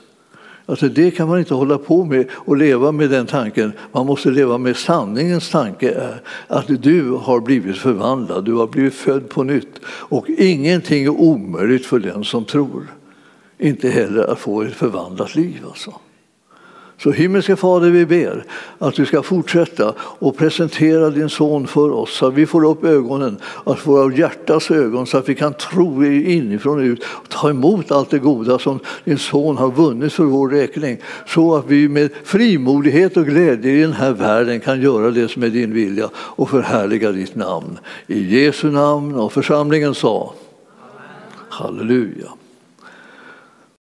Alltså 0.70 0.90
det 0.90 1.12
kan 1.12 1.28
man 1.28 1.40
inte 1.40 1.54
hålla 1.54 1.78
på 1.78 2.06
med 2.06 2.28
och 2.32 2.58
leva 2.58 2.92
med 2.92 3.10
den 3.10 3.26
tanken. 3.26 3.72
Man 3.92 4.06
måste 4.06 4.30
leva 4.30 4.58
med 4.58 4.78
sanningens 4.78 5.50
tanke 5.50 5.92
är 5.92 6.22
att 6.48 6.84
du 6.84 7.12
har 7.12 7.40
blivit 7.40 7.78
förvandlad, 7.78 8.46
du 8.46 8.54
har 8.54 8.68
blivit 8.68 8.94
född 8.94 9.30
på 9.30 9.44
nytt 9.44 9.80
och 9.86 10.30
ingenting 10.30 11.04
är 11.04 11.10
omöjligt 11.10 11.86
för 11.86 12.00
den 12.00 12.24
som 12.24 12.46
tror. 12.46 12.88
Inte 13.58 13.90
heller 13.90 14.24
att 14.24 14.40
få 14.40 14.62
ett 14.62 14.74
förvandlat 14.74 15.36
liv. 15.36 15.62
Alltså. 15.68 15.94
Så 17.00 17.12
himmelske 17.12 17.56
Fader, 17.56 17.90
vi 17.90 18.06
ber 18.06 18.46
att 18.78 18.96
du 18.96 19.06
ska 19.06 19.24
fortsätta 19.24 19.94
och 20.00 20.38
presentera 20.38 21.10
din 21.10 21.30
son 21.30 21.68
för 21.68 21.92
oss 21.92 22.18
så 22.18 22.28
att 22.28 22.34
vi 22.34 22.46
får 22.46 22.66
upp 22.66 22.84
ögonen, 22.84 23.38
att 23.64 23.88
våra 23.88 24.16
hjärtas 24.16 24.72
ögon 24.72 25.08
så 25.08 25.18
att 25.18 25.30
vi 25.30 25.36
kan 25.36 25.54
tro 25.54 26.06
inifrån 26.06 26.80
och 26.80 26.84
ut 26.84 27.04
och 27.04 27.30
ta 27.30 27.50
emot 27.50 27.92
allt 27.92 28.10
det 28.10 28.20
goda 28.20 28.60
som 28.60 28.80
din 29.04 29.18
son 29.18 29.58
har 29.58 29.72
vunnit 29.72 30.14
för 30.14 30.24
vår 30.24 30.50
räkning. 30.50 30.98
Så 31.28 31.56
att 31.56 31.66
vi 31.68 31.90
med 31.90 32.10
frimodighet 32.24 33.18
och 33.18 33.26
glädje 33.26 33.72
i 33.72 33.82
den 33.82 33.94
här 33.94 34.12
världen 34.12 34.60
kan 34.60 34.82
göra 34.82 35.12
det 35.12 35.28
som 35.28 35.44
är 35.44 35.50
din 35.50 35.74
vilja 35.74 36.10
och 36.16 36.50
förhärliga 36.50 37.12
ditt 37.12 37.36
namn. 37.36 37.80
I 38.08 38.44
Jesu 38.44 38.72
namn 38.72 39.16
och 39.16 39.34
församlingen 39.34 39.96
sa 39.96 40.34
Halleluja. 41.50 42.37